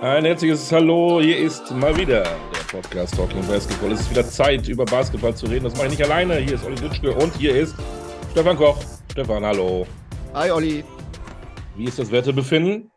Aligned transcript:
Ein 0.00 0.24
herzliches 0.24 0.70
Hallo, 0.72 1.20
hier 1.20 1.38
ist 1.38 1.70
mal 1.70 1.96
wieder 1.96 2.24
der 2.24 2.60
Podcast 2.70 3.14
Talking 3.14 3.46
Basketball. 3.46 3.92
Es 3.92 4.00
ist 4.00 4.10
wieder 4.10 4.28
Zeit, 4.28 4.68
über 4.68 4.84
Basketball 4.84 5.34
zu 5.34 5.46
reden. 5.46 5.64
Das 5.64 5.74
mache 5.74 5.86
ich 5.86 5.92
nicht 5.92 6.02
alleine. 6.02 6.36
Hier 6.38 6.54
ist 6.54 6.64
Olli 6.64 6.74
Dutschke 6.74 7.14
und 7.14 7.34
hier 7.36 7.54
ist 7.56 7.74
Stefan 8.32 8.56
Koch. 8.56 8.82
Stefan, 9.12 9.44
hallo. 9.44 9.86
Hi, 10.34 10.50
Olli. 10.50 10.84
Wie 11.76 11.84
ist 11.84 11.98
das 11.98 12.10
Wetterbefinden? 12.10 12.90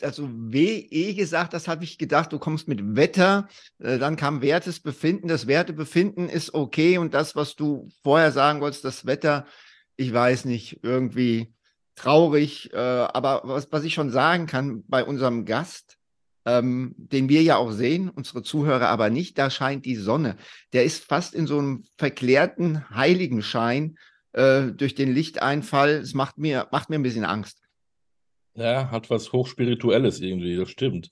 Also, 0.00 0.28
wie 0.30 0.86
eh 0.90 1.14
gesagt, 1.14 1.54
das 1.54 1.66
habe 1.66 1.82
ich 1.82 1.98
gedacht, 1.98 2.32
du 2.32 2.38
kommst 2.38 2.68
mit 2.68 2.94
Wetter, 2.94 3.48
äh, 3.78 3.98
dann 3.98 4.16
kam 4.16 4.42
Wertesbefinden. 4.42 5.28
Das 5.28 5.46
Wertebefinden 5.46 6.28
ist 6.28 6.54
okay 6.54 6.98
und 6.98 7.14
das, 7.14 7.34
was 7.34 7.56
du 7.56 7.88
vorher 8.02 8.30
sagen 8.30 8.60
wolltest, 8.60 8.84
das 8.84 9.06
Wetter, 9.06 9.46
ich 9.96 10.12
weiß 10.12 10.44
nicht, 10.44 10.80
irgendwie 10.82 11.55
traurig. 11.96 12.72
Äh, 12.72 12.76
aber 12.76 13.42
was, 13.44 13.72
was 13.72 13.84
ich 13.84 13.94
schon 13.94 14.10
sagen 14.10 14.46
kann 14.46 14.84
bei 14.86 15.04
unserem 15.04 15.44
Gast, 15.44 15.98
ähm, 16.44 16.94
den 16.96 17.28
wir 17.28 17.42
ja 17.42 17.56
auch 17.56 17.72
sehen, 17.72 18.08
unsere 18.08 18.42
Zuhörer 18.42 18.88
aber 18.88 19.10
nicht, 19.10 19.36
da 19.36 19.50
scheint 19.50 19.84
die 19.84 19.96
Sonne. 19.96 20.36
Der 20.72 20.84
ist 20.84 21.04
fast 21.04 21.34
in 21.34 21.46
so 21.46 21.58
einem 21.58 21.84
verklärten 21.98 22.88
Heiligenschein 22.90 23.98
äh, 24.32 24.66
durch 24.66 24.94
den 24.94 25.12
Lichteinfall. 25.12 25.90
Es 25.90 26.14
macht 26.14 26.38
mir, 26.38 26.68
macht 26.70 26.88
mir 26.88 26.96
ein 26.96 27.02
bisschen 27.02 27.24
Angst. 27.24 27.62
Ja, 28.54 28.90
hat 28.90 29.10
was 29.10 29.32
Hochspirituelles 29.32 30.20
irgendwie, 30.20 30.56
das 30.56 30.70
stimmt. 30.70 31.10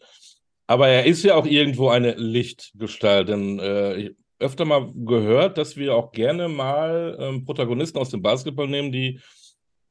Aber 0.66 0.88
er 0.88 1.04
ist 1.04 1.22
ja 1.24 1.34
auch 1.34 1.44
irgendwo 1.44 1.88
eine 1.88 2.14
Lichtgestalt, 2.14 3.28
denn 3.28 3.58
äh, 3.58 4.14
öfter 4.38 4.64
mal 4.64 4.90
gehört, 4.94 5.58
dass 5.58 5.76
wir 5.76 5.94
auch 5.94 6.12
gerne 6.12 6.48
mal 6.48 7.16
ähm, 7.20 7.44
Protagonisten 7.44 7.98
aus 7.98 8.10
dem 8.10 8.22
Basketball 8.22 8.68
nehmen, 8.68 8.92
die 8.92 9.20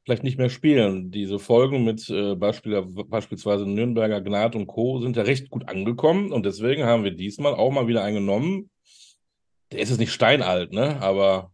vielleicht 0.04 0.22
nicht 0.22 0.38
mehr 0.38 0.50
spielen. 0.50 1.10
Diese 1.10 1.38
Folgen 1.38 1.84
mit 1.84 2.08
äh, 2.10 2.34
Beispiel, 2.34 2.82
beispielsweise 2.82 3.66
Nürnberger 3.66 4.20
Gnad 4.20 4.54
und 4.54 4.66
Co. 4.66 5.00
sind 5.00 5.16
ja 5.16 5.22
recht 5.22 5.50
gut 5.50 5.68
angekommen 5.68 6.32
und 6.32 6.44
deswegen 6.44 6.84
haben 6.84 7.04
wir 7.04 7.12
diesmal 7.12 7.54
auch 7.54 7.70
mal 7.70 7.86
wieder 7.86 8.04
eingenommen. 8.04 8.70
Der 9.72 9.80
ist 9.80 9.88
jetzt 9.88 9.98
nicht 9.98 10.12
steinalt, 10.12 10.72
ne? 10.72 11.00
Aber 11.00 11.52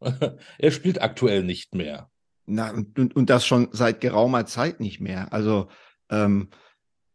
er 0.58 0.70
spielt 0.70 1.00
aktuell 1.00 1.44
nicht 1.44 1.74
mehr. 1.74 2.10
Na, 2.46 2.70
und, 2.70 3.14
und 3.14 3.30
das 3.30 3.46
schon 3.46 3.68
seit 3.72 4.00
geraumer 4.00 4.46
Zeit 4.46 4.80
nicht 4.80 5.00
mehr. 5.00 5.32
Also 5.32 5.68
ähm, 6.10 6.48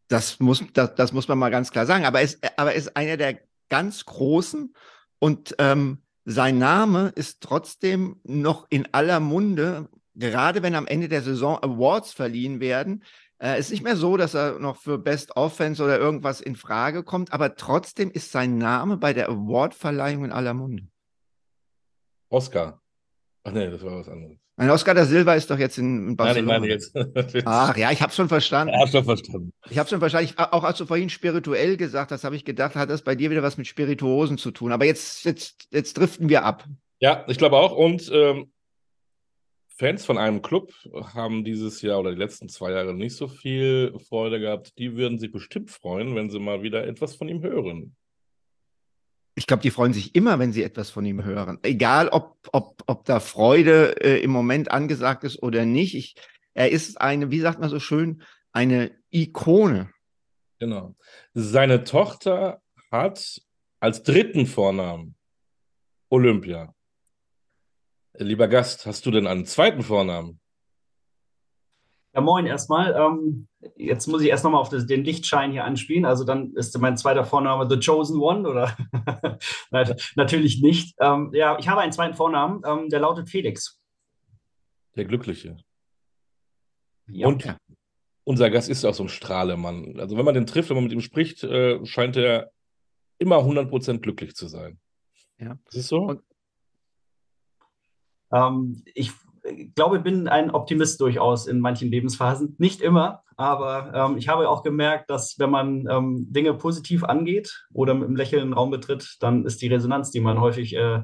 das, 0.08 0.40
muss, 0.40 0.64
das, 0.72 0.94
das 0.94 1.12
muss 1.12 1.28
man 1.28 1.38
mal 1.38 1.50
ganz 1.50 1.72
klar 1.72 1.86
sagen. 1.86 2.04
Aber 2.04 2.20
er 2.20 2.24
ist, 2.24 2.38
aber 2.56 2.72
er 2.72 2.76
ist 2.76 2.96
einer 2.96 3.16
der 3.16 3.40
ganz 3.68 4.04
Großen 4.04 4.74
und 5.18 5.56
ähm, 5.58 6.02
sein 6.24 6.58
Name 6.58 7.12
ist 7.14 7.42
trotzdem 7.42 8.20
noch 8.22 8.66
in 8.70 8.88
aller 8.92 9.20
Munde, 9.20 9.88
gerade 10.14 10.62
wenn 10.62 10.74
am 10.74 10.86
Ende 10.86 11.08
der 11.08 11.22
Saison 11.22 11.58
Awards 11.62 12.12
verliehen 12.12 12.60
werden, 12.60 13.02
äh, 13.38 13.58
ist 13.58 13.70
nicht 13.70 13.82
mehr 13.82 13.96
so, 13.96 14.16
dass 14.16 14.34
er 14.34 14.58
noch 14.58 14.76
für 14.76 14.98
Best 14.98 15.36
Offense 15.36 15.82
oder 15.82 15.98
irgendwas 15.98 16.40
in 16.40 16.56
Frage 16.56 17.02
kommt, 17.02 17.32
aber 17.32 17.56
trotzdem 17.56 18.10
ist 18.10 18.32
sein 18.32 18.58
Name 18.58 18.96
bei 18.96 19.12
der 19.12 19.28
Awardverleihung 19.28 20.24
in 20.24 20.32
aller 20.32 20.54
Munde. 20.54 20.84
Oscar. 22.28 22.80
Ach 23.44 23.52
nee, 23.52 23.68
das 23.70 23.82
war 23.84 23.98
was 23.98 24.08
anderes. 24.08 24.38
Mein 24.56 24.70
Oscar 24.70 24.94
da 24.94 25.04
Silva 25.04 25.34
ist 25.34 25.50
doch 25.50 25.58
jetzt 25.58 25.78
in 25.78 26.16
Barcelona. 26.16 26.60
Nein, 26.60 26.70
ich 26.70 26.94
meine 26.94 27.12
jetzt. 27.12 27.42
Ach 27.46 27.76
ja, 27.76 27.90
ich 27.90 28.00
habe 28.00 28.12
schon 28.12 28.28
verstanden. 28.28 28.72
Ich 28.72 28.80
habe 28.80 28.90
schon 28.90 29.04
verstanden. 29.04 29.52
Ich 29.68 29.78
habe 29.78 29.88
schon 29.88 29.98
verstanden. 29.98 30.30
Ich, 30.30 30.38
auch 30.38 30.62
als 30.62 30.78
du 30.78 30.86
vorhin 30.86 31.10
spirituell 31.10 31.76
gesagt 31.76 32.12
hast, 32.12 32.22
habe 32.22 32.36
ich 32.36 32.44
gedacht, 32.44 32.76
hat 32.76 32.88
das 32.88 33.02
bei 33.02 33.16
dir 33.16 33.30
wieder 33.30 33.42
was 33.42 33.58
mit 33.58 33.66
Spirituosen 33.66 34.38
zu 34.38 34.52
tun. 34.52 34.70
Aber 34.70 34.84
jetzt, 34.84 35.24
jetzt, 35.24 35.66
jetzt 35.72 35.98
driften 35.98 36.28
wir 36.28 36.44
ab. 36.44 36.64
Ja, 37.00 37.24
ich 37.26 37.36
glaube 37.36 37.56
auch. 37.56 37.72
Und 37.72 38.08
ähm, 38.12 38.52
Fans 39.76 40.04
von 40.04 40.18
einem 40.18 40.40
Club 40.40 40.72
haben 41.14 41.44
dieses 41.44 41.82
Jahr 41.82 41.98
oder 41.98 42.12
die 42.12 42.18
letzten 42.18 42.48
zwei 42.48 42.70
Jahre 42.70 42.94
nicht 42.94 43.16
so 43.16 43.26
viel 43.26 43.98
Freude 44.08 44.38
gehabt. 44.38 44.78
Die 44.78 44.96
würden 44.96 45.18
sich 45.18 45.32
bestimmt 45.32 45.70
freuen, 45.70 46.14
wenn 46.14 46.30
sie 46.30 46.38
mal 46.38 46.62
wieder 46.62 46.86
etwas 46.86 47.16
von 47.16 47.28
ihm 47.28 47.42
hören. 47.42 47.96
Ich 49.34 49.48
glaube, 49.48 49.62
die 49.62 49.72
freuen 49.72 49.92
sich 49.92 50.14
immer, 50.14 50.38
wenn 50.38 50.52
sie 50.52 50.62
etwas 50.62 50.90
von 50.90 51.04
ihm 51.04 51.24
hören. 51.24 51.58
Egal, 51.62 52.08
ob, 52.08 52.36
ob, 52.52 52.84
ob 52.86 53.04
da 53.04 53.18
Freude 53.18 54.00
äh, 54.00 54.22
im 54.22 54.30
Moment 54.30 54.70
angesagt 54.70 55.24
ist 55.24 55.42
oder 55.42 55.64
nicht. 55.64 55.96
Ich, 55.96 56.14
er 56.54 56.70
ist 56.70 57.00
eine, 57.00 57.32
wie 57.32 57.40
sagt 57.40 57.58
man 57.58 57.68
so 57.68 57.80
schön, 57.80 58.22
eine 58.52 58.92
Ikone. 59.10 59.90
Genau. 60.60 60.94
Seine 61.32 61.82
Tochter 61.82 62.62
hat 62.92 63.42
als 63.80 64.04
dritten 64.04 64.46
Vornamen 64.46 65.16
Olympia. 66.10 66.72
Lieber 68.16 68.46
Gast, 68.46 68.86
hast 68.86 69.04
du 69.06 69.10
denn 69.10 69.26
einen 69.26 69.44
zweiten 69.44 69.82
Vornamen? 69.82 70.40
Ja, 72.14 72.20
moin 72.20 72.46
erstmal. 72.46 72.94
Ähm, 72.94 73.48
jetzt 73.76 74.06
muss 74.06 74.22
ich 74.22 74.28
erst 74.28 74.44
nochmal 74.44 74.60
auf 74.60 74.68
das, 74.68 74.86
den 74.86 75.02
Lichtschein 75.02 75.50
hier 75.50 75.64
anspielen. 75.64 76.04
Also 76.04 76.22
dann 76.22 76.52
ist 76.54 76.78
mein 76.78 76.96
zweiter 76.96 77.24
Vorname 77.24 77.68
The 77.68 77.84
Chosen 77.84 78.20
One 78.20 78.48
oder? 78.48 78.76
Nein, 79.72 79.96
natürlich 80.14 80.62
nicht. 80.62 80.94
Ähm, 81.00 81.30
ja, 81.32 81.58
ich 81.58 81.68
habe 81.68 81.80
einen 81.80 81.90
zweiten 81.90 82.14
Vornamen, 82.14 82.62
ähm, 82.64 82.88
der 82.88 83.00
lautet 83.00 83.28
Felix. 83.28 83.80
Der 84.94 85.06
Glückliche. 85.06 85.56
Ja. 87.08 87.26
Und 87.26 87.56
unser 88.22 88.48
Gast 88.48 88.68
ist 88.68 88.84
auch 88.84 88.94
so 88.94 89.02
ein 89.02 89.08
Strahlemann. 89.08 89.98
Also 89.98 90.16
wenn 90.16 90.24
man 90.24 90.34
den 90.34 90.46
trifft, 90.46 90.70
wenn 90.70 90.76
man 90.76 90.84
mit 90.84 90.92
ihm 90.92 91.00
spricht, 91.00 91.42
äh, 91.42 91.84
scheint 91.84 92.16
er 92.16 92.52
immer 93.18 93.38
100% 93.38 93.98
glücklich 93.98 94.36
zu 94.36 94.46
sein. 94.46 94.78
Ja. 95.38 95.58
Ist 95.68 95.78
es 95.78 95.88
so? 95.88 96.02
Und 96.02 96.22
ähm, 98.34 98.82
ich 98.94 99.12
glaube, 99.74 99.98
ich 99.98 100.02
bin 100.02 100.28
ein 100.28 100.50
Optimist 100.50 101.00
durchaus 101.00 101.46
in 101.46 101.60
manchen 101.60 101.90
Lebensphasen. 101.90 102.56
Nicht 102.58 102.80
immer, 102.80 103.22
aber 103.36 103.92
ähm, 103.94 104.16
ich 104.16 104.28
habe 104.28 104.48
auch 104.48 104.62
gemerkt, 104.62 105.10
dass 105.10 105.38
wenn 105.38 105.50
man 105.50 105.86
ähm, 105.90 106.26
Dinge 106.30 106.54
positiv 106.54 107.04
angeht 107.04 107.64
oder 107.72 107.94
mit 107.94 108.04
einem 108.04 108.16
Lächeln 108.16 108.48
den 108.48 108.52
Raum 108.54 108.70
betritt, 108.70 109.16
dann 109.20 109.44
ist 109.44 109.60
die 109.60 109.68
Resonanz, 109.68 110.10
die 110.10 110.20
man 110.20 110.40
häufig 110.40 110.74
äh, 110.74 111.02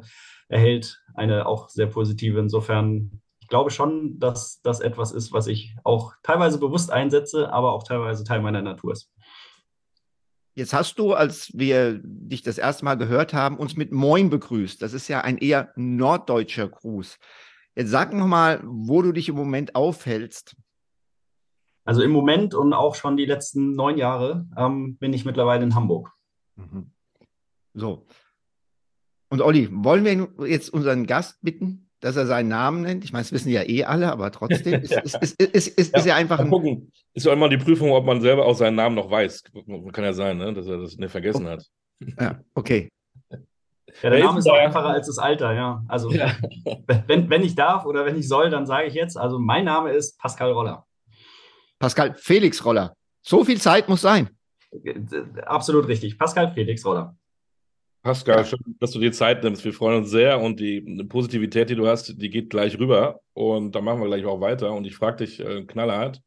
erhält, 0.48 1.02
eine 1.14 1.46
auch 1.46 1.68
sehr 1.68 1.86
positive. 1.86 2.38
Insofern, 2.38 3.20
ich 3.40 3.48
glaube 3.48 3.70
schon, 3.70 4.18
dass 4.18 4.60
das 4.62 4.80
etwas 4.80 5.12
ist, 5.12 5.32
was 5.32 5.46
ich 5.46 5.74
auch 5.84 6.12
teilweise 6.22 6.58
bewusst 6.58 6.90
einsetze, 6.90 7.52
aber 7.52 7.72
auch 7.72 7.84
teilweise 7.84 8.24
Teil 8.24 8.40
meiner 8.40 8.62
Natur 8.62 8.92
ist. 8.92 9.10
Jetzt 10.54 10.72
hast 10.72 10.98
du, 10.98 11.14
als 11.14 11.50
wir 11.54 12.00
dich 12.02 12.42
das 12.42 12.58
erste 12.58 12.84
Mal 12.84 12.96
gehört 12.96 13.32
haben, 13.32 13.56
uns 13.56 13.76
mit 13.76 13.92
Moin 13.92 14.30
begrüßt. 14.30 14.82
Das 14.82 14.92
ist 14.92 15.08
ja 15.08 15.20
ein 15.20 15.38
eher 15.38 15.72
norddeutscher 15.76 16.68
Gruß. 16.68 17.18
Jetzt 17.76 17.90
sag 17.90 18.12
noch 18.12 18.26
mal, 18.26 18.60
wo 18.64 19.00
du 19.02 19.12
dich 19.12 19.28
im 19.28 19.36
Moment 19.36 19.74
aufhältst. 19.74 20.56
Also 21.84 22.02
im 22.02 22.10
Moment 22.10 22.54
und 22.54 22.72
auch 22.72 22.94
schon 22.94 23.16
die 23.16 23.26
letzten 23.26 23.72
neun 23.72 23.96
Jahre 23.96 24.46
ähm, 24.56 24.96
bin 24.96 25.12
ich 25.12 25.24
mittlerweile 25.24 25.64
in 25.64 25.74
Hamburg. 25.74 26.12
Mhm. 26.56 26.92
So. 27.74 28.06
Und 29.28 29.42
Olli, 29.42 29.68
wollen 29.72 30.04
wir 30.04 30.48
jetzt 30.48 30.70
unseren 30.70 31.06
Gast 31.06 31.40
bitten, 31.42 31.89
dass 32.00 32.16
er 32.16 32.26
seinen 32.26 32.48
Namen 32.48 32.82
nennt. 32.82 33.04
Ich 33.04 33.12
meine, 33.12 33.22
das 33.22 33.32
wissen 33.32 33.50
ja 33.50 33.62
eh 33.62 33.84
alle, 33.84 34.10
aber 34.10 34.32
trotzdem 34.32 34.80
ist, 34.82 34.90
ja. 34.90 35.00
ist, 35.00 35.14
ist, 35.14 35.40
ist, 35.40 35.78
ist, 35.78 35.92
ja, 35.92 35.98
ist 35.98 36.06
ja 36.06 36.16
einfach. 36.16 36.38
Ein 36.38 36.50
gucken. 36.50 36.90
Ist 37.14 37.26
ja 37.26 37.32
immer 37.32 37.48
die 37.48 37.58
Prüfung, 37.58 37.92
ob 37.92 38.04
man 38.04 38.20
selber 38.20 38.46
auch 38.46 38.54
seinen 38.54 38.76
Namen 38.76 38.96
noch 38.96 39.10
weiß. 39.10 39.44
Kann 39.92 40.04
ja 40.04 40.12
sein, 40.12 40.38
ne? 40.38 40.52
dass 40.54 40.66
er 40.66 40.78
das 40.78 40.96
nicht 40.96 41.10
vergessen 41.10 41.46
oh. 41.46 41.50
hat. 41.50 41.66
Ja, 42.18 42.40
okay. 42.54 42.88
Ja, 44.02 44.10
der 44.10 44.24
Name 44.24 44.38
ist 44.38 44.48
auch 44.48 44.56
einfacher 44.56 44.90
als 44.90 45.08
das 45.08 45.18
Alter, 45.18 45.52
ja. 45.52 45.84
Also, 45.88 46.10
ja. 46.10 46.32
Wenn, 47.06 47.28
wenn 47.28 47.42
ich 47.42 47.54
darf 47.54 47.84
oder 47.84 48.06
wenn 48.06 48.16
ich 48.16 48.28
soll, 48.28 48.48
dann 48.48 48.64
sage 48.64 48.86
ich 48.86 48.94
jetzt, 48.94 49.16
also 49.16 49.38
mein 49.38 49.64
Name 49.64 49.90
ist 49.90 50.18
Pascal 50.18 50.52
Roller. 50.52 50.86
Pascal 51.78 52.14
Felix 52.16 52.64
Roller. 52.64 52.94
So 53.22 53.44
viel 53.44 53.60
Zeit 53.60 53.88
muss 53.88 54.00
sein. 54.00 54.30
Absolut 55.44 55.88
richtig. 55.88 56.18
Pascal 56.18 56.52
Felix 56.54 56.84
Roller. 56.86 57.16
Pascal, 58.02 58.46
schön, 58.46 58.58
dass 58.78 58.92
du 58.92 58.98
dir 58.98 59.12
Zeit 59.12 59.44
nimmst. 59.44 59.62
Wir 59.62 59.74
freuen 59.74 59.98
uns 59.98 60.10
sehr 60.10 60.40
und 60.40 60.58
die 60.58 60.80
Positivität, 61.04 61.68
die 61.68 61.74
du 61.74 61.86
hast, 61.86 62.20
die 62.20 62.30
geht 62.30 62.48
gleich 62.48 62.78
rüber. 62.78 63.20
Und 63.34 63.74
da 63.74 63.82
machen 63.82 64.00
wir 64.00 64.06
gleich 64.06 64.24
auch 64.24 64.40
weiter. 64.40 64.72
Und 64.72 64.86
ich 64.86 64.96
frage 64.96 65.18
dich 65.18 65.38
äh, 65.40 65.64
knallhart, 65.64 66.22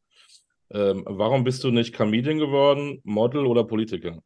ähm, 0.70 1.04
warum 1.08 1.44
bist 1.44 1.64
du 1.64 1.72
nicht 1.72 1.96
Comedian 1.96 2.38
geworden, 2.38 3.02
Model 3.04 3.46
oder 3.46 3.64
Politiker? 3.64 4.20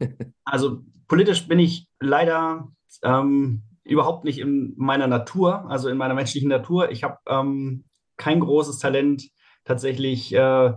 Also 0.44 0.82
politisch 1.08 1.48
bin 1.48 1.58
ich 1.58 1.88
leider 2.00 2.68
ähm, 3.02 3.62
überhaupt 3.82 4.24
nicht 4.24 4.38
in 4.38 4.74
meiner 4.76 5.06
Natur, 5.06 5.70
also 5.70 5.88
in 5.88 5.96
meiner 5.96 6.14
menschlichen 6.14 6.50
Natur. 6.50 6.90
Ich 6.90 7.02
habe 7.02 7.16
ähm, 7.26 7.84
kein 8.16 8.40
großes 8.40 8.78
Talent, 8.78 9.30
tatsächlich 9.64 10.34
äh, 10.34 10.72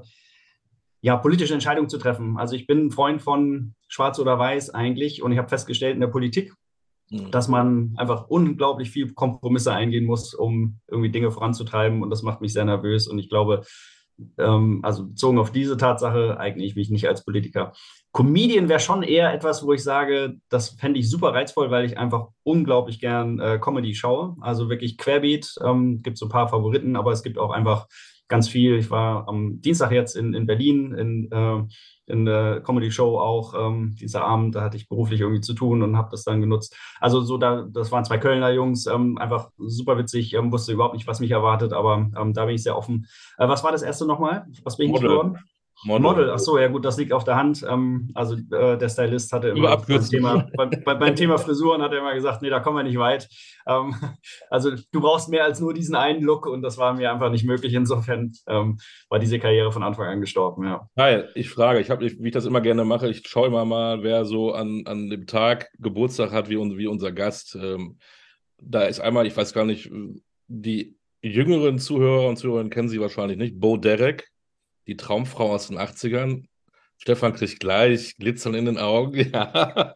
ja, 1.02 1.18
politische 1.18 1.54
Entscheidungen 1.54 1.90
zu 1.90 1.98
treffen. 1.98 2.38
Also 2.38 2.56
ich 2.56 2.66
bin 2.66 2.88
ein 2.88 2.92
Freund 2.92 3.22
von 3.22 3.76
Schwarz 3.90 4.20
oder 4.20 4.40
Weiß 4.40 4.70
eigentlich 4.70 5.22
und 5.22 5.34
ich 5.34 5.38
habe 5.38 5.50
festgestellt 5.50 5.96
in 5.96 6.02
der 6.02 6.08
Politik, 6.08 6.54
mhm. 7.10 7.32
dass 7.32 7.50
man 7.50 7.94
einfach 7.98 8.30
unglaublich 8.30 8.92
viel 8.92 9.14
Kompromisse 9.14 9.74
eingehen 9.74 10.06
muss, 10.06 10.34
um 10.34 10.80
irgendwie 10.88 11.12
Dinge 11.12 11.32
voranzutreiben 11.32 12.02
und 12.02 12.10
das 12.10 12.24
macht 12.24 12.40
mich 12.40 12.54
sehr 12.54 12.66
nervös 12.66 13.08
und 13.08 13.20
ich 13.20 13.30
glaube, 13.30 13.64
ähm, 14.38 14.80
also 14.84 15.08
bezogen 15.08 15.40
auf 15.40 15.52
diese 15.52 15.78
Tatsache 15.78 16.40
eigne 16.40 16.64
ich 16.64 16.76
mich 16.76 16.90
nicht 16.90 17.08
als 17.08 17.26
Politiker. 17.26 17.74
Comedian 18.12 18.70
wäre 18.70 18.80
schon 18.80 19.04
eher 19.04 19.34
etwas, 19.34 19.66
wo 19.66 19.74
ich 19.74 19.84
sage, 19.84 20.38
das 20.50 20.70
fände 20.70 21.00
ich 21.00 21.10
super 21.10 21.34
reizvoll, 21.34 21.70
weil 21.72 21.86
ich 21.86 21.98
einfach 21.98 22.30
unglaublich 22.44 23.00
gern 23.00 23.40
äh, 23.40 23.60
Comedy 23.60 23.94
schaue. 23.94 24.36
Also 24.42 24.70
wirklich 24.70 24.98
querbeet. 24.98 25.56
Ähm, 25.64 26.02
gibt 26.02 26.18
so 26.18 26.26
ein 26.26 26.32
paar 26.32 26.50
Favoriten, 26.50 26.96
aber 26.96 27.12
es 27.12 27.24
gibt 27.24 27.38
auch 27.38 27.52
einfach 27.52 27.88
ganz 28.30 28.48
viel. 28.48 28.78
Ich 28.78 28.90
war 28.90 29.28
am 29.28 29.60
Dienstag 29.60 29.92
jetzt 29.92 30.16
in, 30.16 30.34
in 30.34 30.46
Berlin 30.46 30.94
in, 30.94 31.32
äh, 31.32 31.64
in 32.06 32.26
der 32.26 32.62
Comedy-Show 32.62 33.20
auch 33.20 33.54
ähm, 33.56 33.96
dieser 34.00 34.24
Abend. 34.24 34.56
Da 34.56 34.62
hatte 34.62 34.78
ich 34.78 34.88
beruflich 34.88 35.20
irgendwie 35.20 35.42
zu 35.42 35.54
tun 35.54 35.84
und 35.84 35.98
habe 35.98 36.10
das 36.12 36.24
dann 36.24 36.40
genutzt. 36.40 36.78
Also 37.00 37.22
so, 37.22 37.38
da, 37.38 37.68
das 37.70 37.92
waren 37.92 38.06
zwei 38.06 38.18
Kölner 38.18 38.52
Jungs, 38.52 38.86
ähm, 38.86 39.18
einfach 39.18 39.50
super 39.58 39.98
witzig, 39.98 40.34
ähm, 40.34 40.52
wusste 40.52 40.72
überhaupt 40.72 40.94
nicht, 40.94 41.08
was 41.08 41.20
mich 41.20 41.32
erwartet, 41.32 41.74
aber 41.74 42.10
ähm, 42.18 42.34
da 42.34 42.46
bin 42.46 42.56
ich 42.56 42.64
sehr 42.64 42.78
offen. 42.78 43.08
Äh, 43.38 43.48
was 43.48 43.64
war 43.64 43.72
das 43.72 43.82
erste 43.82 44.06
nochmal? 44.06 44.46
Was 44.64 44.78
bin 44.78 44.88
ich 44.88 44.94
nicht 44.94 45.04
geworden? 45.04 45.38
Model. 45.84 46.02
Model. 46.02 46.32
ach 46.32 46.40
so, 46.40 46.58
ja 46.58 46.68
gut, 46.68 46.84
das 46.84 46.98
liegt 46.98 47.14
auf 47.14 47.24
der 47.24 47.38
Hand. 47.38 47.66
Ähm, 47.68 48.12
also 48.14 48.36
äh, 48.36 48.78
der 48.78 48.90
Stylist 48.90 49.32
hatte 49.32 49.50
immer 49.50 49.78
beim 49.78 50.04
Thema, 50.04 50.48
bei, 50.58 50.66
bei, 50.66 50.96
beim 50.96 51.16
Thema 51.16 51.38
Frisuren 51.38 51.82
hat 51.82 51.94
er 51.94 52.00
immer 52.00 52.14
gesagt, 52.14 52.42
nee, 52.42 52.50
da 52.50 52.60
kommen 52.60 52.78
wir 52.78 52.84
nicht 52.84 52.98
weit. 52.98 53.30
Ähm, 53.66 53.96
also 54.50 54.72
du 54.92 55.02
brauchst 55.02 55.30
mehr 55.30 55.46
als 55.46 55.60
nur 55.60 55.74
diesen 55.74 55.96
einen 55.96 56.22
Look 56.22 56.46
und 56.48 56.62
das 56.62 56.78
war 56.78 56.94
mir 56.94 57.12
einfach 57.12 57.32
nicht 57.32 57.46
möglich. 57.46 57.74
Insofern 57.74 58.34
ähm, 58.48 58.78
war 59.10 59.20
diese 59.20 59.40
Karriere 59.40 59.72
von 59.72 59.84
Anfang 59.84 60.08
an 60.08 60.22
gestorben, 60.22 60.66
ja. 60.66 60.88
Geil, 60.96 61.30
ich 61.36 61.50
frage, 61.50 61.80
ich 61.80 61.90
habe, 61.90 62.06
wie 62.06 62.28
ich 62.28 62.34
das 62.34 62.46
immer 62.46 62.62
gerne 62.62 62.84
mache, 62.84 63.10
ich 63.10 63.26
schaue 63.26 63.48
immer 63.48 63.66
mal, 63.66 64.04
wer 64.04 64.26
so 64.26 64.52
an, 64.52 64.84
an 64.86 65.10
dem 65.10 65.28
Tag 65.28 65.70
Geburtstag 65.80 66.32
hat, 66.32 66.50
wie, 66.50 66.58
wie 66.58 66.88
unser 66.88 67.12
Gast. 67.12 67.56
Ähm, 67.56 67.98
da 68.62 68.82
ist 68.82 69.00
einmal, 69.00 69.26
ich 69.26 69.38
weiß 69.38 69.54
gar 69.54 69.66
nicht, 69.66 69.90
die 70.48 70.98
jüngeren 71.22 71.80
Zuhörer 71.80 72.28
und 72.28 72.38
Zuhörerinnen 72.38 72.72
kennen 72.72 72.90
sie 72.90 73.00
wahrscheinlich 73.00 73.38
nicht, 73.38 73.60
Bo 73.60 73.78
Derek 73.78 74.30
die 74.90 74.98
Traumfrau 74.98 75.54
aus 75.54 75.68
den 75.68 75.78
80ern. 75.78 76.46
Stefan 76.98 77.34
kriegt 77.34 77.60
gleich 77.60 78.16
Glitzern 78.18 78.56
in 78.56 78.66
den 78.66 78.78
Augen. 78.78 79.14
Ja. 79.34 79.94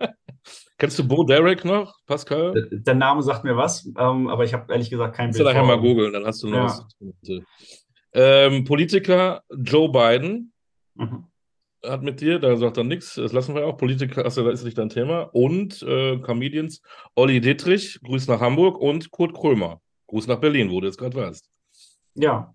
Kennst 0.77 0.99
du 0.99 1.07
Bo 1.07 1.23
Derek 1.23 1.63
noch, 1.63 1.95
Pascal? 2.05 2.51
Der, 2.51 2.79
der 2.79 2.95
Name 2.95 3.23
sagt 3.23 3.45
mir 3.45 3.55
was, 3.55 3.85
ähm, 3.97 4.27
aber 4.27 4.43
ich 4.43 4.53
habe 4.53 4.71
ehrlich 4.73 4.89
gesagt 4.89 5.15
kein 5.15 5.29
Bild. 5.29 5.39
Du 5.39 5.45
nachher 5.45 5.63
mal 5.63 5.79
googeln, 5.79 6.11
dann 6.11 6.25
hast 6.25 6.43
du 6.43 6.49
noch 6.49 6.57
ja. 6.57 6.65
was. 6.65 7.41
Ähm, 8.11 8.65
Politiker 8.65 9.41
Joe 9.49 9.89
Biden 9.89 10.51
mhm. 10.95 11.25
hat 11.85 12.01
mit 12.01 12.19
dir, 12.19 12.39
da 12.39 12.57
sagt 12.57 12.75
er 12.75 12.83
nichts, 12.83 13.15
das 13.15 13.31
lassen 13.31 13.55
wir 13.55 13.65
auch. 13.65 13.77
Politiker, 13.77 14.25
achso, 14.25 14.43
da 14.43 14.51
ist 14.51 14.65
nicht 14.65 14.77
dein 14.77 14.89
Thema. 14.89 15.21
Und 15.31 15.81
äh, 15.83 16.17
Comedians 16.17 16.81
Olli 17.15 17.39
Dietrich, 17.39 18.01
Grüß 18.03 18.27
nach 18.27 18.41
Hamburg 18.41 18.77
und 18.77 19.09
Kurt 19.11 19.33
Krömer, 19.33 19.79
Gruß 20.07 20.27
nach 20.27 20.39
Berlin, 20.39 20.69
wo 20.69 20.81
du 20.81 20.87
jetzt 20.87 20.97
gerade 20.97 21.15
warst. 21.15 21.49
Ja, 22.15 22.53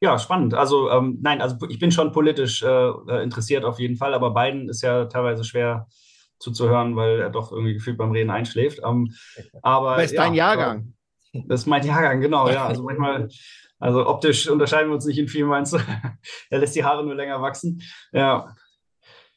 ja, 0.00 0.18
spannend. 0.18 0.54
Also 0.54 0.90
ähm, 0.90 1.18
nein, 1.22 1.40
also 1.42 1.56
ich 1.68 1.78
bin 1.78 1.90
schon 1.90 2.12
politisch 2.12 2.62
äh, 2.62 2.66
äh, 2.66 3.22
interessiert 3.22 3.64
auf 3.64 3.80
jeden 3.80 3.96
Fall, 3.96 4.14
aber 4.14 4.32
Biden 4.32 4.68
ist 4.68 4.82
ja 4.82 5.06
teilweise 5.06 5.44
schwer 5.44 5.88
zuzuhören, 6.38 6.94
weil 6.94 7.20
er 7.20 7.30
doch 7.30 7.50
irgendwie 7.50 7.74
gefühlt 7.74 7.98
beim 7.98 8.12
Reden 8.12 8.30
einschläft. 8.30 8.80
Ähm, 8.84 9.12
aber 9.62 9.96
das 9.96 10.06
ist 10.06 10.12
ja, 10.12 10.22
dein 10.22 10.34
Jahrgang. 10.34 10.94
Das 11.46 11.60
ist 11.60 11.66
mein 11.66 11.84
Jahrgang, 11.84 12.20
genau, 12.20 12.48
ja. 12.48 12.66
Also 12.68 12.84
manchmal, 12.84 13.28
also 13.80 14.06
optisch 14.06 14.48
unterscheiden 14.48 14.88
wir 14.88 14.94
uns 14.94 15.04
nicht 15.04 15.18
in 15.18 15.28
viel, 15.28 15.46
meinst 15.46 15.72
du? 15.72 15.78
er 16.50 16.58
lässt 16.58 16.76
die 16.76 16.84
Haare 16.84 17.04
nur 17.04 17.14
länger 17.14 17.42
wachsen. 17.42 17.82
Ja. 18.12 18.54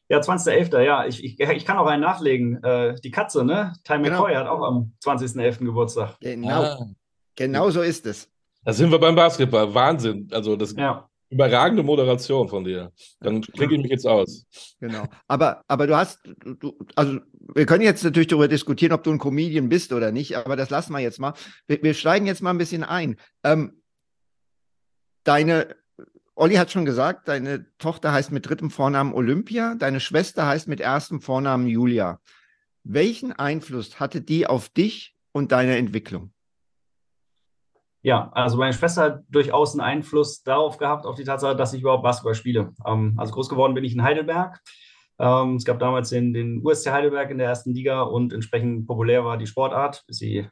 Ja, 0.09 0.19
20.11., 0.19 0.81
ja. 0.81 1.05
Ich, 1.05 1.23
ich, 1.23 1.39
ich 1.39 1.65
kann 1.65 1.77
auch 1.77 1.87
einen 1.87 2.01
nachlegen. 2.01 2.61
Äh, 2.63 2.95
die 3.01 3.11
Katze, 3.11 3.45
ne? 3.45 3.73
Ty 3.83 3.97
genau. 3.97 4.09
McCoy 4.09 4.35
hat 4.35 4.47
auch 4.47 4.61
am 4.61 4.93
20.11. 5.03 5.65
Geburtstag. 5.65 6.17
Genau. 6.19 6.63
Ah. 6.63 6.85
Genau 7.35 7.69
so 7.69 7.81
ist 7.81 8.05
es. 8.05 8.30
Da 8.63 8.73
sind 8.73 8.91
wir 8.91 8.99
beim 8.99 9.15
Basketball. 9.15 9.73
Wahnsinn. 9.73 10.27
Also 10.31 10.55
das 10.55 10.73
ja. 10.73 11.09
überragende 11.29 11.83
Moderation 11.83 12.47
von 12.47 12.63
dir. 12.63 12.91
Dann 13.19 13.41
klinge 13.41 13.75
ich 13.75 13.81
mich 13.81 13.91
jetzt 13.91 14.05
aus. 14.05 14.45
Genau. 14.79 15.05
Aber, 15.27 15.63
aber 15.67 15.87
du 15.87 15.95
hast, 15.95 16.19
du, 16.59 16.77
also 16.95 17.19
wir 17.55 17.65
können 17.65 17.83
jetzt 17.83 18.03
natürlich 18.03 18.27
darüber 18.27 18.47
diskutieren, 18.47 18.93
ob 18.93 19.03
du 19.03 19.11
ein 19.11 19.17
Comedian 19.17 19.69
bist 19.69 19.93
oder 19.93 20.11
nicht, 20.11 20.35
aber 20.37 20.55
das 20.55 20.69
lassen 20.69 20.93
wir 20.93 20.99
jetzt 20.99 21.19
mal. 21.19 21.33
Wir, 21.67 21.81
wir 21.81 21.93
steigen 21.93 22.27
jetzt 22.27 22.41
mal 22.41 22.51
ein 22.51 22.59
bisschen 22.59 22.83
ein. 22.83 23.17
Ähm, 23.43 23.81
deine, 25.23 25.75
Olli 26.35 26.55
hat 26.55 26.71
schon 26.71 26.85
gesagt, 26.85 27.27
deine 27.27 27.65
Tochter 27.79 28.11
heißt 28.11 28.31
mit 28.31 28.47
drittem 28.47 28.69
Vornamen 28.69 29.13
Olympia, 29.13 29.75
deine 29.75 29.99
Schwester 29.99 30.45
heißt 30.45 30.67
mit 30.67 30.79
erstem 30.79 31.19
Vornamen 31.19 31.67
Julia. 31.67 32.19
Welchen 32.83 33.31
Einfluss 33.31 33.99
hatte 33.99 34.21
die 34.21 34.47
auf 34.47 34.69
dich 34.69 35.15
und 35.31 35.51
deine 35.51 35.77
Entwicklung? 35.77 36.31
Ja, 38.03 38.31
also 38.33 38.57
meine 38.57 38.73
Schwester 38.73 39.03
hat 39.03 39.23
durchaus 39.29 39.73
einen 39.73 39.81
Einfluss 39.81 40.41
darauf 40.41 40.77
gehabt, 40.77 41.05
auf 41.05 41.15
die 41.15 41.23
Tatsache, 41.23 41.55
dass 41.55 41.73
ich 41.73 41.81
überhaupt 41.81 42.03
Basketball 42.03 42.33
spiele. 42.33 42.73
Ähm, 42.85 43.13
also 43.17 43.33
groß 43.33 43.49
geworden 43.49 43.75
bin 43.75 43.83
ich 43.83 43.93
in 43.93 44.01
Heidelberg. 44.01 44.59
Ähm, 45.19 45.55
es 45.55 45.65
gab 45.65 45.79
damals 45.79 46.09
den, 46.09 46.33
den 46.33 46.65
USC 46.65 46.91
Heidelberg 46.91 47.29
in 47.29 47.37
der 47.37 47.47
ersten 47.47 47.73
Liga 47.73 48.01
und 48.01 48.33
entsprechend 48.33 48.87
populär 48.87 49.23
war 49.23 49.37
die 49.37 49.45
Sportart. 49.45 50.03
Ist 50.07 50.17
sie 50.17 50.47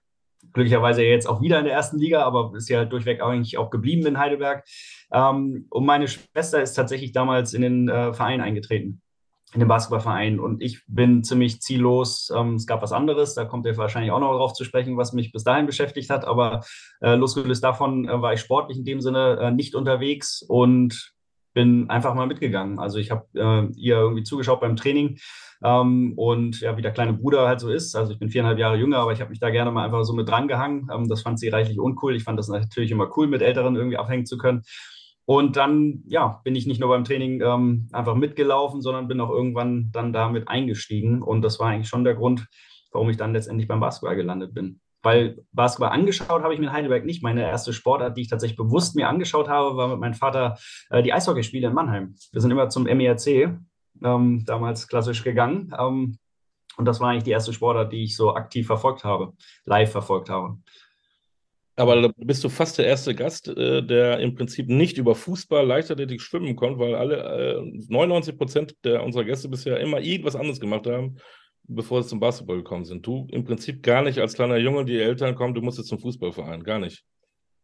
glücklicherweise 0.53 1.03
jetzt 1.03 1.27
auch 1.27 1.41
wieder 1.41 1.57
in 1.57 1.65
der 1.65 1.73
ersten 1.73 1.97
Liga, 1.97 2.23
aber 2.23 2.53
ist 2.55 2.69
ja 2.69 2.85
durchweg 2.85 3.21
eigentlich 3.21 3.57
auch 3.57 3.71
geblieben 3.71 4.05
in 4.05 4.19
Heidelberg. 4.19 4.63
Ähm, 5.11 5.65
und 5.71 5.85
meine 5.85 6.07
Schwester 6.07 6.61
ist 6.61 6.73
tatsächlich 6.73 7.13
damals 7.13 7.55
in 7.55 7.63
den 7.63 7.89
äh, 7.89 8.13
Verein 8.13 8.41
eingetreten 8.41 9.01
in 9.53 9.59
dem 9.59 9.67
Basketballverein 9.67 10.39
und 10.39 10.61
ich 10.61 10.83
bin 10.87 11.23
ziemlich 11.23 11.61
ziellos. 11.61 12.31
Ähm, 12.35 12.55
es 12.55 12.67
gab 12.67 12.81
was 12.81 12.91
anderes, 12.91 13.33
da 13.33 13.45
kommt 13.45 13.65
ihr 13.65 13.75
wahrscheinlich 13.77 14.11
auch 14.11 14.19
noch 14.19 14.35
drauf 14.37 14.53
zu 14.53 14.63
sprechen, 14.63 14.97
was 14.97 15.13
mich 15.13 15.31
bis 15.31 15.43
dahin 15.43 15.65
beschäftigt 15.65 16.09
hat, 16.09 16.25
aber 16.25 16.61
äh, 17.01 17.15
losgelöst 17.15 17.63
davon 17.63 18.07
äh, 18.07 18.21
war 18.21 18.33
ich 18.33 18.41
sportlich 18.41 18.77
in 18.77 18.85
dem 18.85 19.01
Sinne 19.01 19.39
äh, 19.41 19.51
nicht 19.51 19.73
unterwegs 19.73 20.43
und 20.47 21.13
bin 21.53 21.89
einfach 21.89 22.13
mal 22.13 22.27
mitgegangen. 22.27 22.79
Also 22.79 22.99
ich 22.99 23.09
habe 23.09 23.25
äh, 23.33 23.65
ihr 23.75 23.97
irgendwie 23.97 24.23
zugeschaut 24.23 24.61
beim 24.61 24.75
Training 24.75 25.17
ähm, 25.63 26.13
und 26.15 26.61
ja, 26.61 26.77
wie 26.77 26.81
der 26.81 26.91
kleine 26.91 27.13
Bruder 27.13 27.47
halt 27.47 27.59
so 27.59 27.69
ist. 27.69 27.95
Also 27.95 28.13
ich 28.13 28.19
bin 28.19 28.29
viereinhalb 28.29 28.59
Jahre 28.59 28.77
jünger, 28.77 28.99
aber 28.99 29.13
ich 29.13 29.19
habe 29.19 29.31
mich 29.31 29.39
da 29.39 29.49
gerne 29.49 29.71
mal 29.71 29.83
einfach 29.83 30.03
so 30.03 30.13
mit 30.13 30.29
drangehangen. 30.29 30.89
Ähm, 30.93 31.09
das 31.09 31.21
fand 31.21 31.39
sie 31.39 31.49
reichlich 31.49 31.79
uncool. 31.79 32.15
Ich 32.15 32.23
fand 32.23 32.37
das 32.37 32.49
natürlich 32.49 32.91
immer 32.91 33.09
cool, 33.17 33.27
mit 33.27 33.41
Älteren 33.41 33.75
irgendwie 33.75 33.97
abhängen 33.97 34.25
zu 34.25 34.37
können. 34.37 34.63
Und 35.29 35.57
dann, 35.57 36.01
ja, 36.07 36.41
bin 36.43 36.55
ich 36.55 36.65
nicht 36.65 36.79
nur 36.79 36.89
beim 36.89 37.03
Training 37.03 37.39
ähm, 37.41 37.87
einfach 37.91 38.15
mitgelaufen, 38.15 38.81
sondern 38.81 39.07
bin 39.07 39.21
auch 39.21 39.29
irgendwann 39.29 39.91
dann 39.91 40.11
damit 40.11 40.47
eingestiegen. 40.47 41.21
Und 41.21 41.43
das 41.43 41.59
war 41.59 41.67
eigentlich 41.67 41.87
schon 41.87 42.03
der 42.03 42.15
Grund, 42.15 42.47
warum 42.91 43.11
ich 43.11 43.17
dann 43.17 43.33
letztendlich 43.33 43.67
beim 43.67 43.79
Basketball 43.79 44.15
gelandet 44.15 44.55
bin. 44.55 44.81
Weil 45.03 45.37
Basketball 45.51 45.91
angeschaut 45.91 46.41
habe 46.41 46.55
ich 46.55 46.59
mir 46.59 46.65
in 46.65 46.73
Heidelberg 46.73 47.05
nicht. 47.05 47.21
Meine 47.21 47.43
erste 47.43 47.73
Sportart, 47.73 48.17
die 48.17 48.21
ich 48.21 48.27
tatsächlich 48.27 48.57
bewusst 48.57 48.95
mir 48.95 49.07
angeschaut 49.07 49.49
habe, 49.49 49.77
war 49.77 49.89
mit 49.89 49.99
meinem 49.99 50.15
Vater 50.15 50.57
äh, 50.89 51.03
die 51.03 51.13
Eishockeyspiele 51.13 51.67
in 51.67 51.75
Mannheim. 51.75 52.15
Wir 52.31 52.41
sind 52.41 52.49
immer 52.49 52.69
zum 52.69 52.85
MERC 52.85 53.55
ähm, 54.03 54.43
damals 54.47 54.87
klassisch 54.87 55.23
gegangen. 55.23 55.71
Ähm, 55.77 56.17
und 56.77 56.85
das 56.85 56.99
war 56.99 57.11
eigentlich 57.11 57.25
die 57.25 57.31
erste 57.31 57.53
Sportart, 57.53 57.93
die 57.93 58.03
ich 58.03 58.15
so 58.15 58.33
aktiv 58.33 58.65
verfolgt 58.65 59.03
habe, 59.03 59.33
live 59.65 59.91
verfolgt 59.91 60.31
habe. 60.31 60.57
Aber 61.79 62.01
da 62.01 62.11
bist 62.17 62.43
du 62.43 62.49
fast 62.49 62.77
der 62.77 62.87
erste 62.87 63.15
Gast, 63.15 63.47
äh, 63.47 63.81
der 63.81 64.19
im 64.19 64.35
Prinzip 64.35 64.67
nicht 64.67 64.97
über 64.97 65.15
Fußball, 65.15 65.65
Leichtathletik 65.65 66.21
schwimmen 66.21 66.57
konnte, 66.57 66.77
weil 66.77 66.93
alle 66.93 67.55
äh, 67.57 67.83
99 67.87 68.37
Prozent 68.37 68.75
der 68.83 69.01
unserer 69.01 69.23
Gäste 69.23 69.47
bisher 69.47 69.79
immer 69.79 70.01
irgendwas 70.01 70.35
anderes 70.35 70.59
gemacht 70.59 70.87
haben, 70.87 71.15
bevor 71.63 72.03
sie 72.03 72.09
zum 72.09 72.19
Basketball 72.19 72.57
gekommen 72.57 72.83
sind. 72.83 73.07
Du 73.07 73.27
im 73.31 73.45
Prinzip 73.45 73.81
gar 73.81 74.01
nicht 74.01 74.19
als 74.19 74.33
kleiner 74.33 74.57
Junge, 74.57 74.83
die 74.83 74.99
Eltern 74.99 75.35
kommen, 75.35 75.53
du 75.53 75.61
musst 75.61 75.77
jetzt 75.77 75.87
zum 75.87 75.99
Fußballverein, 75.99 76.63
gar 76.63 76.79
nicht. 76.79 77.05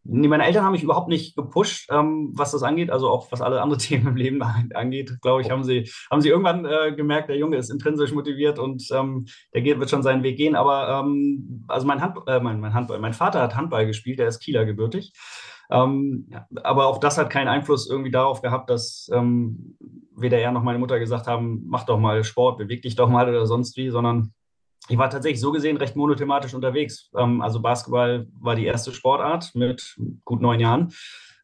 Nee, 0.08 0.28
meine 0.28 0.46
Eltern 0.46 0.64
haben 0.64 0.74
mich 0.74 0.84
überhaupt 0.84 1.08
nicht 1.08 1.36
gepusht, 1.36 1.90
ähm, 1.92 2.32
was 2.36 2.52
das 2.52 2.62
angeht, 2.62 2.92
also 2.92 3.10
auch 3.10 3.32
was 3.32 3.42
alle 3.42 3.60
andere 3.60 3.80
Themen 3.80 4.08
im 4.08 4.16
Leben 4.16 4.42
angeht, 4.44 5.18
glaube 5.22 5.42
ich, 5.42 5.50
haben 5.50 5.64
sie, 5.64 5.90
haben 6.12 6.22
sie 6.22 6.30
irgendwann 6.30 6.64
äh, 6.64 6.94
gemerkt, 6.96 7.30
der 7.30 7.38
Junge 7.38 7.58
ist 7.58 7.72
intrinsisch 7.72 8.14
motiviert 8.14 8.60
und 8.60 8.88
ähm, 8.94 9.26
der 9.56 9.62
geht, 9.64 9.80
wird 9.80 9.90
schon 9.90 10.04
seinen 10.04 10.22
Weg 10.22 10.38
gehen. 10.38 10.56
Aber 10.56 11.00
ähm, 11.00 11.66
also 11.68 11.88
mein, 11.88 12.02
Hand, 12.02 12.18
äh, 12.28 12.40
mein, 12.40 12.60
mein, 12.60 12.76
Handball, 12.76 13.00
mein 13.00 13.14
Vater 13.14 13.42
hat 13.42 13.56
Handball 13.56 13.88
gespielt, 13.88 14.20
der 14.20 14.28
ist 14.28 14.40
Kieler 14.40 14.66
gebürtig. 14.66 15.12
Ähm, 15.72 16.30
aber 16.64 16.86
auch 16.86 17.00
das 17.00 17.18
hat 17.18 17.32
keinen 17.32 17.48
Einfluss 17.48 17.90
irgendwie 17.90 18.12
darauf 18.12 18.44
gehabt, 18.44 18.70
dass 18.70 19.10
ähm, 19.12 19.76
weder 20.16 20.38
er 20.38 20.52
noch 20.52 20.62
meine 20.62 20.78
Mutter 20.78 21.00
gesagt 21.00 21.26
haben, 21.26 21.64
mach 21.66 21.86
doch 21.86 22.00
mal 22.00 22.24
Sport, 22.24 22.60
beweg 22.60 22.84
dich 22.84 22.96
doch 22.96 23.10
mal 23.10 23.28
oder 23.28 23.48
sonst 23.48 23.76
wie, 23.76 23.90
sondern 23.90 24.34
ich 24.88 24.98
war 24.98 25.10
tatsächlich 25.10 25.42
so 25.42 25.52
gesehen 25.52 25.78
recht 25.78 25.96
monothematisch 25.96 26.54
unterwegs. 26.54 27.10
Ähm, 27.18 27.42
also 27.42 27.62
Basketball 27.62 28.28
war 28.40 28.56
die 28.56 28.66
erste 28.66 28.92
Sportart 28.94 29.54
mit 29.56 29.96
gut 30.24 30.42
neun 30.42 30.60
Jahren, 30.60 30.94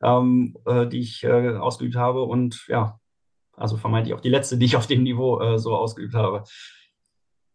ähm, 0.04 0.58
äh, 0.66 0.88
die 0.88 1.00
ich 1.00 1.24
äh, 1.24 1.58
ausgeübt 1.58 1.96
habe 1.96 2.24
und 2.24 2.66
ja, 2.68 3.00
also 3.56 3.78
vermeintlich 3.78 4.16
auch 4.16 4.22
die 4.22 4.30
letzte, 4.30 4.58
die 4.58 4.66
ich 4.66 4.76
auf 4.76 4.88
dem 4.88 5.04
Niveau 5.04 5.40
äh, 5.40 5.60
so 5.60 5.76
ausgeübt 5.76 6.14
habe. 6.14 6.44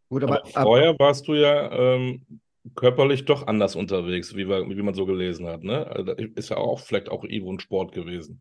Gut, 0.09 0.23
aber, 0.23 0.43
aber 0.55 0.63
vorher 0.63 0.99
warst 0.99 1.27
du 1.27 1.35
ja 1.35 1.71
ähm, 1.73 2.41
körperlich 2.75 3.25
doch 3.25 3.47
anders 3.47 3.77
unterwegs, 3.77 4.35
wie, 4.37 4.49
wir, 4.49 4.69
wie 4.69 4.83
man 4.83 4.95
so 4.95 5.07
gelesen 5.07 5.47
hat. 5.47 5.63
Ne? 5.63 5.87
Also 5.87 6.13
ist 6.13 6.51
ja 6.51 6.57
auch 6.57 6.81
vielleicht 6.81 7.09
auch 7.09 7.25
irgendwo 7.25 7.53
ein 7.53 7.61
Sport 7.61 7.93
gewesen. 7.93 8.41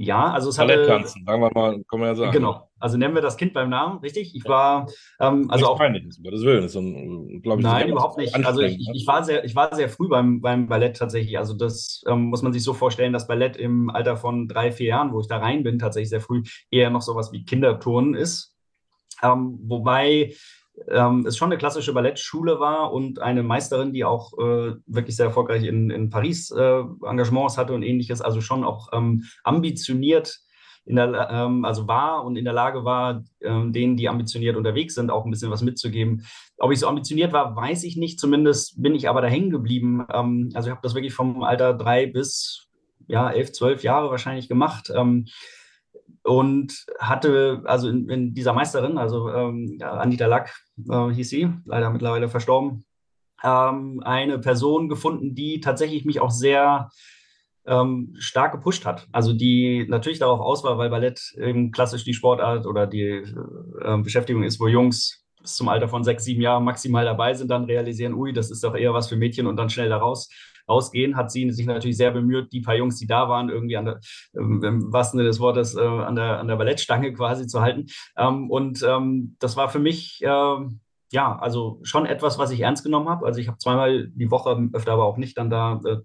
Ja, 0.00 0.30
also 0.30 0.50
es 0.50 0.56
Ballett 0.56 0.78
hatte. 0.78 0.88
tanzen, 0.88 1.24
sagen 1.26 1.42
wir 1.42 1.50
mal, 1.52 1.82
kann 1.90 1.98
man 1.98 2.08
ja 2.10 2.14
sagen. 2.14 2.30
Genau. 2.30 2.70
Also 2.78 2.96
nennen 2.96 3.16
wir 3.16 3.20
das 3.20 3.36
Kind 3.36 3.52
beim 3.52 3.68
Namen, 3.68 3.98
richtig? 3.98 4.32
Ich 4.36 4.44
war, 4.44 4.86
ähm, 5.18 5.50
also 5.50 5.66
auch. 5.66 5.76
Peinlich 5.76 6.04
ist, 6.04 6.20
das 6.24 6.42
Willen. 6.42 6.62
Ist 6.62 6.76
ein, 6.76 7.42
ich, 7.42 7.44
Nein, 7.44 7.88
überhaupt 7.88 8.16
nicht. 8.16 8.32
Also 8.46 8.60
ich, 8.60 8.88
ich, 8.94 9.06
war 9.08 9.24
sehr, 9.24 9.44
ich 9.44 9.56
war 9.56 9.74
sehr 9.74 9.88
früh 9.88 10.08
beim, 10.08 10.40
beim 10.40 10.68
Ballett 10.68 10.96
tatsächlich. 10.96 11.36
Also 11.36 11.52
das 11.52 12.04
ähm, 12.06 12.26
muss 12.26 12.42
man 12.42 12.52
sich 12.52 12.62
so 12.62 12.74
vorstellen, 12.74 13.12
dass 13.12 13.26
Ballett 13.26 13.56
im 13.56 13.90
Alter 13.90 14.16
von 14.16 14.46
drei, 14.46 14.70
vier 14.70 14.86
Jahren, 14.86 15.12
wo 15.12 15.20
ich 15.20 15.26
da 15.26 15.38
rein 15.38 15.64
bin, 15.64 15.80
tatsächlich 15.80 16.10
sehr 16.10 16.20
früh 16.20 16.44
eher 16.70 16.90
noch 16.90 17.02
sowas 17.02 17.32
wie 17.32 17.44
Kinderturnen 17.44 18.14
ist. 18.14 18.54
Ähm, 19.20 19.58
wobei 19.64 20.32
ähm, 20.88 21.26
es 21.26 21.36
schon 21.36 21.50
eine 21.50 21.58
klassische 21.58 21.92
Ballettschule 21.92 22.60
war 22.60 22.92
und 22.92 23.20
eine 23.20 23.42
Meisterin, 23.42 23.92
die 23.92 24.04
auch 24.04 24.32
äh, 24.38 24.74
wirklich 24.86 25.16
sehr 25.16 25.26
erfolgreich 25.26 25.64
in, 25.64 25.90
in 25.90 26.10
Paris 26.10 26.50
äh, 26.50 26.82
Engagements 27.04 27.58
hatte 27.58 27.74
und 27.74 27.82
ähnliches, 27.82 28.20
also 28.20 28.40
schon 28.40 28.64
auch 28.64 28.88
ähm, 28.92 29.24
ambitioniert 29.44 30.40
in 30.88 30.96
der, 30.96 31.28
ähm, 31.30 31.64
also 31.64 31.86
war 31.86 32.24
und 32.24 32.36
in 32.36 32.44
der 32.44 32.54
Lage 32.54 32.84
war, 32.84 33.22
ähm, 33.42 33.72
denen, 33.72 33.96
die 33.96 34.08
ambitioniert 34.08 34.56
unterwegs 34.56 34.94
sind, 34.94 35.10
auch 35.10 35.24
ein 35.24 35.30
bisschen 35.30 35.50
was 35.50 35.62
mitzugeben. 35.62 36.24
Ob 36.56 36.72
ich 36.72 36.80
so 36.80 36.88
ambitioniert 36.88 37.32
war, 37.32 37.54
weiß 37.54 37.84
ich 37.84 37.96
nicht. 37.96 38.18
Zumindest 38.18 38.80
bin 38.82 38.94
ich 38.94 39.08
aber 39.08 39.20
da 39.20 39.28
hängen 39.28 39.50
geblieben. 39.50 40.06
Ähm, 40.12 40.50
also 40.54 40.68
ich 40.68 40.70
habe 40.70 40.82
das 40.82 40.94
wirklich 40.94 41.12
vom 41.12 41.42
Alter 41.42 41.74
drei 41.74 42.06
bis 42.06 42.68
ja, 43.06 43.30
elf, 43.30 43.52
zwölf 43.52 43.82
Jahre 43.82 44.10
wahrscheinlich 44.10 44.48
gemacht. 44.48 44.90
Ähm, 44.94 45.26
und 46.28 46.84
hatte 46.98 47.62
also 47.64 47.88
in, 47.88 48.08
in, 48.08 48.34
dieser 48.34 48.52
Meisterin, 48.52 48.98
also 48.98 49.30
ähm, 49.30 49.78
Anita 49.80 50.26
Lack 50.26 50.54
äh, 50.88 51.08
hieß 51.08 51.28
sie, 51.28 51.48
leider 51.64 51.90
mittlerweile 51.90 52.28
verstorben, 52.28 52.84
ähm, 53.42 54.02
eine 54.04 54.38
Person 54.38 54.88
gefunden, 54.88 55.34
die 55.34 55.60
tatsächlich 55.60 56.04
mich 56.04 56.20
auch 56.20 56.30
sehr 56.30 56.90
ähm, 57.66 58.14
stark 58.18 58.52
gepusht 58.52 58.84
hat. 58.84 59.06
Also 59.12 59.32
die 59.32 59.86
natürlich 59.88 60.18
darauf 60.18 60.40
aus 60.40 60.64
war, 60.64 60.78
weil 60.78 60.90
Ballett 60.90 61.20
eben 61.38 61.70
klassisch 61.70 62.04
die 62.04 62.14
Sportart 62.14 62.66
oder 62.66 62.86
die 62.86 63.24
äh, 63.82 63.98
Beschäftigung 64.02 64.42
ist, 64.42 64.60
wo 64.60 64.68
Jungs 64.68 65.24
bis 65.40 65.54
zum 65.54 65.68
Alter 65.68 65.88
von 65.88 66.04
sechs, 66.04 66.24
sieben 66.24 66.42
Jahren 66.42 66.64
maximal 66.64 67.04
dabei 67.04 67.34
sind, 67.34 67.50
dann 67.50 67.64
realisieren, 67.64 68.14
ui, 68.14 68.32
das 68.32 68.50
ist 68.50 68.64
doch 68.64 68.74
eher 68.74 68.92
was 68.92 69.08
für 69.08 69.16
Mädchen 69.16 69.46
und 69.46 69.56
dann 69.56 69.70
schnell 69.70 69.88
daraus 69.88 70.28
rausgehen, 70.68 71.16
hat 71.16 71.30
sie 71.30 71.50
sich 71.50 71.66
natürlich 71.66 71.96
sehr 71.96 72.10
bemüht, 72.10 72.52
die 72.52 72.60
paar 72.60 72.76
Jungs, 72.76 72.96
die 72.96 73.06
da 73.06 73.28
waren, 73.28 73.48
irgendwie 73.48 73.76
an 73.76 73.84
der, 73.86 74.00
ähm, 74.36 74.62
im 74.62 74.92
wahrsten 74.92 75.18
Sinne 75.18 75.28
des 75.28 75.40
Wortes, 75.40 75.74
äh, 75.74 75.80
an, 75.80 76.16
der, 76.16 76.38
an 76.38 76.48
der 76.48 76.56
Ballettstange 76.56 77.12
quasi 77.12 77.46
zu 77.46 77.60
halten. 77.60 77.86
Ähm, 78.16 78.50
und 78.50 78.82
ähm, 78.82 79.36
das 79.38 79.56
war 79.56 79.68
für 79.68 79.78
mich, 79.78 80.22
äh, 80.22 80.56
ja, 81.10 81.38
also 81.38 81.80
schon 81.82 82.04
etwas, 82.04 82.38
was 82.38 82.50
ich 82.50 82.60
ernst 82.60 82.84
genommen 82.84 83.08
habe. 83.08 83.24
Also 83.24 83.40
ich 83.40 83.48
habe 83.48 83.58
zweimal 83.58 84.08
die 84.08 84.30
Woche, 84.30 84.68
öfter 84.72 84.92
aber 84.92 85.04
auch 85.04 85.16
nicht, 85.16 85.38
dann 85.38 85.48
da 85.48 85.80
äh, 85.84 85.98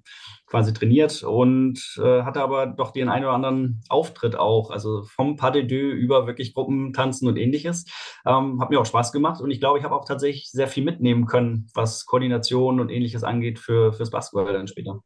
quasi 0.45 0.73
trainiert 0.73 1.23
und 1.23 1.79
äh, 1.97 2.23
hatte 2.23 2.41
aber 2.41 2.67
doch 2.67 2.91
den 2.91 3.09
einen 3.09 3.25
oder 3.25 3.33
anderen 3.33 3.81
Auftritt 3.89 4.35
auch, 4.35 4.71
also 4.71 5.03
vom 5.03 5.35
Pas 5.35 5.51
de 5.51 5.63
deux 5.63 5.93
über 5.93 6.25
wirklich 6.25 6.53
Gruppentanzen 6.53 7.27
und 7.27 7.37
ähnliches. 7.37 7.85
Ähm, 8.25 8.61
hat 8.61 8.69
mir 8.69 8.79
auch 8.79 8.85
Spaß 8.85 9.11
gemacht 9.11 9.41
und 9.41 9.51
ich 9.51 9.59
glaube, 9.59 9.77
ich 9.77 9.83
habe 9.83 9.95
auch 9.95 10.05
tatsächlich 10.05 10.49
sehr 10.51 10.67
viel 10.67 10.85
mitnehmen 10.85 11.25
können, 11.25 11.67
was 11.73 12.05
Koordination 12.05 12.79
und 12.79 12.89
ähnliches 12.89 13.23
angeht 13.23 13.59
für, 13.59 13.91
fürs 13.91 14.09
Basketball 14.09 14.53
dann 14.53 14.67
später. 14.67 14.99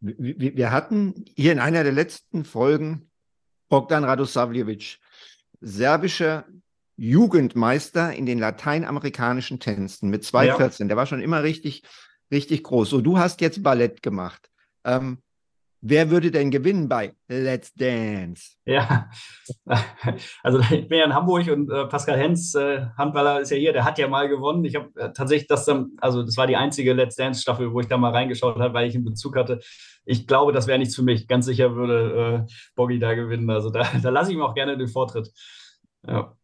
Wir, 0.00 0.56
wir 0.56 0.72
hatten 0.72 1.24
hier 1.36 1.52
in 1.52 1.60
einer 1.60 1.84
der 1.84 1.92
letzten 1.92 2.44
Folgen 2.44 3.10
Bogdan 3.68 4.04
Radosavljevic, 4.04 4.98
serbischer 5.60 6.44
Jugendmeister 6.96 8.12
in 8.12 8.26
den 8.26 8.38
lateinamerikanischen 8.38 9.60
Tänzen 9.60 10.10
mit 10.10 10.24
2,14. 10.24 10.82
Ja. 10.82 10.88
Der 10.88 10.96
war 10.96 11.06
schon 11.06 11.22
immer 11.22 11.42
richtig 11.42 11.82
richtig 12.32 12.64
groß. 12.64 12.90
So, 12.90 13.00
du 13.00 13.18
hast 13.18 13.40
jetzt 13.40 13.62
Ballett 13.62 14.02
gemacht. 14.02 14.50
Ähm, 14.84 15.18
wer 15.80 16.10
würde 16.10 16.30
denn 16.30 16.50
gewinnen 16.50 16.88
bei 16.88 17.14
Let's 17.28 17.72
Dance? 17.74 18.56
Ja, 18.64 19.10
also 20.42 20.58
ich 20.58 20.88
bin 20.88 20.98
ja 20.98 21.04
in 21.04 21.14
Hamburg 21.14 21.46
und 21.48 21.70
äh, 21.70 21.86
Pascal 21.86 22.16
Hens, 22.16 22.54
äh, 22.54 22.86
Handballer, 22.96 23.40
ist 23.40 23.50
ja 23.50 23.58
hier, 23.58 23.72
der 23.72 23.84
hat 23.84 23.98
ja 23.98 24.08
mal 24.08 24.28
gewonnen. 24.28 24.64
Ich 24.64 24.74
habe 24.74 24.88
äh, 24.98 25.12
tatsächlich 25.12 25.46
das 25.46 25.66
dann, 25.66 25.92
also 26.00 26.22
das 26.22 26.36
war 26.36 26.46
die 26.46 26.56
einzige 26.56 26.94
Let's 26.94 27.16
Dance-Staffel, 27.16 27.72
wo 27.72 27.80
ich 27.80 27.86
da 27.86 27.98
mal 27.98 28.12
reingeschaut 28.12 28.58
habe, 28.58 28.74
weil 28.74 28.88
ich 28.88 28.94
einen 28.94 29.04
Bezug 29.04 29.36
hatte. 29.36 29.60
Ich 30.04 30.26
glaube, 30.26 30.52
das 30.52 30.66
wäre 30.66 30.78
nichts 30.78 30.96
für 30.96 31.02
mich. 31.02 31.28
Ganz 31.28 31.46
sicher 31.46 31.76
würde 31.76 32.46
äh, 32.48 32.52
Boggy 32.74 32.98
da 32.98 33.14
gewinnen. 33.14 33.48
Also 33.50 33.70
da, 33.70 33.86
da 34.02 34.10
lasse 34.10 34.30
ich 34.30 34.36
ihm 34.36 34.42
auch 34.42 34.54
gerne 34.54 34.76
den 34.76 34.88
Vortritt. 34.88 35.30
Ja. 36.04 36.34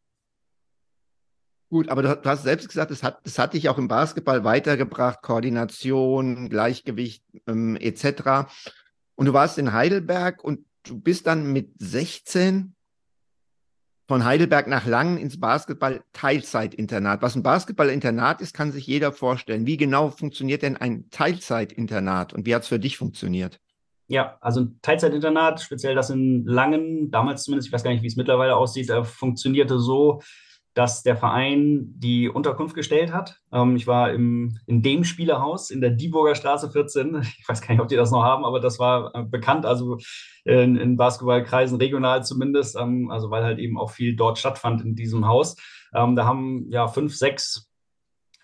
Gut, 1.70 1.90
aber 1.90 2.02
du, 2.02 2.20
hast 2.24 2.44
selbst 2.44 2.68
gesagt, 2.68 2.90
es 2.90 3.02
hat, 3.02 3.20
es 3.24 3.38
hat 3.38 3.52
dich 3.52 3.68
auch 3.68 3.76
im 3.76 3.88
Basketball 3.88 4.42
weitergebracht, 4.42 5.20
Koordination, 5.20 6.48
Gleichgewicht 6.48 7.22
ähm, 7.46 7.76
etc. 7.76 8.50
Und 9.14 9.26
du 9.26 9.32
warst 9.34 9.58
in 9.58 9.74
Heidelberg 9.74 10.42
und 10.42 10.64
du 10.84 10.98
bist 10.98 11.26
dann 11.26 11.52
mit 11.52 11.72
16 11.78 12.74
von 14.06 14.24
Heidelberg 14.24 14.66
nach 14.66 14.86
Langen 14.86 15.18
ins 15.18 15.38
Basketball-Teilzeitinternat. 15.38 17.20
Was 17.20 17.36
ein 17.36 17.42
Basketball-Internat 17.42 18.40
ist, 18.40 18.54
kann 18.54 18.72
sich 18.72 18.86
jeder 18.86 19.12
vorstellen. 19.12 19.66
Wie 19.66 19.76
genau 19.76 20.08
funktioniert 20.08 20.62
denn 20.62 20.78
ein 20.78 21.10
Teilzeitinternat 21.10 22.32
und 22.32 22.46
wie 22.46 22.54
hat 22.54 22.62
es 22.62 22.68
für 22.68 22.78
dich 22.78 22.96
funktioniert? 22.96 23.60
Ja, 24.06 24.38
also 24.40 24.62
ein 24.62 24.78
Teilzeitinternat, 24.80 25.60
speziell 25.60 25.94
das 25.94 26.08
in 26.08 26.46
Langen, 26.46 27.10
damals 27.10 27.44
zumindest, 27.44 27.68
ich 27.68 27.72
weiß 27.74 27.82
gar 27.82 27.90
nicht, 27.90 28.02
wie 28.02 28.06
es 28.06 28.16
mittlerweile 28.16 28.56
aussieht, 28.56 28.88
äh, 28.88 29.04
funktionierte 29.04 29.78
so, 29.78 30.22
dass 30.78 31.02
der 31.02 31.16
Verein 31.16 31.92
die 31.96 32.28
Unterkunft 32.28 32.76
gestellt 32.76 33.12
hat. 33.12 33.40
Ähm, 33.52 33.74
ich 33.74 33.88
war 33.88 34.12
im, 34.12 34.60
in 34.66 34.80
dem 34.80 35.02
Spielerhaus 35.02 35.70
in 35.70 35.80
der 35.80 35.90
Dieburger 35.90 36.36
Straße 36.36 36.70
14. 36.70 37.20
Ich 37.38 37.48
weiß 37.48 37.60
gar 37.62 37.72
nicht, 37.72 37.80
ob 37.80 37.88
die 37.88 37.96
das 37.96 38.12
noch 38.12 38.22
haben, 38.22 38.44
aber 38.44 38.60
das 38.60 38.78
war 38.78 39.12
äh, 39.12 39.24
bekannt, 39.24 39.66
also 39.66 39.98
in, 40.44 40.76
in 40.76 40.96
Basketballkreisen 40.96 41.78
regional 41.78 42.22
zumindest, 42.24 42.76
ähm, 42.76 43.10
also 43.10 43.28
weil 43.30 43.42
halt 43.42 43.58
eben 43.58 43.76
auch 43.76 43.90
viel 43.90 44.14
dort 44.14 44.38
stattfand 44.38 44.80
in 44.82 44.94
diesem 44.94 45.26
Haus. 45.26 45.56
Ähm, 45.92 46.14
da 46.14 46.26
haben 46.26 46.66
ja 46.70 46.86
fünf, 46.86 47.16
sechs 47.16 47.67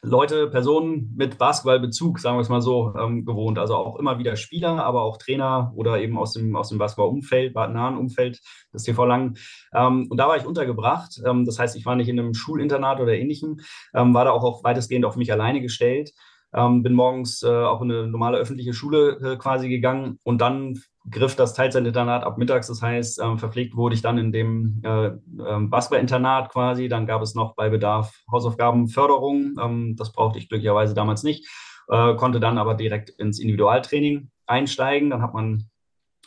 Leute, 0.07 0.49
Personen 0.49 1.15
mit 1.17 1.39
Basketballbezug, 1.39 2.19
sagen 2.19 2.37
wir 2.37 2.43
es 2.43 2.51
mal 2.51 2.61
so, 2.61 2.95
ähm, 2.95 3.25
gewohnt. 3.25 3.59
Also 3.59 3.75
auch 3.75 3.99
immer 3.99 4.19
wieder 4.19 4.37
Spieler, 4.37 4.85
aber 4.85 5.03
auch 5.03 5.17
Trainer 5.17 5.73
oder 5.77 5.99
eben 5.99 6.19
aus 6.19 6.35
dem, 6.35 6.57
aus 6.57 6.69
dem 6.69 6.77
Basketballumfeld, 6.77 7.55
nahen 7.55 7.97
Umfeld 7.97 8.43
des 8.75 8.83
TV 8.83 9.07
Langen. 9.07 9.39
Ähm, 9.75 10.07
und 10.11 10.19
da 10.19 10.29
war 10.29 10.37
ich 10.37 10.45
untergebracht. 10.45 11.23
Ähm, 11.27 11.47
das 11.47 11.59
heißt, 11.59 11.75
ich 11.77 11.87
war 11.87 11.97
nicht 11.97 12.09
in 12.09 12.21
einem 12.21 12.35
Schulinternat 12.35 13.01
oder 13.01 13.15
ähnlichem, 13.15 13.61
ähm, 13.95 14.13
war 14.13 14.27
da 14.27 14.33
auch 14.33 14.45
auf, 14.45 14.63
weitestgehend 14.63 15.07
auf 15.07 15.17
mich 15.17 15.33
alleine 15.33 15.63
gestellt. 15.63 16.13
Ähm, 16.53 16.83
bin 16.83 16.93
morgens 16.93 17.43
äh, 17.43 17.49
auch 17.49 17.81
in 17.81 17.91
eine 17.91 18.07
normale 18.07 18.37
öffentliche 18.37 18.75
Schule 18.75 19.19
äh, 19.23 19.37
quasi 19.37 19.71
gegangen 19.71 20.19
und 20.23 20.41
dann 20.41 20.83
griff 21.11 21.37
das 21.37 21.55
Teilzeitinternat 21.55 22.25
ab 22.25 22.39
mittags. 22.39 22.69
Das 22.69 22.81
heißt, 22.81 23.21
ähm, 23.23 23.39
verpflegt 23.39 23.77
wurde 23.77 23.95
ich 23.95 24.03
dann 24.03 24.19
in 24.19 24.33
dem 24.33 24.81
äh, 24.85 25.11
ähm, 25.47 25.71
Basketball-Internat 25.71 26.51
quasi. 26.51 26.89
Dann 26.89 27.07
gab 27.07 27.23
es 27.23 27.35
noch 27.35 27.55
bei 27.55 27.69
Bedarf 27.69 28.23
Hausaufgabenförderung. 28.31 29.57
Ähm, 29.61 29.97
das 29.97 30.13
brauchte 30.13 30.39
ich 30.39 30.49
glücklicherweise 30.49 30.95
damals 30.95 31.23
nicht. 31.23 31.49
Äh, 31.89 32.15
konnte 32.17 32.41
dann 32.41 32.59
aber 32.59 32.75
direkt 32.75 33.11
ins 33.11 33.39
Individualtraining 33.39 34.31
einsteigen. 34.47 35.11
Dann 35.11 35.23
hat 35.23 35.35
man 35.35 35.69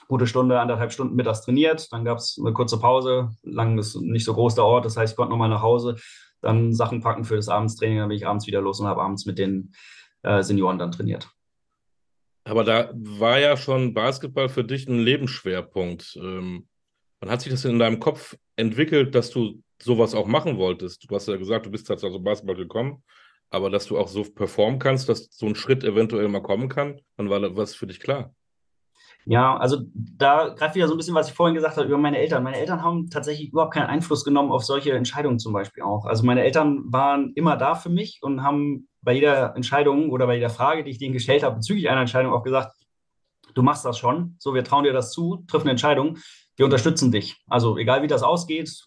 gute 0.07 0.27
Stunde, 0.27 0.60
anderthalb 0.60 0.91
Stunden 0.91 1.15
mittags 1.15 1.41
trainiert. 1.41 1.91
Dann 1.91 2.05
gab 2.05 2.19
es 2.19 2.39
eine 2.39 2.53
kurze 2.53 2.79
Pause. 2.79 3.31
Lang 3.43 3.77
ist 3.77 4.00
nicht 4.00 4.25
so 4.25 4.34
groß 4.34 4.55
der 4.55 4.65
Ort. 4.65 4.86
Das 4.86 4.96
heißt, 4.96 5.13
ich 5.13 5.17
konnte 5.17 5.31
nochmal 5.31 5.50
nach 5.50 5.62
Hause, 5.62 5.96
dann 6.41 6.74
Sachen 6.74 7.01
packen 7.01 7.24
für 7.24 7.36
das 7.36 7.50
Abendstraining. 7.50 7.98
Dann 7.98 8.10
bin 8.10 8.17
ich 8.17 8.27
abends 8.27 8.46
wieder 8.46 8.62
los 8.62 8.79
und 8.79 8.88
habe 8.88 9.01
abends 9.01 9.25
mit 9.25 9.39
den 9.39 9.74
äh, 10.22 10.43
Senioren 10.43 10.77
dann 10.77 10.91
trainiert. 10.91 11.29
Aber 12.47 12.63
da 12.63 12.91
war 12.93 13.39
ja 13.39 13.57
schon 13.57 13.93
Basketball 13.93 14.47
für 14.47 14.63
dich 14.63 14.87
ein 14.87 14.99
Lebensschwerpunkt. 14.99 16.17
Ähm, 16.21 16.67
wann 17.19 17.29
hat 17.29 17.41
sich 17.41 17.51
das 17.51 17.65
in 17.65 17.77
deinem 17.77 17.99
Kopf 17.99 18.37
entwickelt, 18.55 19.15
dass 19.15 19.29
du 19.31 19.61
sowas 19.81 20.15
auch 20.15 20.27
machen 20.27 20.57
wolltest? 20.57 21.09
Du 21.09 21.15
hast 21.15 21.27
ja 21.27 21.35
gesagt, 21.35 21.65
du 21.65 21.71
bist 21.71 21.91
also 21.91 22.19
Basketball 22.19 22.55
gekommen, 22.55 23.03
aber 23.49 23.69
dass 23.69 23.85
du 23.85 23.97
auch 23.97 24.07
so 24.07 24.23
performen 24.23 24.79
kannst, 24.79 25.09
dass 25.09 25.27
so 25.29 25.45
ein 25.45 25.55
Schritt 25.55 25.83
eventuell 25.83 26.29
mal 26.29 26.41
kommen 26.41 26.69
kann, 26.69 27.01
dann 27.17 27.29
war 27.29 27.41
das 27.41 27.75
für 27.75 27.85
dich 27.85 27.99
klar. 27.99 28.33
Ja, 29.29 29.57
also 29.57 29.79
da 29.93 30.50
greift 30.50 30.75
wieder 30.75 30.88
so 30.88 30.93
ein 30.93 30.98
bisschen, 30.98 31.13
was 31.13 31.27
ich 31.27 31.34
vorhin 31.34 31.53
gesagt 31.53 31.75
habe 31.75 31.88
über 31.88 31.98
meine 31.98 32.17
Eltern. 32.17 32.43
Meine 32.43 32.57
Eltern 32.57 32.81
haben 32.81 33.10
tatsächlich 33.10 33.50
überhaupt 33.50 33.74
keinen 33.74 33.88
Einfluss 33.88 34.24
genommen 34.24 34.53
auf 34.53 34.63
solche 34.63 34.93
Entscheidungen 34.93 35.38
zum 35.38 35.51
Beispiel 35.51 35.84
auch. 35.84 36.05
Also 36.05 36.25
meine 36.25 36.43
Eltern 36.43 36.84
waren 36.86 37.34
immer 37.36 37.57
da 37.57 37.75
für 37.75 37.89
mich 37.89 38.19
und 38.22 38.43
haben 38.43 38.88
bei 39.01 39.12
jeder 39.12 39.53
Entscheidung 39.55 40.12
oder 40.12 40.27
bei 40.27 40.36
jeder 40.36 40.50
Frage, 40.50 40.86
die 40.86 40.91
ich 40.91 40.98
denen 40.98 41.12
gestellt 41.12 41.43
habe, 41.43 41.57
bezüglich 41.57 41.89
einer 41.89 42.00
Entscheidung 42.00 42.31
auch 42.31 42.43
gesagt, 42.43 42.74
du 43.53 43.63
machst 43.63 43.84
das 43.84 43.98
schon, 43.98 44.38
so 44.39 44.53
wir 44.53 44.63
trauen 44.63 44.86
dir 44.86 44.93
das 44.93 45.12
zu, 45.12 45.43
triff 45.48 45.63
eine 45.63 45.72
Entscheidung 45.72 46.17
wir 46.57 46.65
unterstützen 46.65 47.11
dich. 47.11 47.37
Also 47.47 47.77
egal 47.77 48.01
wie 48.01 48.07
das 48.07 48.23
ausgeht, 48.23 48.83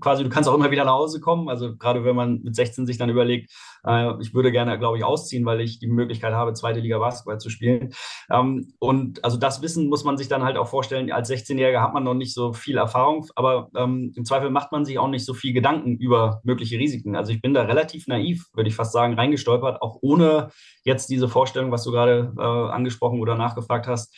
quasi 0.00 0.22
du 0.22 0.28
kannst 0.28 0.48
auch 0.48 0.54
immer 0.54 0.70
wieder 0.70 0.84
nach 0.84 0.92
Hause 0.92 1.20
kommen. 1.20 1.48
Also 1.48 1.74
gerade 1.74 2.04
wenn 2.04 2.14
man 2.14 2.42
mit 2.42 2.54
16 2.54 2.86
sich 2.86 2.98
dann 2.98 3.08
überlegt, 3.08 3.50
äh, 3.86 4.12
ich 4.20 4.34
würde 4.34 4.52
gerne, 4.52 4.78
glaube 4.78 4.98
ich, 4.98 5.04
ausziehen, 5.04 5.46
weil 5.46 5.62
ich 5.62 5.78
die 5.78 5.86
Möglichkeit 5.86 6.34
habe, 6.34 6.52
zweite 6.52 6.80
Liga 6.80 6.98
Basketball 6.98 7.38
zu 7.38 7.48
spielen. 7.48 7.94
Ähm, 8.30 8.74
und 8.78 9.24
also 9.24 9.38
das 9.38 9.62
Wissen 9.62 9.88
muss 9.88 10.04
man 10.04 10.18
sich 10.18 10.28
dann 10.28 10.44
halt 10.44 10.58
auch 10.58 10.68
vorstellen. 10.68 11.10
Als 11.10 11.30
16-Jähriger 11.30 11.80
hat 11.80 11.94
man 11.94 12.04
noch 12.04 12.14
nicht 12.14 12.34
so 12.34 12.52
viel 12.52 12.76
Erfahrung, 12.76 13.26
aber 13.36 13.70
ähm, 13.74 14.12
im 14.14 14.26
Zweifel 14.26 14.50
macht 14.50 14.70
man 14.70 14.84
sich 14.84 14.98
auch 14.98 15.08
nicht 15.08 15.24
so 15.24 15.32
viel 15.32 15.54
Gedanken 15.54 15.96
über 15.96 16.42
mögliche 16.44 16.78
Risiken. 16.78 17.16
Also 17.16 17.32
ich 17.32 17.40
bin 17.40 17.54
da 17.54 17.62
relativ 17.62 18.06
naiv, 18.06 18.48
würde 18.52 18.68
ich 18.68 18.76
fast 18.76 18.92
sagen, 18.92 19.14
reingestolpert, 19.14 19.80
auch 19.80 19.96
ohne 20.02 20.50
jetzt 20.84 21.08
diese 21.08 21.28
Vorstellung, 21.28 21.72
was 21.72 21.84
du 21.84 21.90
gerade 21.90 22.34
äh, 22.36 22.42
angesprochen 22.42 23.20
oder 23.20 23.34
nachgefragt 23.34 23.86
hast 23.86 24.14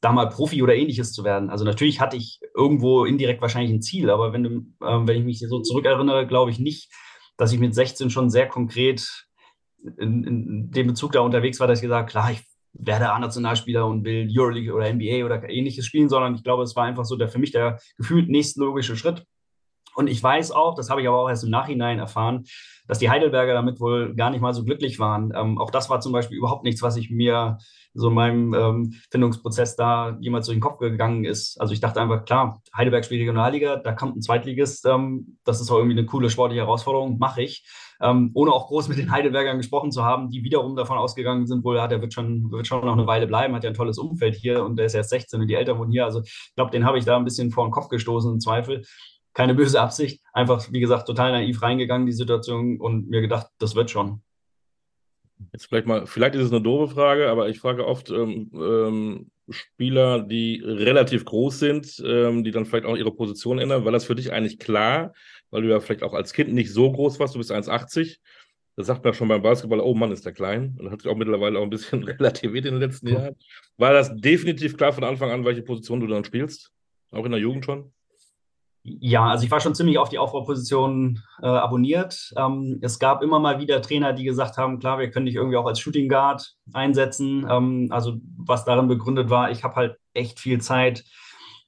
da 0.00 0.12
mal 0.12 0.28
Profi 0.28 0.62
oder 0.62 0.74
ähnliches 0.74 1.12
zu 1.12 1.24
werden. 1.24 1.50
Also 1.50 1.64
natürlich 1.64 2.00
hatte 2.00 2.16
ich 2.16 2.40
irgendwo 2.54 3.04
indirekt 3.04 3.42
wahrscheinlich 3.42 3.72
ein 3.72 3.82
Ziel, 3.82 4.10
aber 4.10 4.32
wenn, 4.32 4.44
du, 4.44 4.50
äh, 4.84 5.06
wenn 5.06 5.16
ich 5.16 5.24
mich 5.24 5.40
so 5.40 5.60
zurückerinnere, 5.60 6.26
glaube 6.26 6.50
ich 6.50 6.58
nicht, 6.58 6.92
dass 7.36 7.52
ich 7.52 7.58
mit 7.58 7.74
16 7.74 8.10
schon 8.10 8.30
sehr 8.30 8.48
konkret 8.48 9.26
in, 9.98 10.24
in 10.24 10.70
dem 10.70 10.86
Bezug 10.88 11.12
da 11.12 11.20
unterwegs 11.20 11.60
war, 11.60 11.66
dass 11.66 11.78
ich 11.78 11.82
gesagt 11.82 12.00
habe, 12.00 12.10
klar, 12.10 12.32
ich 12.32 12.44
werde 12.72 13.10
A-Nationalspieler 13.10 13.86
und 13.86 14.04
will 14.04 14.28
Euroleague 14.30 14.72
oder 14.72 14.92
NBA 14.92 15.24
oder 15.24 15.48
ähnliches 15.48 15.86
spielen, 15.86 16.08
sondern 16.08 16.34
ich 16.34 16.44
glaube, 16.44 16.62
es 16.62 16.76
war 16.76 16.84
einfach 16.84 17.04
so 17.04 17.16
der 17.16 17.28
für 17.28 17.38
mich 17.38 17.50
der 17.50 17.78
gefühlt 17.96 18.28
nächstlogische 18.28 18.96
Schritt. 18.96 19.24
Und 19.94 20.06
ich 20.06 20.22
weiß 20.22 20.52
auch, 20.52 20.74
das 20.76 20.90
habe 20.90 21.00
ich 21.00 21.08
aber 21.08 21.20
auch 21.20 21.28
erst 21.28 21.42
im 21.42 21.50
Nachhinein 21.50 21.98
erfahren, 21.98 22.44
dass 22.86 23.00
die 23.00 23.10
Heidelberger 23.10 23.54
damit 23.54 23.80
wohl 23.80 24.14
gar 24.14 24.30
nicht 24.30 24.40
mal 24.40 24.54
so 24.54 24.64
glücklich 24.64 25.00
waren. 25.00 25.32
Ähm, 25.34 25.58
auch 25.58 25.70
das 25.70 25.90
war 25.90 26.00
zum 26.00 26.12
Beispiel 26.12 26.38
überhaupt 26.38 26.62
nichts, 26.62 26.82
was 26.82 26.96
ich 26.96 27.10
mir 27.10 27.58
so 27.94 28.08
in 28.08 28.14
meinem 28.14 28.54
ähm, 28.54 28.94
Findungsprozess 29.10 29.76
da 29.76 30.16
jemals 30.20 30.46
durch 30.46 30.56
den 30.56 30.62
Kopf 30.62 30.78
gegangen 30.78 31.24
ist. 31.24 31.60
Also 31.60 31.72
ich 31.74 31.80
dachte 31.80 32.00
einfach, 32.00 32.24
klar, 32.24 32.60
Heidelberg 32.76 33.04
spielt 33.04 33.20
Regionalliga, 33.20 33.76
da 33.76 33.92
kommt 33.92 34.16
ein 34.16 34.22
Zweitligist, 34.22 34.86
ähm, 34.86 35.38
das 35.44 35.60
ist 35.60 35.70
auch 35.70 35.78
irgendwie 35.78 35.98
eine 35.98 36.06
coole 36.06 36.30
sportliche 36.30 36.62
Herausforderung, 36.62 37.18
mache 37.18 37.42
ich. 37.42 37.66
Ähm, 38.00 38.30
ohne 38.34 38.52
auch 38.52 38.68
groß 38.68 38.88
mit 38.88 38.98
den 38.98 39.10
Heidelbergern 39.10 39.56
gesprochen 39.56 39.90
zu 39.90 40.04
haben, 40.04 40.30
die 40.30 40.44
wiederum 40.44 40.76
davon 40.76 40.98
ausgegangen 40.98 41.46
sind, 41.46 41.64
wohl, 41.64 41.76
ja, 41.76 41.88
der 41.88 42.00
wird 42.00 42.14
schon, 42.14 42.50
wird 42.50 42.66
schon 42.66 42.84
noch 42.84 42.92
eine 42.92 43.06
Weile 43.06 43.26
bleiben, 43.26 43.54
hat 43.54 43.64
ja 43.64 43.70
ein 43.70 43.74
tolles 43.74 43.98
Umfeld 43.98 44.36
hier 44.36 44.64
und 44.64 44.76
der 44.76 44.86
ist 44.86 44.94
erst 44.94 45.10
16 45.10 45.40
und 45.40 45.48
die 45.48 45.54
Eltern 45.54 45.78
wohnen 45.78 45.90
hier. 45.90 46.04
Also 46.04 46.22
ich 46.22 46.52
glaube, 46.54 46.70
den 46.70 46.84
habe 46.84 46.98
ich 46.98 47.04
da 47.04 47.16
ein 47.16 47.24
bisschen 47.24 47.50
vor 47.50 47.66
den 47.66 47.72
Kopf 47.72 47.88
gestoßen 47.88 48.32
im 48.32 48.40
Zweifel 48.40 48.82
keine 49.38 49.54
böse 49.54 49.80
Absicht, 49.80 50.20
einfach, 50.32 50.66
wie 50.72 50.80
gesagt, 50.80 51.06
total 51.06 51.30
naiv 51.30 51.62
reingegangen, 51.62 52.06
die 52.06 52.12
Situation 52.12 52.80
und 52.80 53.08
mir 53.08 53.20
gedacht, 53.20 53.46
das 53.58 53.76
wird 53.76 53.88
schon. 53.88 54.20
Jetzt 55.52 55.66
vielleicht 55.66 55.86
mal, 55.86 56.06
vielleicht 56.06 56.34
ist 56.34 56.44
es 56.44 56.52
eine 56.52 56.62
doofe 56.62 56.94
Frage, 56.94 57.28
aber 57.28 57.48
ich 57.48 57.60
frage 57.60 57.86
oft 57.86 58.10
ähm, 58.10 58.50
ähm, 58.54 59.30
Spieler, 59.50 60.20
die 60.22 60.62
relativ 60.64 61.24
groß 61.24 61.58
sind, 61.58 62.02
ähm, 62.04 62.44
die 62.44 62.50
dann 62.50 62.66
vielleicht 62.66 62.84
auch 62.84 62.96
ihre 62.96 63.14
Position 63.14 63.58
ändern. 63.58 63.84
War 63.84 63.92
das 63.92 64.04
für 64.04 64.14
dich 64.14 64.32
eigentlich 64.32 64.58
klar, 64.58 65.14
weil 65.50 65.62
du 65.62 65.68
ja 65.68 65.80
vielleicht 65.80 66.02
auch 66.02 66.14
als 66.14 66.32
Kind 66.32 66.52
nicht 66.52 66.72
so 66.72 66.90
groß 66.90 67.18
warst, 67.18 67.34
du 67.34 67.38
bist 67.38 67.52
1,80. 67.52 68.18
Da 68.76 68.84
sagt 68.84 69.04
man 69.04 69.14
schon 69.14 69.28
beim 69.28 69.42
Basketball, 69.42 69.80
oh 69.80 69.94
Mann, 69.94 70.12
ist 70.12 70.24
der 70.24 70.32
klein. 70.32 70.76
Und 70.78 70.84
das 70.84 70.92
hat 70.92 71.02
sich 71.02 71.10
auch 71.10 71.16
mittlerweile 71.16 71.58
auch 71.58 71.64
ein 71.64 71.70
bisschen 71.70 72.04
relativiert 72.04 72.66
in 72.66 72.74
den 72.74 72.80
letzten 72.80 73.08
Jahren. 73.08 73.36
War 73.76 73.92
das 73.92 74.14
definitiv 74.14 74.76
klar 74.76 74.92
von 74.92 75.04
Anfang 75.04 75.30
an, 75.30 75.44
welche 75.44 75.62
Position 75.62 76.00
du 76.00 76.06
dann 76.06 76.24
spielst? 76.24 76.72
Auch 77.10 77.24
in 77.24 77.32
der 77.32 77.40
Jugend 77.40 77.64
schon? 77.64 77.92
Ja, 79.00 79.26
also 79.28 79.44
ich 79.44 79.50
war 79.50 79.60
schon 79.60 79.74
ziemlich 79.74 79.98
auf 79.98 80.08
die 80.08 80.18
Aufbauposition 80.18 81.22
äh, 81.42 81.46
abonniert. 81.46 82.32
Ähm, 82.36 82.78
es 82.82 82.98
gab 82.98 83.22
immer 83.22 83.38
mal 83.38 83.60
wieder 83.60 83.82
Trainer, 83.82 84.12
die 84.12 84.24
gesagt 84.24 84.56
haben, 84.56 84.78
klar, 84.78 84.98
wir 84.98 85.10
können 85.10 85.26
dich 85.26 85.34
irgendwie 85.34 85.56
auch 85.56 85.66
als 85.66 85.80
Shooting 85.80 86.08
Guard 86.08 86.54
einsetzen. 86.72 87.46
Ähm, 87.48 87.88
also 87.90 88.14
was 88.36 88.64
darin 88.64 88.88
begründet 88.88 89.30
war, 89.30 89.50
ich 89.50 89.64
habe 89.64 89.76
halt 89.76 89.96
echt 90.14 90.40
viel 90.40 90.60
Zeit, 90.60 91.04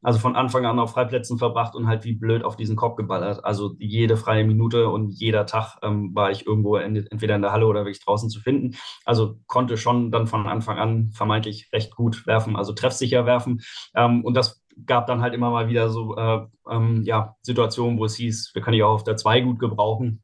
also 0.03 0.19
von 0.19 0.35
Anfang 0.37 0.65
an 0.65 0.79
auf 0.79 0.93
Freiplätzen 0.93 1.37
verbracht 1.39 1.75
und 1.75 1.87
halt 1.87 2.05
wie 2.05 2.15
blöd 2.15 2.43
auf 2.43 2.57
diesen 2.57 2.77
Kopf 2.77 2.97
geballert. 2.97 3.45
Also 3.45 3.75
jede 3.79 4.17
freie 4.17 4.45
Minute 4.45 4.89
und 4.89 5.11
jeder 5.11 5.47
Tag 5.47 5.77
ähm, 5.83 6.15
war 6.15 6.31
ich 6.31 6.47
irgendwo 6.47 6.77
in, 6.77 6.97
entweder 6.97 7.37
in 7.37 7.43
der 7.43 7.53
Halle 7.53 7.67
oder 7.67 7.81
wirklich 7.81 8.03
draußen 8.05 8.31
zu 8.31 8.41
finden. 8.41 8.77
Also 9.05 9.37
konnte 9.47 9.77
schon 9.77 10.11
dann 10.11 10.27
von 10.27 10.47
Anfang 10.47 10.79
an 10.79 11.11
vermeintlich 11.13 11.69
recht 11.73 11.95
gut 11.95 12.27
werfen, 12.27 12.57
also 12.57 12.73
treffsicher 12.73 13.27
werfen. 13.27 13.61
Ähm, 13.95 14.25
und 14.25 14.35
das 14.35 14.60
gab 14.87 15.07
dann 15.07 15.21
halt 15.21 15.35
immer 15.35 15.51
mal 15.51 15.69
wieder 15.69 15.91
so 15.91 16.17
äh, 16.17 16.47
ähm, 16.69 17.03
ja, 17.05 17.37
Situationen, 17.43 17.99
wo 17.99 18.05
es 18.05 18.17
hieß, 18.17 18.53
wir 18.55 18.63
können 18.63 18.75
dich 18.75 18.83
auch 18.83 18.95
auf 18.95 19.05
der 19.05 19.17
2 19.17 19.41
gut 19.43 19.59
gebrauchen, 19.59 20.23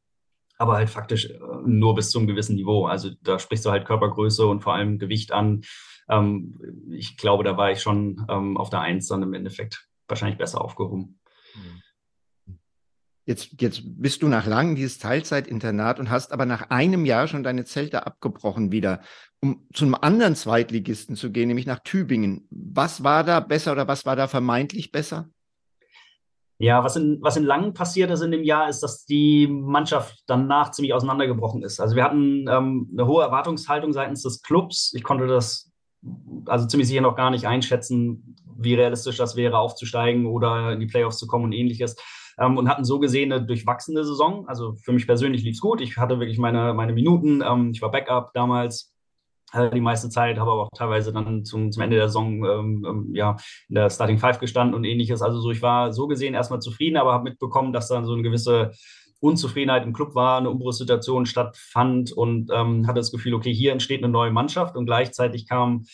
aber 0.57 0.73
halt 0.73 0.89
faktisch 0.89 1.29
äh, 1.29 1.37
nur 1.65 1.95
bis 1.95 2.09
zum 2.09 2.27
gewissen 2.27 2.55
Niveau. 2.55 2.85
Also 2.85 3.11
da 3.21 3.39
sprichst 3.39 3.65
du 3.65 3.71
halt 3.71 3.85
Körpergröße 3.85 4.45
und 4.45 4.61
vor 4.61 4.73
allem 4.73 4.99
Gewicht 4.99 5.31
an. 5.31 5.61
Ähm, 6.09 6.59
ich 6.91 7.17
glaube, 7.17 7.43
da 7.43 7.57
war 7.57 7.71
ich 7.71 7.81
schon 7.81 8.25
ähm, 8.29 8.57
auf 8.57 8.69
der 8.69 8.81
1 8.81 9.07
dann 9.07 9.23
im 9.23 9.33
Endeffekt 9.33 9.87
wahrscheinlich 10.07 10.37
besser 10.37 10.61
aufgehoben. 10.61 11.19
Mhm. 11.55 11.81
Jetzt, 13.27 13.61
jetzt 13.61 13.81
bist 13.83 14.21
du 14.21 14.29
nach 14.29 14.45
langem 14.47 14.75
dieses 14.75 14.99
Teilzeitinternat 14.99 15.99
und 15.99 16.09
hast 16.09 16.31
aber 16.31 16.45
nach 16.45 16.69
einem 16.69 17.03
Jahr 17.03 17.27
schon 17.27 17.43
deine 17.43 17.65
Zelte 17.65 18.07
abgebrochen 18.07 18.71
wieder, 18.71 19.01
um 19.41 19.67
zu 19.73 19.85
einem 19.85 19.95
anderen 19.95 20.35
Zweitligisten 20.35 21.15
zu 21.15 21.31
gehen, 21.31 21.47
nämlich 21.47 21.67
nach 21.67 21.79
Tübingen. 21.79 22.47
Was 22.49 23.03
war 23.03 23.23
da 23.23 23.39
besser 23.39 23.71
oder 23.71 23.87
was 23.87 24.05
war 24.05 24.15
da 24.15 24.27
vermeintlich 24.27 24.91
besser? 24.91 25.29
Ja, 26.59 26.83
was 26.83 26.95
in, 26.95 27.19
was 27.21 27.37
in 27.37 27.43
Langen 27.43 27.75
passiert 27.75 28.09
ist 28.09 28.21
in 28.21 28.31
dem 28.31 28.43
Jahr, 28.43 28.67
ist, 28.67 28.81
dass 28.81 29.05
die 29.05 29.47
Mannschaft 29.47 30.23
danach 30.25 30.71
ziemlich 30.71 30.93
auseinandergebrochen 30.93 31.61
ist. 31.61 31.79
Also 31.79 31.95
wir 31.95 32.03
hatten 32.03 32.47
ähm, 32.49 32.89
eine 32.91 33.05
hohe 33.05 33.23
Erwartungshaltung 33.23 33.93
seitens 33.93 34.23
des 34.23 34.41
Clubs. 34.41 34.91
Ich 34.95 35.03
konnte 35.03 35.27
das 35.27 35.71
also 36.45 36.65
ziemlich 36.65 36.87
sicher 36.87 37.01
noch 37.01 37.15
gar 37.15 37.29
nicht 37.29 37.45
einschätzen, 37.45 38.35
wie 38.57 38.73
realistisch 38.73 39.17
das 39.17 39.35
wäre, 39.35 39.59
aufzusteigen 39.59 40.25
oder 40.25 40.73
in 40.73 40.79
die 40.79 40.87
Playoffs 40.87 41.19
zu 41.19 41.27
kommen 41.27 41.45
und 41.45 41.53
ähnliches 41.53 41.95
ähm, 42.39 42.57
und 42.57 42.69
hatten 42.69 42.85
so 42.85 42.99
gesehen 42.99 43.31
eine 43.31 43.45
durchwachsene 43.45 44.03
Saison. 44.03 44.47
Also 44.47 44.75
für 44.75 44.93
mich 44.93 45.05
persönlich 45.05 45.43
lief 45.43 45.55
es 45.55 45.61
gut. 45.61 45.79
Ich 45.81 45.97
hatte 45.97 46.19
wirklich 46.19 46.39
meine, 46.39 46.73
meine 46.73 46.93
Minuten. 46.93 47.43
Ähm, 47.47 47.71
ich 47.71 47.83
war 47.83 47.91
Backup 47.91 48.33
damals 48.33 48.96
die 49.53 49.81
meiste 49.81 50.09
Zeit, 50.09 50.37
habe 50.37 50.51
aber 50.51 50.63
auch 50.63 50.69
teilweise 50.75 51.13
dann 51.13 51.45
zum, 51.45 51.71
zum 51.71 51.81
Ende 51.81 51.95
der 51.95 52.09
Saison 52.09 52.43
ähm, 52.45 52.85
ähm, 52.87 53.15
ja, 53.15 53.37
in 53.69 53.75
der 53.75 53.89
Starting 53.89 54.17
Five 54.17 54.39
gestanden 54.39 54.75
und 54.75 54.83
ähnliches. 54.83 55.21
Also 55.21 55.39
so, 55.39 55.51
ich 55.51 55.61
war 55.61 55.93
so 55.93 56.07
gesehen 56.07 56.33
erstmal 56.33 56.59
zufrieden, 56.59 56.97
aber 56.97 57.13
habe 57.13 57.23
mitbekommen, 57.29 57.71
dass 57.71 57.87
dann 57.87 58.05
so 58.05 58.13
eine 58.13 58.23
gewisse 58.23 58.71
Unzufriedenheit 59.19 59.83
im 59.83 59.93
Club 59.93 60.15
war, 60.15 60.37
eine 60.37 60.49
Umbruchssituation 60.49 61.25
stattfand 61.25 62.11
und 62.11 62.51
ähm, 62.53 62.87
hatte 62.87 62.99
das 62.99 63.11
Gefühl, 63.11 63.33
okay, 63.33 63.53
hier 63.53 63.71
entsteht 63.71 64.03
eine 64.03 64.11
neue 64.11 64.31
Mannschaft 64.31 64.75
und 64.75 64.85
gleichzeitig 64.85 65.47
kam 65.47 65.85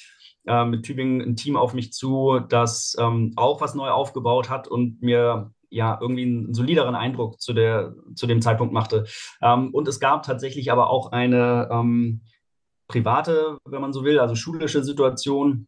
äh, 0.46 0.66
mit 0.66 0.84
Tübingen 0.84 1.22
ein 1.22 1.36
Team 1.36 1.56
auf 1.56 1.74
mich 1.74 1.94
zu, 1.94 2.40
das 2.50 2.96
ähm, 3.00 3.34
auch 3.36 3.62
was 3.62 3.76
neu 3.76 3.90
aufgebaut 3.90 4.50
hat 4.50 4.68
und 4.68 5.02
mir 5.02 5.52
ja 5.70 5.98
irgendwie 6.02 6.24
einen 6.24 6.54
solideren 6.54 6.96
Eindruck 6.96 7.42
zu, 7.42 7.54
der, 7.54 7.96
zu 8.16 8.28
dem 8.28 8.42
Zeitpunkt 8.42 8.74
machte. 8.74 9.06
Ähm, 9.42 9.74
und 9.74 9.88
es 9.88 10.00
gab 10.00 10.24
tatsächlich 10.24 10.72
aber 10.72 10.90
auch 10.90 11.12
eine 11.12 11.70
ähm, 11.72 12.22
private, 12.94 13.58
wenn 13.66 13.82
man 13.82 13.94
so 13.94 14.04
will, 14.04 14.20
also 14.20 14.36
schulische 14.36 14.84
Situation, 14.84 15.68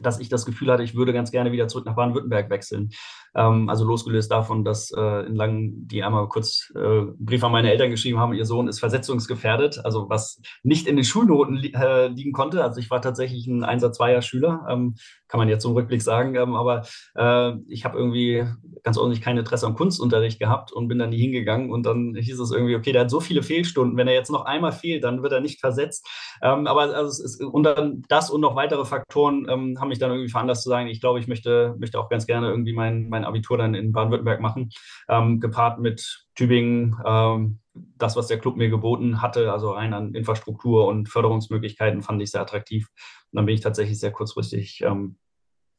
dass 0.00 0.20
ich 0.20 0.28
das 0.28 0.44
Gefühl 0.44 0.70
hatte, 0.70 0.82
ich 0.82 0.94
würde 0.94 1.12
ganz 1.12 1.30
gerne 1.30 1.52
wieder 1.52 1.68
zurück 1.68 1.86
nach 1.86 1.94
Baden-Württemberg 1.94 2.50
wechseln. 2.50 2.90
Ähm, 3.34 3.68
also 3.68 3.84
losgelöst 3.84 4.30
davon, 4.30 4.64
dass 4.64 4.90
äh, 4.90 5.26
in 5.26 5.34
Langen 5.34 5.88
die 5.88 6.02
einmal 6.02 6.28
kurz 6.28 6.72
äh, 6.74 7.02
Brief 7.18 7.42
an 7.44 7.52
meine 7.52 7.70
Eltern 7.70 7.90
geschrieben 7.90 8.18
haben, 8.18 8.34
ihr 8.34 8.46
Sohn 8.46 8.68
ist 8.68 8.80
versetzungsgefährdet, 8.80 9.84
also 9.84 10.08
was 10.08 10.40
nicht 10.62 10.86
in 10.86 10.96
den 10.96 11.04
Schulnoten 11.04 11.56
li 11.56 11.72
äh, 11.74 12.08
liegen 12.08 12.32
konnte. 12.32 12.62
Also 12.62 12.80
ich 12.80 12.90
war 12.90 13.02
tatsächlich 13.02 13.46
ein 13.46 13.64
Einser-Zweier-Schüler, 13.64 14.66
ähm, 14.70 14.94
kann 15.28 15.38
man 15.38 15.48
jetzt 15.48 15.62
zum 15.62 15.72
Rückblick 15.72 16.02
sagen, 16.02 16.36
ähm, 16.36 16.54
aber 16.54 16.82
äh, 17.16 17.52
ich 17.68 17.84
habe 17.84 17.98
irgendwie 17.98 18.44
ganz 18.82 18.98
ordentlich 18.98 19.20
kein 19.20 19.36
Interesse 19.36 19.66
am 19.66 19.74
Kunstunterricht 19.74 20.38
gehabt 20.38 20.72
und 20.72 20.88
bin 20.88 20.98
dann 20.98 21.10
nie 21.10 21.18
hingegangen 21.18 21.72
und 21.72 21.84
dann 21.84 22.14
hieß 22.14 22.38
es 22.38 22.52
irgendwie, 22.52 22.76
okay, 22.76 22.92
der 22.92 23.02
hat 23.02 23.10
so 23.10 23.20
viele 23.20 23.42
Fehlstunden, 23.42 23.96
wenn 23.96 24.06
er 24.06 24.14
jetzt 24.14 24.30
noch 24.30 24.44
einmal 24.44 24.72
fehlt, 24.72 25.02
dann 25.02 25.22
wird 25.22 25.32
er 25.32 25.40
nicht 25.40 25.60
versetzt. 25.60 26.06
Ähm, 26.42 26.66
aber 26.66 26.94
also 26.94 27.24
ist, 27.24 27.42
und 27.42 27.64
dann 27.64 28.02
das 28.08 28.30
und 28.30 28.40
noch 28.40 28.54
weitere 28.54 28.84
Faktoren 28.84 29.46
ähm, 29.48 29.76
haben 29.84 29.90
mich 29.90 29.98
dann 29.98 30.10
irgendwie 30.10 30.30
veranlasst 30.30 30.62
zu 30.62 30.70
sagen, 30.70 30.88
ich 30.88 31.00
glaube, 31.00 31.20
ich 31.20 31.28
möchte, 31.28 31.76
möchte 31.78 32.00
auch 32.00 32.08
ganz 32.08 32.26
gerne 32.26 32.48
irgendwie 32.48 32.72
mein, 32.72 33.10
mein 33.10 33.24
Abitur 33.24 33.58
dann 33.58 33.74
in 33.74 33.92
Baden-Württemberg 33.92 34.40
machen, 34.40 34.70
ähm, 35.08 35.40
gepaart 35.40 35.78
mit 35.78 36.26
Tübingen, 36.34 36.96
ähm, 37.04 37.58
das, 37.74 38.16
was 38.16 38.28
der 38.28 38.38
Club 38.38 38.56
mir 38.56 38.70
geboten 38.70 39.20
hatte, 39.20 39.52
also 39.52 39.72
rein 39.72 39.92
an 39.92 40.14
Infrastruktur 40.14 40.86
und 40.86 41.08
Förderungsmöglichkeiten, 41.10 42.02
fand 42.02 42.22
ich 42.22 42.30
sehr 42.30 42.40
attraktiv. 42.40 42.88
Und 43.30 43.36
dann 43.36 43.46
bin 43.46 43.54
ich 43.54 43.60
tatsächlich 43.60 44.00
sehr 44.00 44.12
kurzfristig 44.12 44.80
ähm, 44.82 45.16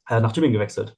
äh, 0.08 0.20
nach 0.20 0.32
Tübingen 0.32 0.52
gewechselt. 0.52 0.96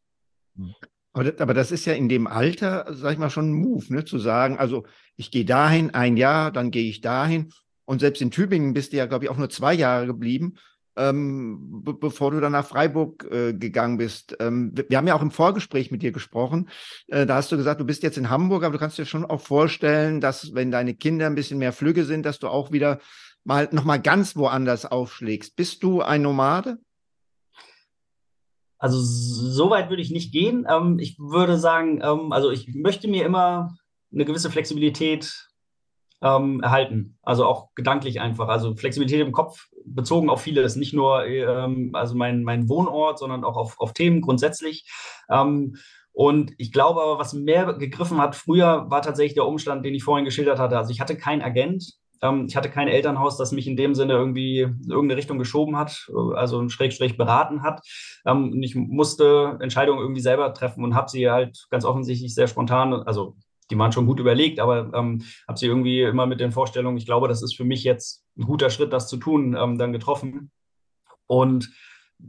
Aber 1.14 1.24
das, 1.24 1.40
aber 1.40 1.54
das, 1.54 1.72
ist 1.72 1.86
ja 1.86 1.94
in 1.94 2.10
dem 2.10 2.26
Alter, 2.26 2.86
sag 2.90 3.12
ich 3.12 3.18
mal, 3.18 3.30
schon 3.30 3.50
ein 3.50 3.54
Move, 3.54 3.86
ne? 3.88 4.04
zu 4.04 4.18
sagen, 4.18 4.58
also 4.58 4.84
ich 5.16 5.30
gehe 5.30 5.46
dahin 5.46 5.94
ein 5.94 6.18
Jahr, 6.18 6.52
dann 6.52 6.70
gehe 6.70 6.90
ich 6.90 7.00
dahin. 7.00 7.50
Und 7.86 8.00
selbst 8.00 8.20
in 8.20 8.30
Tübingen 8.30 8.74
bist 8.74 8.92
du 8.92 8.98
ja, 8.98 9.06
glaube 9.06 9.24
ich, 9.24 9.30
auch 9.30 9.38
nur 9.38 9.48
zwei 9.48 9.72
Jahre 9.72 10.06
geblieben 10.06 10.54
ähm, 10.98 11.82
be 11.84 11.94
bevor 11.94 12.32
du 12.32 12.40
dann 12.40 12.52
nach 12.52 12.66
Freiburg 12.66 13.26
äh, 13.30 13.54
gegangen 13.54 13.96
bist. 13.96 14.36
Ähm, 14.40 14.72
wir 14.74 14.98
haben 14.98 15.06
ja 15.06 15.14
auch 15.14 15.22
im 15.22 15.30
Vorgespräch 15.30 15.90
mit 15.90 16.02
dir 16.02 16.12
gesprochen. 16.12 16.68
Äh, 17.06 17.24
da 17.24 17.36
hast 17.36 17.50
du 17.52 17.56
gesagt, 17.56 17.80
du 17.80 17.84
bist 17.84 18.02
jetzt 18.02 18.18
in 18.18 18.30
Hamburg, 18.30 18.64
aber 18.64 18.72
du 18.72 18.78
kannst 18.78 18.98
dir 18.98 19.06
schon 19.06 19.24
auch 19.24 19.40
vorstellen, 19.40 20.20
dass 20.20 20.54
wenn 20.54 20.70
deine 20.70 20.94
Kinder 20.94 21.26
ein 21.26 21.34
bisschen 21.34 21.58
mehr 21.58 21.72
Flügge 21.72 22.04
sind, 22.04 22.26
dass 22.26 22.38
du 22.38 22.48
auch 22.48 22.72
wieder 22.72 22.98
mal 23.44 23.68
noch 23.72 23.84
mal 23.84 24.00
ganz 24.00 24.36
woanders 24.36 24.84
aufschlägst. 24.84 25.56
Bist 25.56 25.82
du 25.82 26.02
ein 26.02 26.22
Nomade? 26.22 26.78
Also 28.78 29.00
so 29.00 29.70
weit 29.70 29.88
würde 29.90 30.02
ich 30.02 30.10
nicht 30.10 30.32
gehen. 30.32 30.66
Ähm, 30.68 30.98
ich 30.98 31.18
würde 31.18 31.58
sagen, 31.58 32.00
ähm, 32.02 32.32
also 32.32 32.50
ich 32.50 32.74
möchte 32.74 33.08
mir 33.08 33.24
immer 33.24 33.76
eine 34.12 34.24
gewisse 34.24 34.50
Flexibilität 34.50 35.47
ähm, 36.22 36.60
erhalten. 36.60 37.16
Also 37.22 37.46
auch 37.46 37.74
gedanklich 37.74 38.20
einfach. 38.20 38.48
Also 38.48 38.74
Flexibilität 38.74 39.20
im 39.20 39.32
Kopf 39.32 39.68
bezogen 39.84 40.30
auf 40.30 40.42
vieles. 40.42 40.76
Nicht 40.76 40.94
nur 40.94 41.24
ähm, 41.26 41.90
also 41.94 42.14
mein, 42.14 42.42
mein 42.42 42.68
Wohnort, 42.68 43.18
sondern 43.18 43.44
auch 43.44 43.56
auf, 43.56 43.80
auf 43.80 43.92
Themen 43.92 44.20
grundsätzlich. 44.20 44.90
Ähm, 45.30 45.76
und 46.12 46.52
ich 46.58 46.72
glaube 46.72 47.00
aber, 47.00 47.18
was 47.18 47.32
mehr 47.32 47.74
gegriffen 47.74 48.18
hat 48.18 48.34
früher, 48.34 48.86
war 48.90 49.02
tatsächlich 49.02 49.34
der 49.34 49.46
Umstand, 49.46 49.84
den 49.84 49.94
ich 49.94 50.02
vorhin 50.02 50.24
geschildert 50.24 50.58
hatte. 50.58 50.76
Also 50.76 50.90
ich 50.90 51.00
hatte 51.00 51.16
keinen 51.16 51.42
Agent. 51.42 51.92
Ähm, 52.22 52.46
ich 52.48 52.56
hatte 52.56 52.68
kein 52.68 52.88
Elternhaus, 52.88 53.36
das 53.36 53.52
mich 53.52 53.68
in 53.68 53.76
dem 53.76 53.94
Sinne 53.94 54.14
irgendwie 54.14 54.62
in 54.62 54.90
irgendeine 54.90 55.16
Richtung 55.16 55.38
geschoben 55.38 55.76
hat, 55.76 56.08
also 56.34 56.60
ein 56.60 56.70
Schrägstrich 56.70 57.16
beraten 57.16 57.62
hat. 57.62 57.82
Ähm, 58.26 58.52
und 58.52 58.62
ich 58.64 58.74
musste 58.74 59.58
Entscheidungen 59.60 60.00
irgendwie 60.00 60.20
selber 60.20 60.52
treffen 60.54 60.82
und 60.82 60.96
habe 60.96 61.08
sie 61.08 61.30
halt 61.30 61.66
ganz 61.70 61.84
offensichtlich 61.84 62.34
sehr 62.34 62.48
spontan, 62.48 62.94
also 62.94 63.36
die 63.70 63.78
waren 63.78 63.92
schon 63.92 64.06
gut 64.06 64.20
überlegt, 64.20 64.60
aber 64.60 64.92
ähm, 64.94 65.22
habe 65.46 65.58
sie 65.58 65.66
irgendwie 65.66 66.02
immer 66.02 66.26
mit 66.26 66.40
den 66.40 66.52
Vorstellungen, 66.52 66.96
ich 66.96 67.06
glaube, 67.06 67.28
das 67.28 67.42
ist 67.42 67.56
für 67.56 67.64
mich 67.64 67.84
jetzt 67.84 68.24
ein 68.36 68.44
guter 68.44 68.70
Schritt, 68.70 68.92
das 68.92 69.08
zu 69.08 69.16
tun, 69.16 69.56
ähm, 69.58 69.78
dann 69.78 69.92
getroffen. 69.92 70.50
Und 71.26 71.70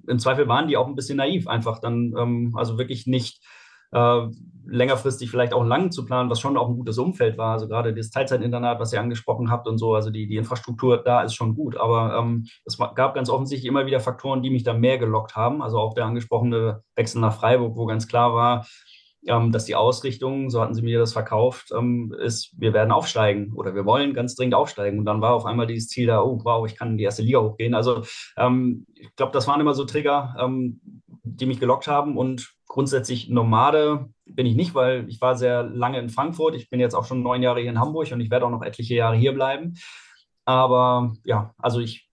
im 0.08 0.20
Zweifel 0.20 0.48
waren 0.48 0.68
die 0.68 0.78
auch 0.78 0.88
ein 0.88 0.96
bisschen 0.96 1.18
naiv, 1.18 1.48
einfach 1.48 1.80
dann, 1.80 2.14
ähm, 2.18 2.54
also 2.56 2.78
wirklich 2.78 3.08
nicht 3.08 3.42
äh, 3.92 4.28
längerfristig 4.68 5.32
vielleicht 5.32 5.54
auch 5.54 5.64
lang 5.64 5.92
zu 5.92 6.06
planen, 6.06 6.30
was 6.30 6.40
schon 6.40 6.58
auch 6.58 6.70
ein 6.70 6.76
gutes 6.76 7.00
Umfeld 7.00 7.38
war. 7.38 7.54
Also 7.54 7.68
gerade 7.68 7.94
das 7.94 8.12
Teilzeitinternat, 8.12 8.80
was 8.80 8.94
ihr 8.94 9.02
angesprochen 9.02 9.50
habt 9.50 9.68
und 9.68 9.78
so, 9.80 9.96
also 9.96 10.12
die, 10.12 10.28
die 10.28 10.36
Infrastruktur 10.36 10.98
da 10.98 11.22
ist 11.22 11.34
schon 11.34 11.56
gut. 11.56 11.76
Aber 11.76 12.16
ähm, 12.20 12.46
es 12.66 12.78
gab 12.78 13.16
ganz 13.16 13.30
offensichtlich 13.30 13.68
immer 13.68 13.86
wieder 13.88 14.00
Faktoren, 14.00 14.44
die 14.44 14.52
mich 14.52 14.64
da 14.64 14.74
mehr 14.74 15.00
gelockt 15.00 15.36
haben. 15.36 15.64
Also 15.64 15.80
auch 15.80 15.96
der 15.96 16.06
angesprochene 16.06 16.84
Wechsel 16.96 17.20
nach 17.20 17.34
Freiburg, 17.34 17.76
wo 17.76 17.86
ganz 17.88 18.08
klar 18.08 18.34
war, 18.34 18.68
ähm, 19.28 19.52
dass 19.52 19.66
die 19.66 19.76
Ausrichtung, 19.76 20.50
so 20.50 20.62
hatten 20.62 20.74
sie 20.74 20.82
mir 20.82 21.00
das 21.00 21.14
verkauft, 21.14 21.72
ähm, 21.78 22.16
ist, 22.20 22.54
wir 22.58 22.74
werden 22.74 22.92
aufsteigen 22.92 23.54
oder 23.54 23.76
wir 23.76 23.86
wollen 23.86 24.14
ganz 24.14 24.36
dringend 24.36 24.56
aufsteigen. 24.56 25.00
Und 25.00 25.06
dann 25.06 25.22
war 25.22 25.34
auf 25.34 25.46
einmal 25.46 25.68
dieses 25.68 25.90
Ziel 25.90 26.08
da, 26.08 26.22
oh 26.22 26.40
wow, 26.44 26.66
ich 26.66 26.78
kann 26.78 26.92
in 26.92 26.98
die 26.98 27.04
erste 27.04 27.22
Liga 27.22 27.40
hochgehen. 27.40 27.74
Also 27.74 28.04
ähm, 28.38 28.86
ich 28.96 29.16
glaube, 29.16 29.34
das 29.34 29.48
waren 29.48 29.62
immer 29.62 29.74
so 29.74 29.86
Trigger, 29.86 30.36
ähm, 30.40 30.80
die 31.24 31.46
mich 31.46 31.60
gelockt 31.60 31.88
haben 31.88 32.18
und 32.18 32.54
grundsätzlich 32.68 33.30
Nomade 33.30 34.10
bin 34.26 34.46
ich 34.46 34.56
nicht, 34.56 34.76
weil 34.76 35.10
ich 35.10 35.20
war 35.22 35.36
sehr 35.36 35.64
lange 35.64 36.00
in 36.00 36.10
Frankfurt. 36.10 36.56
Ich 36.56 36.70
bin 36.70 36.80
jetzt 36.80 36.94
auch 36.94 37.06
schon 37.06 37.24
neun 37.24 37.42
Jahre 37.42 37.60
hier 37.60 37.72
in 37.72 37.80
Hamburg 37.80 38.12
und 38.12 38.22
ich 38.22 38.32
werde 38.32 38.46
auch 38.46 38.52
noch 38.52 38.62
etliche 38.62 38.96
Jahre 38.96 39.18
hier 39.18 39.34
bleiben. 39.34 39.74
Aber 40.46 41.14
ja, 41.26 41.54
also 41.58 41.80
ich, 41.80 42.10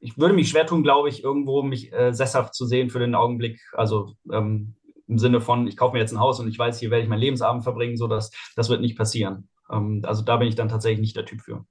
ich 0.00 0.18
würde 0.18 0.34
mich 0.34 0.50
schwer 0.50 0.66
tun, 0.66 0.82
glaube 0.82 1.08
ich, 1.08 1.24
irgendwo 1.24 1.62
mich 1.62 1.92
äh, 1.92 2.12
sesshaft 2.12 2.54
zu 2.54 2.66
sehen 2.66 2.90
für 2.90 2.98
den 2.98 3.14
Augenblick. 3.14 3.60
Also 3.72 4.14
ähm, 4.32 4.76
im 5.08 5.18
Sinne 5.18 5.40
von, 5.40 5.66
ich 5.66 5.76
kaufe 5.76 5.94
mir 5.94 6.00
jetzt 6.00 6.12
ein 6.12 6.20
Haus 6.20 6.38
und 6.38 6.48
ich 6.48 6.58
weiß, 6.58 6.78
hier 6.78 6.90
werde 6.90 7.02
ich 7.02 7.08
meinen 7.08 7.20
Lebensabend 7.20 7.64
verbringen, 7.64 7.96
so 7.96 8.06
dass 8.06 8.30
das 8.54 8.68
wird 8.68 8.80
nicht 8.80 8.96
passieren. 8.96 9.48
Ähm, 9.70 10.02
also 10.04 10.22
da 10.22 10.36
bin 10.36 10.48
ich 10.48 10.54
dann 10.54 10.68
tatsächlich 10.68 11.00
nicht 11.00 11.16
der 11.16 11.24
Typ 11.24 11.40
für. 11.40 11.66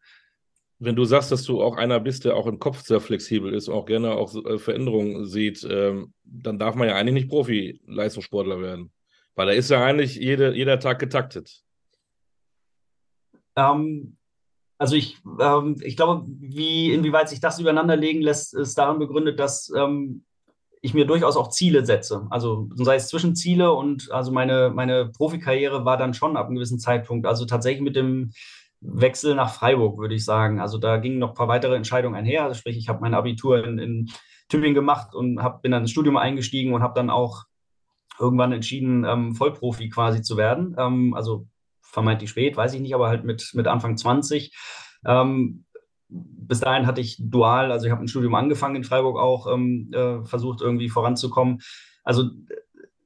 Wenn 0.80 0.96
du 0.96 1.06
sagst, 1.06 1.32
dass 1.32 1.44
du 1.44 1.62
auch 1.62 1.76
einer 1.76 2.00
bist, 2.00 2.26
der 2.26 2.36
auch 2.36 2.46
im 2.46 2.60
Kopf 2.60 2.84
sehr 2.84 3.00
flexibel 3.00 3.54
ist 3.54 3.68
und 3.68 3.76
auch 3.76 3.86
gerne 3.86 4.12
auch 4.12 4.34
äh, 4.36 4.60
Veränderungen 4.60 5.26
sieht, 5.26 5.66
ähm, 5.70 6.14
dann 6.24 6.60
darf 6.60 6.76
man 6.76 6.88
ja 6.88 6.96
eigentlich 6.96 7.14
nicht 7.14 7.30
Profi-Leistungssportler 7.30 8.62
werden. 8.62 8.92
Weil 9.36 9.48
da 9.48 9.54
ist 9.54 9.70
ja 9.70 9.84
eigentlich 9.84 10.16
jede, 10.16 10.54
jeder 10.54 10.80
Tag 10.80 11.00
getaktet. 11.00 11.64
Ähm, 13.56 14.18
also 14.78 14.96
ich, 14.96 15.18
ähm, 15.40 15.78
ich 15.82 15.96
glaube, 15.96 16.26
wie, 16.28 16.92
inwieweit 16.94 17.30
sich 17.30 17.40
das 17.40 17.60
übereinanderlegen 17.60 18.22
lässt, 18.22 18.54
ist 18.54 18.78
darin 18.78 19.00
begründet, 19.00 19.40
dass 19.40 19.72
ähm, 19.76 20.26
ich 20.88 20.94
mir 20.94 21.06
durchaus 21.06 21.38
auch 21.38 21.50
Ziele 21.50 21.86
setze. 21.86 22.26
Also 22.30 22.70
sei 22.76 22.96
es 22.96 23.10
Zwischenziele 23.10 23.72
und 23.74 24.12
also 24.12 24.32
meine, 24.32 24.72
meine 24.74 25.10
Profikarriere 25.10 25.86
war 25.86 25.98
dann 25.98 26.14
schon 26.14 26.38
ab 26.38 26.48
einem 26.48 26.56
gewissen 26.56 26.80
Zeitpunkt, 26.80 27.28
also 27.28 27.46
tatsächlich 27.46 27.84
mit 27.84 27.96
dem 27.96 28.32
Wechsel 28.80 29.36
nach 29.36 29.54
Freiburg, 29.54 29.98
würde 29.98 30.16
ich 30.16 30.24
sagen. 30.24 30.60
Also 30.60 30.78
da 30.78 30.98
gingen 30.98 31.20
noch 31.20 31.30
ein 31.30 31.36
paar 31.36 31.48
weitere 31.48 31.76
Entscheidungen 31.76 32.16
einher. 32.16 32.44
Also 32.44 32.56
sprich, 32.56 32.78
ich 32.78 32.90
habe 32.90 33.02
mein 33.02 33.14
Abitur 33.14 33.64
in, 33.64 33.80
in 33.80 34.10
Tübingen 34.50 34.76
gemacht 34.76 35.14
und 35.14 35.44
hab, 35.44 35.62
bin 35.62 35.72
dann 35.72 35.84
ins 35.84 35.92
Studium 35.92 36.16
eingestiegen 36.16 36.74
und 36.74 36.82
habe 36.82 36.94
dann 36.94 37.10
auch 37.10 37.44
irgendwann 38.20 38.54
entschieden, 38.54 39.04
ähm, 39.04 39.36
Vollprofi 39.36 39.90
quasi 39.90 40.22
zu 40.22 40.38
werden. 40.38 40.76
Ähm, 40.78 41.14
also 41.14 41.48
vermeintlich 41.82 42.30
spät, 42.30 42.56
weiß 42.56 42.74
ich 42.74 42.82
nicht, 42.82 42.96
aber 42.96 43.10
halt 43.10 43.26
mit, 43.26 43.52
mit 43.54 43.68
Anfang 43.68 43.98
20. 43.98 44.56
Ähm, 45.06 45.66
bis 46.10 46.62
dahin 46.62 46.88
hatte 46.88 47.02
ich 47.02 47.18
dual, 47.20 47.72
also 47.72 47.86
ich 47.86 47.92
habe 47.92 48.02
ein 48.02 48.08
Studium 48.08 48.36
angefangen 48.36 48.78
in 48.78 48.84
Freiburg 48.84 49.18
auch, 49.18 49.52
ähm, 49.52 49.92
äh, 49.94 50.24
versucht 50.26 50.62
irgendwie 50.62 50.90
voranzukommen. 50.90 51.60
Also 52.04 52.30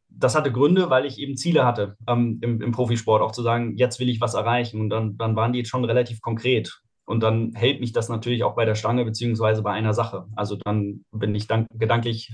das 0.09 0.35
hatte 0.35 0.51
Gründe, 0.51 0.89
weil 0.89 1.05
ich 1.05 1.17
eben 1.17 1.35
Ziele 1.35 1.65
hatte 1.65 1.97
ähm, 2.07 2.39
im, 2.41 2.61
im, 2.61 2.71
Profisport, 2.71 3.21
auch 3.21 3.31
zu 3.31 3.41
sagen, 3.41 3.75
jetzt 3.77 3.99
will 3.99 4.09
ich 4.09 4.21
was 4.21 4.35
erreichen. 4.35 4.79
Und 4.79 4.89
dann, 4.89 5.17
dann 5.17 5.35
waren 5.35 5.53
die 5.53 5.59
jetzt 5.59 5.69
schon 5.69 5.83
relativ 5.83 6.21
konkret. 6.21 6.81
Und 7.05 7.23
dann 7.23 7.53
hält 7.55 7.81
mich 7.81 7.91
das 7.91 8.09
natürlich 8.09 8.43
auch 8.43 8.55
bei 8.55 8.65
der 8.65 8.75
Stange 8.75 9.03
beziehungsweise 9.03 9.63
bei 9.63 9.71
einer 9.71 9.93
Sache. 9.93 10.27
Also 10.35 10.55
dann 10.55 11.03
bin 11.11 11.33
ich 11.33 11.47
dann 11.47 11.65
gedanklich 11.73 12.31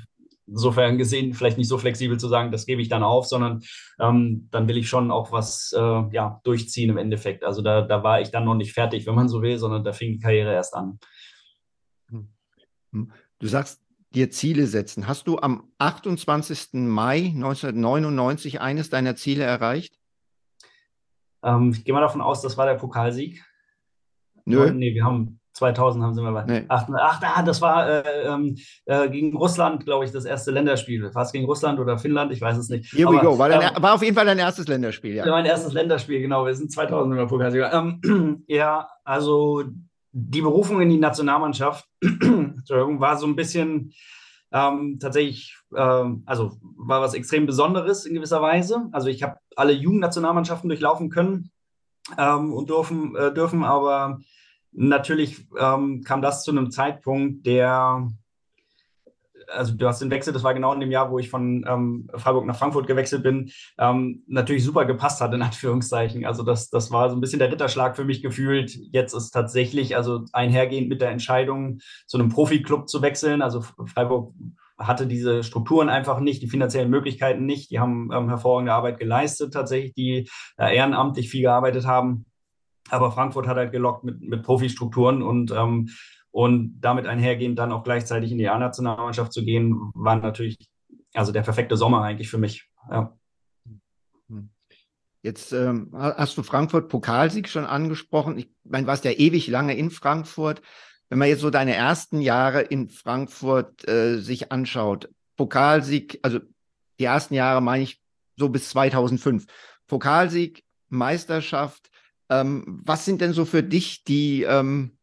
insofern 0.48 0.98
gesehen 0.98 1.34
vielleicht 1.34 1.58
nicht 1.58 1.68
so 1.68 1.78
flexibel 1.78 2.18
zu 2.18 2.28
sagen, 2.28 2.52
das 2.52 2.66
gebe 2.66 2.82
ich 2.82 2.90
dann 2.90 3.04
auf, 3.04 3.28
sondern 3.28 3.62
ähm, 4.00 4.48
dann 4.52 4.68
will 4.68 4.78
ich 4.78 4.90
schon 4.90 5.12
auch 5.12 5.32
was 5.32 5.74
äh, 5.78 6.04
ja, 6.12 6.40
durchziehen 6.44 6.90
im 6.90 6.98
Endeffekt. 6.98 7.44
Also 7.44 7.62
da, 7.62 7.82
da 7.82 8.04
war 8.04 8.22
ich 8.22 8.32
dann 8.32 8.46
noch 8.46 8.56
nicht 8.56 8.74
fertig, 8.74 9.06
wenn 9.06 9.16
man 9.16 9.30
so 9.30 9.42
will, 9.42 9.58
sondern 9.58 9.84
da 9.84 9.94
fing 9.94 10.14
die 10.14 10.20
Karriere 10.20 10.54
erst 10.54 10.74
an. 10.74 11.00
Hm. 12.10 13.12
Du 13.40 13.48
sagst, 13.48 13.82
dir 14.14 14.32
Ziele 14.32 14.68
setzen. 14.68 15.08
Hast 15.08 15.28
du 15.28 15.38
am 15.40 15.72
28. 15.78 16.70
Mai 16.74 17.32
1999 17.36 18.62
eines 18.62 18.90
deiner 18.90 19.16
Ziele 19.16 19.44
erreicht? 19.44 20.00
Ähm, 21.44 21.72
ich 21.72 21.84
gehe 21.84 21.94
mal 21.94 22.02
davon 22.02 22.22
aus, 22.22 22.42
das 22.42 22.58
war 22.58 22.66
der 22.66 22.76
Pokalsieg. 22.76 23.44
Nö. 24.46 24.72
Nee, 24.72 24.94
wir 24.94 25.04
haben 25.04 25.40
2000 25.58 26.04
haben 26.04 26.14
sie 26.14 26.22
mal. 26.22 26.46
Nee. 26.46 26.66
Ach, 26.68 26.88
ach, 27.00 27.22
ah, 27.22 27.44
das 27.44 27.62
war 27.62 27.88
äh, 27.90 28.28
ähm, 28.28 28.56
äh, 28.86 29.10
gegen 29.10 29.36
Russland, 29.36 29.86
glaube 29.86 30.06
ich, 30.06 30.12
das 30.12 30.26
erste 30.26 30.52
Länderspiel. 30.52 31.12
Fast 31.12 31.34
gegen 31.34 31.46
Russland 31.46 31.80
oder 31.80 31.98
Finnland, 31.98 32.32
ich 32.32 32.42
weiß 32.42 32.58
es 32.58 32.70
nicht. 32.70 32.94
Here 32.94 33.08
Aber, 33.08 33.18
we 33.18 33.22
go. 33.22 33.38
War, 33.38 33.50
dein, 33.50 33.62
ähm, 33.76 33.82
war 33.82 33.96
auf 33.96 34.04
jeden 34.04 34.16
Fall 34.16 34.26
dein 34.26 34.38
erstes 34.38 34.68
Länderspiel, 34.68 35.16
ja. 35.16 35.26
Mein 35.26 35.46
erstes 35.46 35.74
Länderspiel, 35.74 36.22
genau. 36.22 36.46
Wir 36.46 36.54
sind 36.54 36.72
2000 36.72 37.20
im 37.20 37.28
Pokalsieger. 37.28 37.74
Ähm, 37.74 38.44
ja, 38.48 38.88
also 39.04 39.64
die 40.12 40.42
Berufung 40.42 40.82
in 40.82 40.90
die 40.90 40.98
Nationalmannschaft 40.98 41.86
war 42.02 43.18
so 43.18 43.28
ein 43.28 43.36
bisschen 43.36 43.94
ähm, 44.52 44.98
tatsächlich, 45.00 45.58
ähm, 45.76 46.24
also 46.26 46.58
war 46.78 47.02
was 47.02 47.14
extrem 47.14 47.46
Besonderes 47.46 48.06
in 48.06 48.14
gewisser 48.14 48.42
Weise. 48.42 48.88
Also 48.92 49.10
ich 49.10 49.24
habe 49.24 49.38
alle 49.56 49.74
Jugendnationalmannschaften 49.74 50.70
durchlaufen 50.70 51.10
können 51.10 51.52
ähm, 52.18 52.54
und 52.54 52.70
dürfen, 52.70 53.16
äh, 53.16 53.34
dürfen, 53.34 53.64
aber 53.64 54.20
natürlich 54.78 55.48
ähm, 55.60 56.04
kam 56.04 56.22
das 56.22 56.44
zu 56.44 56.52
einem 56.52 56.72
Zeitpunkt, 56.72 57.46
der 57.46 58.08
also 59.50 59.74
du 59.74 59.88
hast 59.88 60.02
den 60.02 60.12
Wechsel, 60.12 60.34
das 60.34 60.44
war 60.44 60.54
genau 60.54 60.74
in 60.74 60.80
dem 60.80 60.92
Jahr, 60.92 61.10
wo 61.12 61.20
ich 61.20 61.30
von 61.30 61.66
ähm, 61.68 62.10
Freiburg 62.14 62.46
nach 62.46 62.58
Frankfurt 62.58 62.86
gewechselt 62.86 63.24
bin, 63.24 63.50
ähm, 63.78 64.24
natürlich 64.28 64.64
super 64.64 64.86
gepasst 64.86 65.22
hat, 65.22 65.34
in 65.34 65.42
Anführungszeichen. 65.42 66.26
Also 66.26 66.44
das, 66.44 66.70
das 66.70 66.92
war 66.92 67.10
so 67.10 67.16
ein 67.16 67.22
bisschen 67.22 67.40
der 67.40 67.52
Ritterschlag 67.52 67.96
für 67.96 68.04
mich 68.04 68.22
gefühlt. 68.22 68.78
Jetzt 68.92 69.14
ist 69.14 69.32
tatsächlich, 69.32 69.96
also 69.96 70.26
einhergehend 70.34 70.90
mit 70.90 71.02
der 71.02 71.12
Entscheidung, 71.12 71.80
zu 72.06 72.18
einem 72.18 72.30
Profiklub 72.30 72.90
zu 72.90 73.02
wechseln. 73.02 73.42
Also 73.42 73.62
Freiburg 73.62 74.34
hatte 74.78 75.08
diese 75.08 75.44
Strukturen 75.44 75.90
einfach 75.90 76.20
nicht, 76.20 76.42
die 76.42 76.50
finanziellen 76.50 76.90
Möglichkeiten 76.90 77.46
nicht. 77.46 77.72
Die 77.72 77.80
haben 77.80 78.12
ähm, 78.14 78.30
hervorragende 78.30 78.74
Arbeit 78.74 79.00
geleistet, 79.00 79.54
tatsächlich, 79.54 79.94
die 79.94 80.30
äh, 80.58 80.76
ehrenamtlich 80.76 81.30
viel 81.30 81.42
gearbeitet 81.42 81.88
haben. 81.88 82.26
Aber 82.90 83.12
Frankfurt 83.12 83.48
hat 83.48 83.58
halt 83.58 83.72
gelockt 83.72 84.04
mit, 84.04 84.22
mit 84.22 84.44
Profistrukturen 84.44 85.22
und 85.22 85.52
ähm, 85.52 85.90
und 86.32 86.80
damit 86.82 87.08
einhergehend 87.08 87.58
dann 87.58 87.72
auch 87.72 87.84
gleichzeitig 87.84 88.32
in 88.32 88.38
die 88.38 88.48
A-Nationalmannschaft 88.48 89.34
zu 89.34 89.44
gehen, 89.44 89.92
war 89.96 90.18
natürlich 90.18 90.70
also 91.16 91.32
der 91.32 91.42
perfekte 91.42 91.76
Sommer 91.78 92.04
eigentlich 92.04 92.30
für 92.30 92.38
mich. 92.38 92.70
Ja. 92.92 93.18
Jetzt 95.24 95.52
ähm, 95.52 95.90
hast 95.94 96.38
du 96.38 96.44
Frankfurt 96.44 96.90
Pokalsieg 96.90 97.50
schon 97.50 97.66
angesprochen. 97.66 98.38
Ich 98.38 98.50
meine, 98.64 98.84
du 98.84 98.88
warst 98.88 99.04
ja 99.04 99.12
ewig 99.12 99.48
lange 99.48 99.76
in 99.76 99.90
Frankfurt. 99.90 100.62
Wenn 101.10 101.18
man 101.18 101.28
jetzt 101.28 101.42
so 101.42 101.50
deine 101.50 101.74
ersten 101.74 102.22
Jahre 102.22 102.62
in 102.62 102.90
Frankfurt 102.90 103.88
äh, 103.88 104.20
sich 104.20 104.52
anschaut, 104.52 105.10
Pokalsieg, 105.38 106.20
also 106.22 106.40
die 107.00 107.06
ersten 107.06 107.34
Jahre 107.34 107.62
meine 107.62 107.84
ich 107.84 108.02
so 108.36 108.50
bis 108.50 108.70
2005. 108.70 109.46
Pokalsieg, 109.88 110.64
Meisterschaft. 110.90 111.90
Ähm, 112.30 112.82
was 112.86 113.06
sind 113.06 113.22
denn 113.22 113.34
so 113.34 113.46
für 113.46 113.64
dich 113.64 114.04
die 114.04 114.44
ähm, 114.44 114.98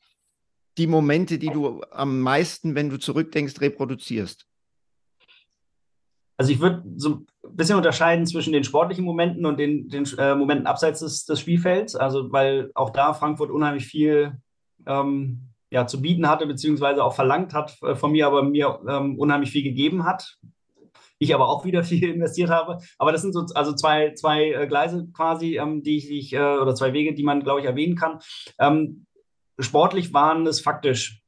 die 0.79 0.87
Momente, 0.87 1.39
die 1.39 1.51
du 1.51 1.83
am 1.91 2.21
meisten, 2.21 2.75
wenn 2.75 2.91
du 2.91 2.99
zurückdenkst, 2.99 3.61
reproduzierst? 3.61 4.47
Also 6.37 6.51
ich 6.51 6.61
würde 6.61 6.83
so 6.97 7.25
ein 7.45 7.57
bisschen 7.57 7.77
unterscheiden 7.77 8.27
zwischen 8.27 8.53
den 8.53 8.65
sportlichen 8.65 9.05
Momenten 9.05 9.47
und 9.47 9.59
den, 9.59 9.89
den 9.89 10.05
äh, 10.19 10.35
Momenten 10.35 10.67
abseits 10.67 11.01
des, 11.01 11.25
des, 11.27 11.39
Spielfelds. 11.39 11.95
Also 11.95 12.33
weil 12.33 12.73
auch 12.75 12.91
da 12.91 13.15
Frankfurt 13.15 13.51
unheimlich 13.51 13.87
viel 13.87 14.37
ähm, 14.85 15.51
ja, 15.71 15.87
zu 15.87 16.03
bieten 16.03 16.29
hatte, 16.29 16.47
beziehungsweise 16.47 17.05
auch 17.05 17.15
verlangt 17.15 17.55
hat 17.55 17.81
äh, 17.83 17.95
von 17.95 18.11
mir, 18.11 18.27
aber 18.27 18.43
mir 18.43 18.81
ähm, 18.89 19.17
unheimlich 19.17 19.53
viel 19.53 19.63
gegeben 19.63 20.05
hat. 20.05 20.39
Ich 21.25 21.35
aber 21.35 21.49
auch 21.49 21.65
wieder 21.65 21.83
viel 21.83 22.09
investiert 22.15 22.51
habe. 22.51 22.79
Aber 22.99 23.13
das 23.13 23.23
sind 23.23 23.33
so 23.33 23.45
also 23.55 23.75
zwei, 23.75 24.13
zwei 24.15 24.53
äh, 24.53 24.67
Gleise 24.67 25.09
quasi, 25.13 25.59
ähm, 25.59 25.83
die 25.83 25.97
ich, 25.97 26.11
ich 26.11 26.33
äh, 26.33 26.59
oder 26.59 26.75
zwei 26.75 26.93
Wege, 26.93 27.15
die 27.15 27.25
man, 27.25 27.43
glaube 27.43 27.61
ich, 27.61 27.67
erwähnen 27.67 27.97
kann. 27.97 28.19
Ähm, 28.59 29.07
sportlich 29.59 30.13
waren 30.13 30.47
es 30.47 30.61
faktisch, 30.61 31.23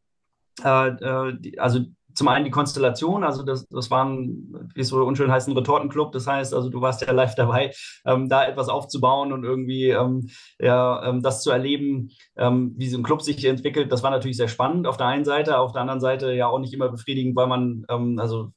äh, 0.63 0.89
äh, 0.89 1.35
die, 1.39 1.59
also 1.59 1.81
zum 2.17 2.29
einen 2.29 2.47
die 2.47 2.51
Konstellation, 2.51 3.25
also 3.25 3.43
das, 3.43 3.69
das 3.69 3.91
waren, 3.91 4.71
wie 4.75 4.81
es 4.81 4.89
so 4.89 5.05
unschön 5.05 5.31
heißt, 5.31 5.49
ein 5.49 5.57
Retortenclub. 5.57 6.13
Das 6.13 6.27
heißt, 6.27 6.55
also 6.55 6.71
du 6.71 6.81
warst 6.81 7.03
ja 7.03 7.13
live 7.13 7.35
dabei, 7.35 7.73
ähm, 8.07 8.29
da 8.29 8.47
etwas 8.47 8.71
aufzubauen 8.71 9.33
und 9.33 9.45
irgendwie 9.45 9.91
ähm, 9.91 10.29
ja, 10.59 11.07
ähm, 11.07 11.23
das 11.23 11.43
zu 11.43 11.51
erleben, 11.51 12.11
ähm, 12.37 12.75
wie 12.77 12.89
so 12.89 12.97
ein 12.97 13.03
Club 13.03 13.21
sich 13.21 13.45
entwickelt. 13.45 13.93
Das 13.93 14.03
war 14.03 14.11
natürlich 14.11 14.39
sehr 14.39 14.49
spannend 14.49 14.87
auf 14.87 14.97
der 14.97 15.07
einen 15.07 15.27
Seite, 15.27 15.59
auf 15.59 15.73
der 15.73 15.83
anderen 15.83 16.01
Seite 16.01 16.33
ja 16.33 16.49
auch 16.49 16.59
nicht 16.59 16.73
immer 16.73 16.89
befriedigend, 16.89 17.37
weil 17.37 17.49
man, 17.49 17.85
ähm, 17.91 18.19
also 18.19 18.51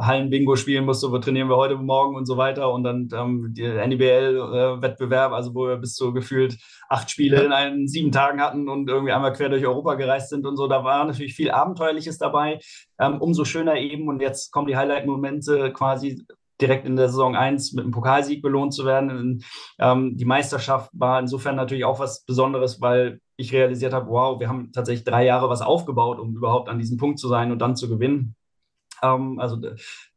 Hallen-Bingo 0.00 0.56
spielen 0.56 0.84
musste, 0.84 1.10
wo 1.10 1.18
trainieren 1.18 1.48
wir 1.48 1.56
heute 1.56 1.76
Morgen 1.76 2.16
und 2.16 2.26
so 2.26 2.36
weiter. 2.36 2.72
Und 2.72 2.84
dann 2.84 3.08
ähm, 3.14 3.52
die 3.52 3.64
NBL-Wettbewerb, 3.64 5.32
also 5.32 5.54
wo 5.54 5.68
wir 5.68 5.76
bis 5.76 5.94
zu 5.94 6.12
gefühlt 6.12 6.56
acht 6.88 7.10
Spiele 7.10 7.42
in 7.42 7.52
einen 7.52 7.86
sieben 7.86 8.12
Tagen 8.12 8.40
hatten 8.40 8.68
und 8.68 8.88
irgendwie 8.88 9.12
einmal 9.12 9.32
quer 9.32 9.48
durch 9.48 9.64
Europa 9.64 9.94
gereist 9.94 10.30
sind 10.30 10.46
und 10.46 10.56
so. 10.56 10.66
Da 10.68 10.84
war 10.84 11.04
natürlich 11.04 11.34
viel 11.34 11.50
Abenteuerliches 11.50 12.18
dabei. 12.18 12.60
Ähm, 12.98 13.20
umso 13.20 13.44
schöner 13.44 13.76
eben, 13.76 14.08
und 14.08 14.20
jetzt 14.20 14.50
kommen 14.50 14.66
die 14.66 14.76
Highlight-Momente 14.76 15.72
quasi 15.72 16.24
direkt 16.60 16.86
in 16.86 16.96
der 16.96 17.08
Saison 17.08 17.36
1 17.36 17.72
mit 17.72 17.84
einem 17.84 17.92
Pokalsieg 17.92 18.42
belohnt 18.42 18.74
zu 18.74 18.84
werden. 18.84 19.42
Ähm, 19.78 20.16
die 20.16 20.24
Meisterschaft 20.24 20.90
war 20.92 21.18
insofern 21.18 21.56
natürlich 21.56 21.84
auch 21.84 21.98
was 21.98 22.24
Besonderes, 22.24 22.80
weil 22.80 23.20
ich 23.36 23.52
realisiert 23.52 23.92
habe, 23.92 24.10
wow, 24.10 24.38
wir 24.38 24.48
haben 24.48 24.70
tatsächlich 24.72 25.04
drei 25.04 25.24
Jahre 25.24 25.48
was 25.48 25.62
aufgebaut, 25.62 26.18
um 26.18 26.36
überhaupt 26.36 26.68
an 26.68 26.78
diesem 26.78 26.98
Punkt 26.98 27.18
zu 27.18 27.28
sein 27.28 27.50
und 27.50 27.58
dann 27.60 27.76
zu 27.76 27.88
gewinnen. 27.88 28.36
Ähm, 29.02 29.38
also 29.38 29.56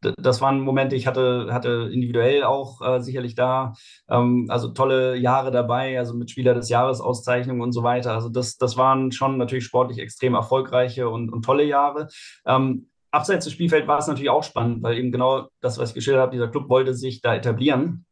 das 0.02 0.42
waren 0.42 0.62
Momente, 0.62 0.96
ich 0.96 1.08
hatte, 1.08 1.50
hatte 1.52 1.90
individuell 1.92 2.44
auch 2.44 2.82
äh, 2.82 3.02
sicherlich 3.02 3.36
da, 3.36 3.74
ähm, 4.10 4.48
also 4.50 4.70
tolle 4.70 5.16
Jahre 5.16 5.52
dabei, 5.52 5.98
also 5.98 6.14
mit 6.14 6.30
Spieler 6.32 6.54
des 6.54 6.70
Jahres 6.70 7.02
Auszeichnungen 7.02 7.62
und 7.62 7.72
so 7.72 7.84
weiter. 7.84 8.14
Also 8.14 8.30
das, 8.30 8.58
das 8.58 8.78
waren 8.78 9.12
schon 9.12 9.38
natürlich 9.38 9.66
sportlich 9.66 10.00
extrem 10.00 10.36
erfolgreiche 10.36 11.10
und, 11.10 11.32
und 11.32 11.44
tolle 11.44 11.64
Jahre. 11.64 12.08
Ähm, 12.46 12.90
abseits 13.12 13.46
des 13.46 13.54
Spielfelds 13.54 13.88
war 13.88 14.00
es 14.00 14.08
natürlich 14.08 14.30
auch 14.30 14.44
spannend, 14.44 14.84
weil 14.84 14.98
eben 14.98 15.12
genau 15.12 15.48
das, 15.62 15.78
was 15.78 15.90
ich 15.90 15.96
geschildert 15.96 16.22
habe, 16.22 16.32
dieser 16.32 16.50
Club 16.50 16.70
wollte 16.70 16.94
sich 16.94 17.22
da 17.22 17.36
etablieren 17.36 18.06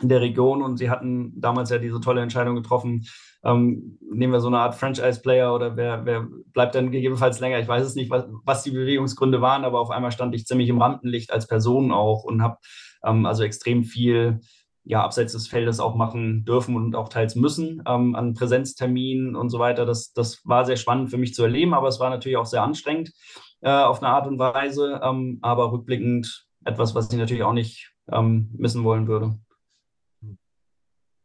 in 0.00 0.08
der 0.08 0.20
Region 0.20 0.62
und 0.62 0.76
sie 0.76 0.90
hatten 0.90 1.32
damals 1.40 1.70
ja 1.70 1.78
diese 1.78 2.00
tolle 2.00 2.22
Entscheidung 2.22 2.54
getroffen, 2.54 3.06
ähm, 3.42 3.98
nehmen 4.00 4.32
wir 4.32 4.40
so 4.40 4.48
eine 4.48 4.58
Art 4.58 4.74
Franchise-Player 4.74 5.54
oder 5.54 5.76
wer, 5.76 6.04
wer 6.04 6.26
bleibt 6.52 6.74
dann 6.74 6.90
gegebenenfalls 6.90 7.40
länger? 7.40 7.58
Ich 7.58 7.68
weiß 7.68 7.86
es 7.86 7.94
nicht, 7.94 8.10
was, 8.10 8.24
was 8.44 8.62
die 8.62 8.70
Bewegungsgründe 8.70 9.40
waren, 9.40 9.64
aber 9.64 9.80
auf 9.80 9.90
einmal 9.90 10.12
stand 10.12 10.34
ich 10.34 10.46
ziemlich 10.46 10.68
im 10.68 10.80
Rampenlicht 10.80 11.32
als 11.32 11.46
Person 11.46 11.92
auch 11.92 12.24
und 12.24 12.42
habe 12.42 12.58
ähm, 13.04 13.26
also 13.26 13.42
extrem 13.42 13.84
viel 13.84 14.40
ja, 14.84 15.02
abseits 15.02 15.32
des 15.32 15.48
Feldes 15.48 15.80
auch 15.80 15.94
machen 15.94 16.44
dürfen 16.44 16.74
und 16.74 16.96
auch 16.96 17.08
teils 17.08 17.36
müssen 17.36 17.82
ähm, 17.86 18.14
an 18.14 18.34
Präsenzterminen 18.34 19.36
und 19.36 19.50
so 19.50 19.58
weiter. 19.58 19.86
Das, 19.86 20.12
das 20.12 20.40
war 20.44 20.64
sehr 20.64 20.76
spannend 20.76 21.10
für 21.10 21.18
mich 21.18 21.34
zu 21.34 21.42
erleben, 21.42 21.74
aber 21.74 21.88
es 21.88 22.00
war 22.00 22.10
natürlich 22.10 22.38
auch 22.38 22.46
sehr 22.46 22.62
anstrengend 22.62 23.12
äh, 23.60 23.70
auf 23.70 24.02
eine 24.02 24.12
Art 24.12 24.26
und 24.26 24.38
Weise, 24.38 25.00
ähm, 25.02 25.38
aber 25.42 25.72
rückblickend 25.72 26.46
etwas, 26.64 26.94
was 26.94 27.10
ich 27.12 27.18
natürlich 27.18 27.42
auch 27.42 27.52
nicht 27.52 27.92
ähm, 28.10 28.50
missen 28.56 28.84
wollen 28.84 29.06
würde. 29.06 29.38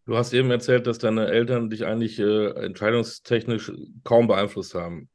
Du 0.06 0.16
hast 0.16 0.34
eben 0.34 0.52
erzählt, 0.52 0.86
dass 0.86 1.00
deine 1.00 1.28
Eltern 1.28 1.70
dich 1.70 1.86
eigentlich 1.86 2.20
äh, 2.20 2.50
entscheidungstechnisch 2.52 3.72
kaum 4.04 4.28
beeinflusst 4.28 4.76
haben. 4.76 5.10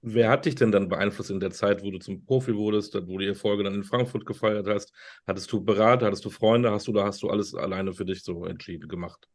Wer 0.00 0.30
hat 0.30 0.46
dich 0.46 0.54
denn 0.54 0.70
dann 0.70 0.88
beeinflusst 0.88 1.32
in 1.32 1.40
der 1.40 1.50
Zeit, 1.50 1.82
wo 1.82 1.90
du 1.90 1.98
zum 1.98 2.24
Profi 2.24 2.54
wurdest, 2.54 2.94
wo 2.94 3.14
du 3.14 3.18
die 3.18 3.26
Erfolge 3.26 3.64
dann 3.64 3.74
in 3.74 3.82
Frankfurt 3.82 4.26
gefeiert 4.26 4.68
hast? 4.68 4.92
Hattest 5.26 5.50
du 5.50 5.64
Berater, 5.64 6.06
hattest 6.06 6.24
du 6.24 6.30
Freunde, 6.30 6.70
hast 6.70 6.86
du 6.86 6.92
da 6.92 7.04
hast 7.04 7.20
du 7.22 7.30
alles 7.30 7.52
alleine 7.52 7.92
für 7.92 8.04
dich 8.04 8.22
so 8.22 8.44
entschieden 8.44 8.88
gemacht? 8.88 9.28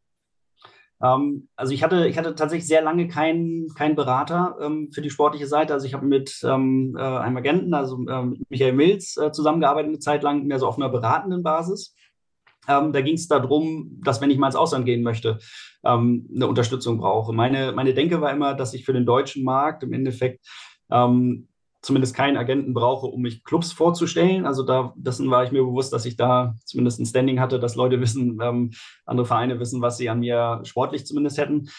Ähm, 1.03 1.49
also 1.57 1.73
ich 1.73 1.83
hatte, 1.83 2.07
ich 2.07 2.17
hatte 2.17 2.33
tatsächlich 2.33 2.67
sehr 2.67 2.81
lange 2.81 3.09
keinen 3.09 3.67
kein 3.73 3.97
Berater 3.97 4.55
ähm, 4.61 4.89
für 4.93 5.01
die 5.01 5.09
sportliche 5.09 5.47
Seite. 5.47 5.73
Also 5.73 5.85
ich 5.85 5.93
habe 5.93 6.05
mit 6.05 6.39
ähm, 6.45 6.95
äh, 6.97 7.01
einem 7.01 7.35
Agenten, 7.35 7.73
also 7.73 7.97
äh, 8.07 8.23
mit 8.23 8.49
Michael 8.49 8.73
Milz, 8.73 9.17
äh, 9.17 9.33
zusammengearbeitet 9.33 9.89
eine 9.89 9.99
Zeit 9.99 10.23
lang, 10.23 10.45
mehr 10.45 10.59
so 10.59 10.67
auf 10.67 10.77
einer 10.77 10.87
beratenden 10.87 11.43
Basis. 11.43 11.93
Ähm, 12.67 12.93
da 12.93 13.01
ging 13.01 13.15
es 13.15 13.27
darum, 13.27 13.99
dass 14.03 14.21
wenn 14.21 14.31
ich 14.31 14.37
mal 14.37 14.47
ins 14.47 14.55
Ausland 14.55 14.85
gehen 14.85 15.03
möchte, 15.03 15.39
ähm, 15.83 16.29
eine 16.33 16.47
Unterstützung 16.47 16.97
brauche. 16.97 17.33
Meine, 17.33 17.71
meine 17.73 17.93
Denke 17.93 18.21
war 18.21 18.31
immer, 18.31 18.53
dass 18.53 18.73
ich 18.73 18.85
für 18.85 18.93
den 18.93 19.05
deutschen 19.05 19.43
Markt 19.43 19.83
im 19.83 19.93
Endeffekt 19.93 20.45
ähm, 20.91 21.47
zumindest 21.81 22.15
keinen 22.15 22.37
Agenten 22.37 22.73
brauche, 22.73 23.07
um 23.07 23.21
mich 23.21 23.43
Clubs 23.43 23.73
vorzustellen. 23.73 24.45
Also 24.45 24.63
da, 24.63 24.93
dessen 24.95 25.29
war 25.29 25.43
ich 25.43 25.51
mir 25.51 25.63
bewusst, 25.63 25.91
dass 25.91 26.05
ich 26.05 26.15
da 26.15 26.55
zumindest 26.63 26.99
ein 26.99 27.05
Standing 27.05 27.41
hatte, 27.41 27.59
dass 27.59 27.75
Leute 27.75 27.99
wissen, 27.99 28.39
ähm, 28.41 28.71
andere 29.05 29.25
Vereine 29.25 29.59
wissen, 29.59 29.81
was 29.81 29.97
sie 29.97 30.09
an 30.09 30.21
mir 30.21 30.61
sportlich 30.63 31.05
zumindest 31.05 31.37
hätten. 31.37 31.69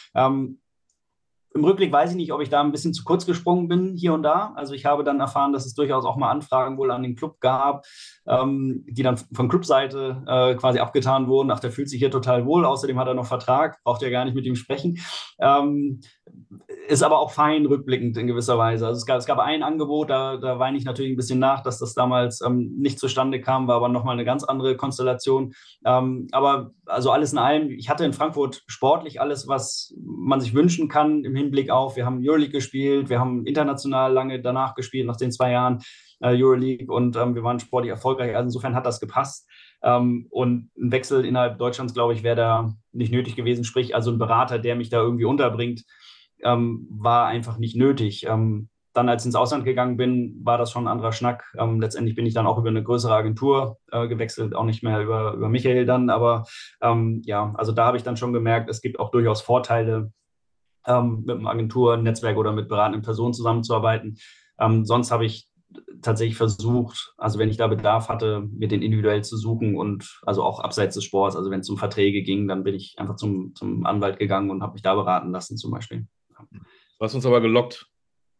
Im 1.56 1.62
Rückblick 1.62 1.92
weiß 1.92 2.10
ich 2.10 2.16
nicht, 2.16 2.32
ob 2.32 2.40
ich 2.40 2.48
da 2.48 2.60
ein 2.60 2.72
bisschen 2.72 2.92
zu 2.92 3.04
kurz 3.04 3.26
gesprungen 3.26 3.68
bin 3.68 3.94
hier 3.96 4.12
und 4.12 4.24
da. 4.24 4.52
Also 4.56 4.74
ich 4.74 4.86
habe 4.86 5.04
dann 5.04 5.20
erfahren, 5.20 5.52
dass 5.52 5.66
es 5.66 5.74
durchaus 5.74 6.04
auch 6.04 6.16
mal 6.16 6.30
Anfragen 6.30 6.76
wohl 6.78 6.90
an 6.90 7.04
den 7.04 7.14
Club 7.14 7.38
gab, 7.38 7.86
ähm, 8.26 8.84
die 8.88 9.04
dann 9.04 9.16
von 9.16 9.48
Clubseite 9.48 10.24
äh, 10.26 10.56
quasi 10.56 10.80
abgetan 10.80 11.28
wurden. 11.28 11.52
Ach, 11.52 11.60
der 11.60 11.70
fühlt 11.70 11.88
sich 11.88 12.00
hier 12.00 12.10
total 12.10 12.44
wohl. 12.44 12.64
Außerdem 12.64 12.98
hat 12.98 13.06
er 13.06 13.14
noch 13.14 13.26
Vertrag, 13.26 13.80
braucht 13.84 14.02
ja 14.02 14.10
gar 14.10 14.24
nicht 14.24 14.34
mit 14.34 14.46
ihm 14.46 14.56
sprechen. 14.56 14.98
Ähm, 15.38 16.00
ist 16.88 17.02
aber 17.02 17.18
auch 17.18 17.30
fein 17.30 17.66
rückblickend 17.66 18.16
in 18.16 18.26
gewisser 18.26 18.58
Weise. 18.58 18.86
Also 18.86 18.98
es 18.98 19.06
gab, 19.06 19.18
es 19.18 19.26
gab 19.26 19.38
ein 19.38 19.62
Angebot, 19.62 20.10
da, 20.10 20.36
da 20.36 20.58
weine 20.58 20.76
ich 20.76 20.84
natürlich 20.84 21.12
ein 21.12 21.16
bisschen 21.16 21.38
nach, 21.38 21.62
dass 21.62 21.78
das 21.78 21.94
damals 21.94 22.40
ähm, 22.40 22.74
nicht 22.76 22.98
zustande 22.98 23.40
kam, 23.40 23.68
war 23.68 23.76
aber 23.76 23.88
nochmal 23.88 24.14
eine 24.14 24.24
ganz 24.24 24.44
andere 24.44 24.76
Konstellation. 24.76 25.54
Ähm, 25.84 26.28
aber 26.32 26.72
also 26.86 27.10
alles 27.10 27.32
in 27.32 27.38
allem, 27.38 27.70
ich 27.70 27.88
hatte 27.88 28.04
in 28.04 28.12
Frankfurt 28.12 28.62
sportlich 28.66 29.20
alles, 29.20 29.48
was 29.48 29.94
man 29.98 30.40
sich 30.40 30.54
wünschen 30.54 30.88
kann 30.88 31.24
im 31.24 31.34
Hinblick 31.34 31.70
auf, 31.70 31.96
wir 31.96 32.06
haben 32.06 32.20
Euroleague 32.22 32.52
gespielt, 32.52 33.08
wir 33.08 33.20
haben 33.20 33.46
international 33.46 34.12
lange 34.12 34.40
danach 34.40 34.74
gespielt, 34.74 35.06
nach 35.06 35.16
den 35.16 35.32
zwei 35.32 35.52
Jahren 35.52 35.80
äh, 36.20 36.34
Euroleague 36.34 36.92
und 36.92 37.16
ähm, 37.16 37.34
wir 37.34 37.42
waren 37.42 37.60
sportlich 37.60 37.90
erfolgreich. 37.90 38.34
Also 38.34 38.46
insofern 38.46 38.74
hat 38.74 38.86
das 38.86 39.00
gepasst. 39.00 39.48
Ähm, 39.82 40.26
und 40.30 40.70
ein 40.78 40.92
Wechsel 40.92 41.24
innerhalb 41.24 41.58
Deutschlands, 41.58 41.94
glaube 41.94 42.14
ich, 42.14 42.22
wäre 42.22 42.36
da 42.36 42.74
nicht 42.92 43.12
nötig 43.12 43.36
gewesen. 43.36 43.64
Sprich, 43.64 43.94
also 43.94 44.10
ein 44.10 44.18
Berater, 44.18 44.58
der 44.58 44.76
mich 44.76 44.88
da 44.88 45.00
irgendwie 45.00 45.26
unterbringt, 45.26 45.84
ähm, 46.44 46.86
war 46.90 47.26
einfach 47.26 47.58
nicht 47.58 47.76
nötig. 47.76 48.26
Ähm, 48.26 48.68
dann, 48.92 49.08
als 49.08 49.22
ich 49.22 49.26
ins 49.26 49.34
Ausland 49.34 49.64
gegangen 49.64 49.96
bin, 49.96 50.40
war 50.44 50.56
das 50.56 50.70
schon 50.70 50.84
ein 50.84 50.92
anderer 50.92 51.12
Schnack. 51.12 51.52
Ähm, 51.58 51.80
letztendlich 51.80 52.14
bin 52.14 52.26
ich 52.26 52.34
dann 52.34 52.46
auch 52.46 52.58
über 52.58 52.68
eine 52.68 52.82
größere 52.82 53.14
Agentur 53.14 53.78
äh, 53.90 54.06
gewechselt, 54.06 54.54
auch 54.54 54.64
nicht 54.64 54.84
mehr 54.84 55.02
über, 55.02 55.32
über 55.32 55.48
Michael 55.48 55.84
dann. 55.84 56.10
Aber 56.10 56.44
ähm, 56.80 57.20
ja, 57.24 57.52
also 57.56 57.72
da 57.72 57.86
habe 57.86 57.96
ich 57.96 58.04
dann 58.04 58.16
schon 58.16 58.32
gemerkt, 58.32 58.70
es 58.70 58.80
gibt 58.80 59.00
auch 59.00 59.10
durchaus 59.10 59.42
Vorteile, 59.42 60.12
ähm, 60.86 61.24
mit 61.26 61.36
einem 61.36 61.46
Agenturnetzwerk 61.46 62.36
oder 62.36 62.52
mit 62.52 62.68
beratenden 62.68 63.02
Personen 63.02 63.34
zusammenzuarbeiten. 63.34 64.16
Ähm, 64.60 64.84
sonst 64.84 65.10
habe 65.10 65.24
ich 65.24 65.48
tatsächlich 66.02 66.36
versucht, 66.36 67.14
also 67.16 67.38
wenn 67.38 67.48
ich 67.48 67.56
da 67.56 67.66
Bedarf 67.66 68.08
hatte, 68.08 68.46
mir 68.52 68.68
den 68.68 68.82
individuell 68.82 69.24
zu 69.24 69.36
suchen 69.36 69.76
und 69.76 70.20
also 70.22 70.44
auch 70.44 70.60
abseits 70.60 70.94
des 70.94 71.04
Sports, 71.04 71.34
also 71.34 71.50
wenn 71.50 71.60
es 71.60 71.70
um 71.70 71.78
Verträge 71.78 72.22
ging, 72.22 72.46
dann 72.46 72.62
bin 72.62 72.74
ich 72.74 72.94
einfach 72.98 73.16
zum, 73.16 73.54
zum 73.56 73.84
Anwalt 73.86 74.18
gegangen 74.18 74.50
und 74.50 74.62
habe 74.62 74.74
mich 74.74 74.82
da 74.82 74.94
beraten 74.94 75.32
lassen 75.32 75.56
zum 75.56 75.72
Beispiel. 75.72 76.06
Du 76.50 77.04
hast 77.04 77.14
uns 77.14 77.26
aber 77.26 77.40
gelockt. 77.40 77.86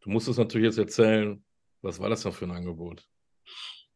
Du 0.01 0.11
musst 0.11 0.29
es 0.29 0.39
natürlich 0.39 0.67
jetzt 0.67 0.79
erzählen. 0.79 1.43
Was 1.83 2.01
war 2.01 2.09
das 2.09 2.25
noch 2.25 2.35
für 2.35 2.45
ein 2.45 2.51
Angebot? 2.51 3.07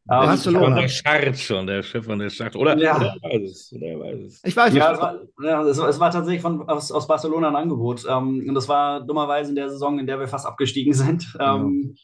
Ah, 0.07 0.25
Barcelona. 0.25 0.81
Der 0.81 0.87
Schart 0.87 1.37
schon, 1.37 1.67
der 1.67 1.83
Chef 1.83 2.05
von 2.05 2.17
der 2.17 2.29
Schart. 2.31 2.55
Oder, 2.55 2.75
ja. 2.77 2.95
oder 2.95 3.15
er 3.21 3.29
weiß 3.29 3.51
es. 3.51 3.73
Oder 3.73 3.87
er 3.87 3.99
weiß 3.99 4.19
es. 4.21 4.43
Ich 4.43 4.55
weiß 4.55 4.73
ja, 4.73 4.91
es. 4.91 4.99
War, 4.99 5.19
ja, 5.43 5.61
es, 5.63 5.77
war, 5.77 5.89
es 5.89 5.99
war 5.99 6.11
tatsächlich 6.11 6.41
von, 6.41 6.67
aus, 6.67 6.91
aus 6.91 7.07
Barcelona 7.07 7.49
ein 7.49 7.55
Angebot. 7.55 8.05
Ähm, 8.09 8.43
und 8.47 8.55
das 8.55 8.67
war 8.67 9.01
dummerweise 9.01 9.51
in 9.51 9.55
der 9.55 9.69
Saison, 9.69 9.99
in 9.99 10.07
der 10.07 10.19
wir 10.19 10.27
fast 10.27 10.45
abgestiegen 10.45 10.93
sind. 10.93 11.27
Ähm, 11.39 11.95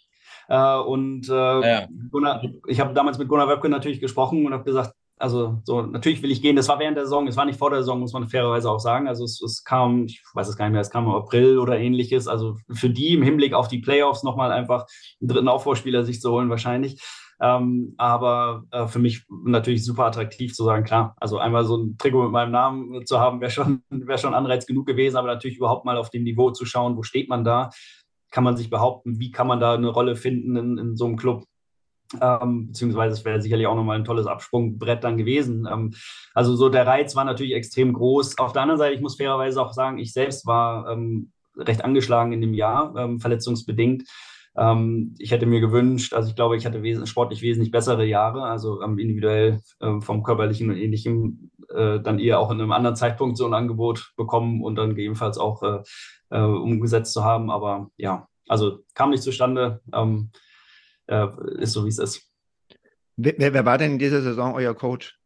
ja. 0.48 0.80
äh, 0.80 0.84
und 0.84 1.28
äh, 1.30 1.34
ja. 1.34 1.88
Gunnar, 2.12 2.44
ich 2.68 2.80
habe 2.80 2.94
damals 2.94 3.18
mit 3.18 3.28
Gunnar 3.28 3.50
Webke 3.50 3.68
natürlich 3.68 4.00
gesprochen 4.00 4.46
und 4.46 4.54
habe 4.54 4.64
gesagt, 4.64 4.94
also 5.18 5.62
so, 5.64 5.82
natürlich 5.82 6.22
will 6.22 6.32
ich 6.32 6.42
gehen. 6.42 6.56
Das 6.56 6.68
war 6.68 6.80
während 6.80 6.98
der 6.98 7.06
Saison, 7.06 7.28
es 7.28 7.38
war 7.38 7.46
nicht 7.46 7.60
vor 7.60 7.70
der 7.70 7.80
Saison, 7.80 8.00
muss 8.00 8.14
man 8.14 8.28
fairerweise 8.28 8.70
auch 8.70 8.80
sagen. 8.80 9.08
Also 9.08 9.24
es, 9.24 9.42
es 9.42 9.64
kam, 9.64 10.06
ich 10.06 10.22
weiß 10.34 10.48
es 10.48 10.58
gar 10.58 10.66
nicht 10.66 10.74
mehr, 10.74 10.82
es 10.82 10.90
kam 10.90 11.06
im 11.06 11.12
April 11.12 11.58
oder 11.58 11.78
ähnliches. 11.78 12.28
Also 12.28 12.58
für 12.72 12.90
die 12.90 13.14
im 13.14 13.24
Hinblick 13.24 13.54
auf 13.54 13.68
die 13.68 13.80
Playoffs 13.80 14.24
nochmal 14.24 14.52
einfach 14.52 14.86
einen 15.22 15.30
dritten 15.30 15.48
Aufbauspieler 15.48 16.04
sich 16.04 16.20
zu 16.20 16.32
holen, 16.32 16.50
wahrscheinlich. 16.50 17.02
Ähm, 17.42 17.96
aber 17.98 18.64
äh, 18.72 18.88
für 18.88 19.00
mich 19.00 19.26
natürlich 19.30 19.84
super 19.84 20.06
attraktiv 20.06 20.54
zu 20.54 20.64
sagen, 20.64 20.86
klar, 20.86 21.16
also 21.20 21.38
einmal 21.38 21.66
so 21.66 21.78
ein 21.78 21.98
Trikot 21.98 22.24
mit 22.24 22.32
meinem 22.32 22.52
Namen 22.52 23.06
zu 23.06 23.20
haben, 23.20 23.42
wäre 23.42 23.52
schon, 23.52 23.84
wär 23.90 24.18
schon 24.18 24.34
Anreiz 24.34 24.66
genug 24.66 24.86
gewesen, 24.86 25.18
aber 25.18 25.28
natürlich 25.28 25.58
überhaupt 25.58 25.86
mal 25.86 25.98
auf 25.98 26.10
dem 26.10 26.24
Niveau 26.24 26.52
zu 26.52 26.66
schauen, 26.66 26.96
wo 26.96 27.04
steht 27.04 27.28
man 27.30 27.44
da, 27.44 27.70
kann 28.32 28.44
man 28.44 28.56
sich 28.56 28.70
behaupten, 28.70 29.20
wie 29.20 29.32
kann 29.32 29.48
man 29.48 29.60
da 29.60 29.74
eine 29.74 29.90
Rolle 29.90 30.16
finden 30.16 30.56
in, 30.56 30.78
in 30.78 30.96
so 30.96 31.06
einem 31.06 31.18
Club. 31.18 31.46
Ähm, 32.22 32.68
beziehungsweise 32.68 33.14
es 33.14 33.26
wäre 33.26 33.42
sicherlich 33.42 33.68
auch 33.68 33.76
nochmal 33.76 33.98
ein 33.98 34.06
tolles 34.06 34.28
Absprungbrett 34.28 35.04
dann 35.04 35.18
gewesen. 35.18 35.68
Ähm, 35.72 35.94
also 36.34 36.56
so 36.56 36.70
der 36.70 36.86
Reiz 36.86 37.16
war 37.16 37.26
natürlich 37.26 37.54
extrem 37.54 37.94
groß. 37.94 38.38
Auf 38.38 38.54
der 38.54 38.62
anderen 38.62 38.80
Seite, 38.80 38.96
ich 38.96 39.02
muss 39.02 39.18
fairerweise 39.18 39.62
auch 39.62 39.74
sagen, 39.74 39.98
ich 39.98 40.14
selbst 40.14 40.46
war 40.46 40.90
ähm, 40.92 41.32
recht 41.58 41.84
angeschlagen 41.84 42.32
in 42.32 42.42
dem 42.42 42.54
Jahr, 42.54 42.94
ähm, 42.96 43.20
verletzungsbedingt. 43.20 44.04
Ähm, 44.58 45.16
ich 45.18 45.32
hätte 45.32 45.46
mir 45.46 45.60
gewünscht, 45.60 46.14
also 46.14 46.30
ich 46.30 46.36
glaube, 46.36 46.58
ich 46.58 46.66
hatte 46.66 46.84
wes 46.84 47.10
sportlich 47.10 47.42
wesentlich 47.42 47.72
bessere 47.72 48.06
Jahre, 48.06 48.44
also 48.44 48.82
ähm, 48.82 49.00
individuell 49.00 49.60
vom 50.00 50.24
körperlichen 50.24 50.70
und 50.70 50.78
ähnlichem, 50.78 51.52
äh, 51.70 52.00
dann 52.00 52.20
eher 52.20 52.40
auch 52.40 52.52
in 52.52 52.62
einem 52.62 52.72
anderen 52.72 52.96
Zeitpunkt 52.96 53.38
so 53.38 53.46
ein 53.46 53.54
Angebot 53.54 54.14
bekommen 54.16 54.64
und 54.64 54.76
dann 54.76 54.90
gegebenenfalls 54.90 55.38
auch 55.38 55.64
äh, 55.64 55.82
äh, 56.30 56.42
umgesetzt 56.42 57.14
zu 57.14 57.24
haben. 57.24 57.50
Aber 57.50 57.90
ja, 57.98 58.28
also 58.48 58.80
kam 58.94 59.10
nicht 59.10 59.24
zustande 59.24 59.82
äh, 61.08 61.28
ist 61.58 61.74
so, 61.74 61.86
wie 61.86 61.90
es 61.90 62.00
ist. 62.00 62.32
Wer, 63.18 63.54
wer, 63.54 63.66
war 63.66 63.78
denn 63.78 63.94
in 63.94 64.00
dieser 64.00 64.22
Saison 64.22 64.56
euer 64.56 64.74
Coach? 64.74 65.18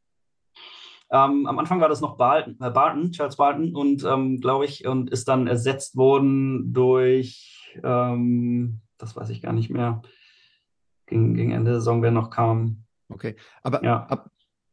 Ähm, 1.12 1.48
am 1.48 1.58
Anfang 1.58 1.82
war 1.82 1.90
das 1.90 2.02
noch 2.02 2.18
Barton, 2.18 2.58
äh, 2.62 2.70
Barton 2.70 3.12
Charles 3.12 3.36
Barton, 3.36 3.76
und 3.76 4.04
ähm, 4.04 4.40
glaube 4.40 4.66
ich, 4.66 4.86
und 4.86 5.10
ist 5.10 5.28
dann 5.28 5.48
ersetzt 5.48 5.96
worden 5.96 6.72
durch, 6.72 7.74
ähm, 7.84 8.82
das 9.00 9.16
weiß 9.16 9.30
ich 9.32 9.42
gar 9.42 9.54
nicht 9.54 9.72
mehr, 9.72 10.04
gegen, 11.08 11.34
gegen 11.34 11.52
Ende 11.52 11.72
der 11.72 11.80
Saison, 11.80 12.04
wer 12.04 12.12
noch 12.12 12.30
kam. 12.30 12.84
Okay, 13.10 13.36
aber 13.64 13.84
ja. 13.84 14.06
ab, 14.06 14.30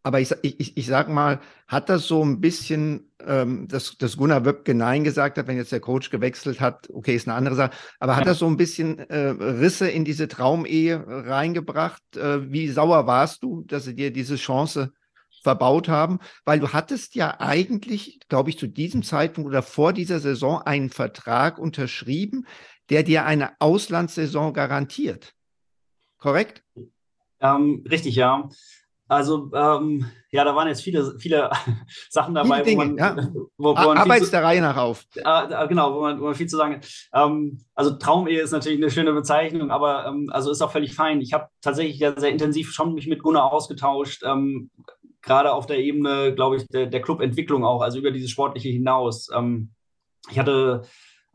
aber 0.06 0.20
ich, 0.20 0.30
ich, 0.42 0.76
ich 0.76 0.86
sag 0.86 1.08
mal, 1.08 1.40
hat 1.66 1.88
das 1.88 2.06
so 2.06 2.24
ein 2.24 2.40
bisschen, 2.40 3.10
ähm, 3.26 3.66
dass, 3.66 3.98
dass 3.98 4.16
Gunnar 4.16 4.44
Wöbke 4.44 4.72
Nein 4.72 5.02
gesagt 5.02 5.36
hat, 5.36 5.48
wenn 5.48 5.56
jetzt 5.56 5.72
der 5.72 5.80
Coach 5.80 6.10
gewechselt 6.10 6.60
hat, 6.60 6.88
okay, 6.92 7.16
ist 7.16 7.26
eine 7.26 7.36
andere 7.36 7.56
Sache, 7.56 7.72
aber 7.98 8.14
hat 8.14 8.24
das 8.24 8.38
so 8.38 8.46
ein 8.46 8.56
bisschen 8.56 9.00
äh, 9.00 9.30
Risse 9.30 9.88
in 9.88 10.04
diese 10.04 10.28
Traumehe 10.28 11.04
reingebracht? 11.08 12.16
Äh, 12.16 12.52
wie 12.52 12.68
sauer 12.68 13.08
warst 13.08 13.42
du, 13.42 13.64
dass 13.64 13.88
er 13.88 13.94
dir 13.94 14.12
diese 14.12 14.36
Chance 14.36 14.92
verbaut 15.42 15.88
haben, 15.88 16.20
weil 16.44 16.60
du 16.60 16.72
hattest 16.72 17.16
ja 17.16 17.40
eigentlich, 17.40 18.20
glaube 18.28 18.50
ich, 18.50 18.60
zu 18.60 18.68
diesem 18.68 19.02
Zeitpunkt 19.02 19.48
oder 19.48 19.62
vor 19.62 19.92
dieser 19.92 20.20
Saison 20.20 20.62
einen 20.62 20.90
Vertrag 20.90 21.58
unterschrieben, 21.58 22.46
der 22.90 23.02
dir 23.02 23.26
eine 23.26 23.60
Auslandssaison 23.60 24.52
garantiert. 24.52 25.34
Korrekt? 26.16 26.62
Ähm, 27.40 27.84
richtig, 27.90 28.14
ja. 28.14 28.48
Also 29.08 29.50
ähm, 29.54 30.06
ja, 30.30 30.44
da 30.44 30.56
waren 30.56 30.68
jetzt 30.68 30.82
viele, 30.82 31.16
viele 31.18 31.50
Sachen 32.10 32.34
dabei, 32.34 32.64
viele 32.64 32.76
Dinge, 32.76 32.84
wo 32.84 32.88
man, 32.88 32.96
ja. 32.96 33.16
wo, 33.56 33.70
wo 33.70 33.74
man 33.74 33.98
Arbeits 33.98 34.30
der 34.30 34.42
Reihe 34.42 34.60
nach 34.60 34.76
auf. 34.76 35.04
Äh, 35.14 35.68
genau, 35.68 35.94
wo 35.94 36.00
man, 36.00 36.20
wo 36.20 36.24
man 36.24 36.34
viel 36.34 36.48
zu 36.48 36.56
sagen 36.56 36.76
hat. 36.76 36.88
Ähm, 37.14 37.60
also 37.74 37.92
Traumehe 37.92 38.40
ist 38.40 38.50
natürlich 38.50 38.78
eine 38.78 38.90
schöne 38.90 39.12
Bezeichnung, 39.12 39.70
aber 39.70 40.06
ähm, 40.06 40.28
also 40.32 40.50
ist 40.50 40.62
auch 40.62 40.72
völlig 40.72 40.94
fein. 40.94 41.20
Ich 41.20 41.32
habe 41.32 41.48
tatsächlich 41.60 41.98
ja 41.98 42.18
sehr 42.18 42.30
intensiv 42.30 42.72
schon 42.72 42.94
mich 42.94 43.06
mit 43.06 43.22
Gunnar 43.22 43.52
ausgetauscht, 43.52 44.22
ähm, 44.24 44.70
gerade 45.22 45.52
auf 45.52 45.66
der 45.66 45.78
Ebene, 45.78 46.34
glaube 46.34 46.56
ich, 46.56 46.66
der, 46.68 46.86
der 46.86 47.02
Clubentwicklung 47.02 47.64
auch, 47.64 47.82
also 47.82 47.98
über 47.98 48.10
diese 48.10 48.28
sportliche 48.28 48.68
hinaus. 48.68 49.28
Ähm, 49.34 49.70
ich 50.30 50.38
hatte 50.38 50.82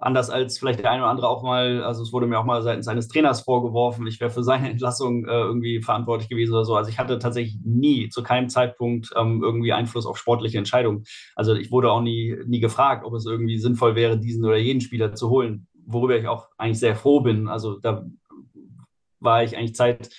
anders 0.01 0.31
als 0.31 0.57
vielleicht 0.57 0.79
der 0.79 0.91
eine 0.91 1.03
oder 1.03 1.11
andere 1.11 1.29
auch 1.29 1.43
mal, 1.43 1.83
also 1.83 2.01
es 2.01 2.11
wurde 2.11 2.25
mir 2.25 2.39
auch 2.39 2.45
mal 2.45 2.61
seitens 2.63 2.87
eines 2.87 3.07
Trainers 3.07 3.41
vorgeworfen, 3.41 4.07
ich 4.07 4.19
wäre 4.19 4.31
für 4.31 4.43
seine 4.43 4.69
Entlassung 4.71 5.25
äh, 5.25 5.31
irgendwie 5.31 5.81
verantwortlich 5.81 6.27
gewesen 6.27 6.53
oder 6.53 6.65
so. 6.65 6.75
Also 6.75 6.89
ich 6.89 6.99
hatte 6.99 7.19
tatsächlich 7.19 7.59
nie, 7.63 8.09
zu 8.09 8.23
keinem 8.23 8.49
Zeitpunkt 8.49 9.11
ähm, 9.15 9.41
irgendwie 9.43 9.73
Einfluss 9.73 10.07
auf 10.07 10.17
sportliche 10.17 10.57
Entscheidungen. 10.57 11.03
Also 11.35 11.53
ich 11.53 11.71
wurde 11.71 11.91
auch 11.91 12.01
nie, 12.01 12.35
nie 12.45 12.59
gefragt, 12.59 13.05
ob 13.05 13.13
es 13.13 13.25
irgendwie 13.25 13.59
sinnvoll 13.59 13.95
wäre, 13.95 14.17
diesen 14.17 14.43
oder 14.43 14.57
jeden 14.57 14.81
Spieler 14.81 15.13
zu 15.13 15.29
holen, 15.29 15.67
worüber 15.85 16.17
ich 16.17 16.27
auch 16.27 16.49
eigentlich 16.57 16.79
sehr 16.79 16.95
froh 16.95 17.21
bin. 17.21 17.47
Also 17.47 17.79
da 17.79 18.05
war 19.19 19.43
ich 19.43 19.55
eigentlich 19.55 19.75
Zeit, 19.75 20.09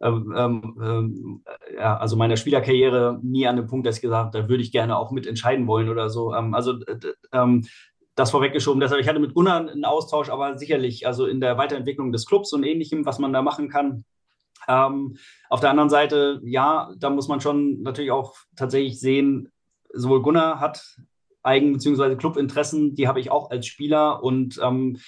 ähm, 0.00 0.32
ähm, 0.36 0.78
ähm 0.80 1.44
ja, 1.76 1.96
also 1.96 2.16
meiner 2.16 2.36
Spielerkarriere 2.36 3.18
nie 3.22 3.48
an 3.48 3.56
dem 3.56 3.66
Punkt, 3.66 3.84
dass 3.86 3.96
ich 3.96 4.02
gesagt 4.02 4.26
habe, 4.26 4.42
da 4.42 4.48
würde 4.48 4.62
ich 4.62 4.70
gerne 4.70 4.96
auch 4.96 5.10
mit 5.10 5.26
entscheiden 5.26 5.66
wollen 5.66 5.88
oder 5.88 6.08
so. 6.08 6.32
Ähm, 6.34 6.54
also 6.54 6.78
ähm, 7.32 7.64
das 8.14 8.30
vorweggeschoben. 8.30 8.80
Deshalb, 8.80 9.00
ich 9.00 9.08
hatte 9.08 9.18
mit 9.18 9.34
Gunnar 9.34 9.68
einen 9.68 9.84
Austausch, 9.84 10.28
aber 10.28 10.56
sicherlich, 10.58 11.06
also 11.06 11.26
in 11.26 11.40
der 11.40 11.58
Weiterentwicklung 11.58 12.12
des 12.12 12.26
Clubs 12.26 12.52
und 12.52 12.64
ähnlichem, 12.64 13.04
was 13.06 13.18
man 13.18 13.32
da 13.32 13.42
machen 13.42 13.68
kann. 13.68 14.04
Ähm, 14.68 15.16
auf 15.50 15.60
der 15.60 15.70
anderen 15.70 15.90
Seite, 15.90 16.40
ja, 16.44 16.92
da 16.98 17.10
muss 17.10 17.28
man 17.28 17.40
schon 17.40 17.82
natürlich 17.82 18.12
auch 18.12 18.34
tatsächlich 18.56 19.00
sehen, 19.00 19.50
sowohl 19.92 20.22
Gunnar 20.22 20.60
hat 20.60 20.96
Eigen- 21.42 21.72
bzw. 21.72 22.16
Clubinteressen, 22.16 22.94
die 22.94 23.06
habe 23.06 23.20
ich 23.20 23.30
auch 23.30 23.50
als 23.50 23.66
Spieler 23.66 24.22
und 24.22 24.58
ähm, 24.62 24.98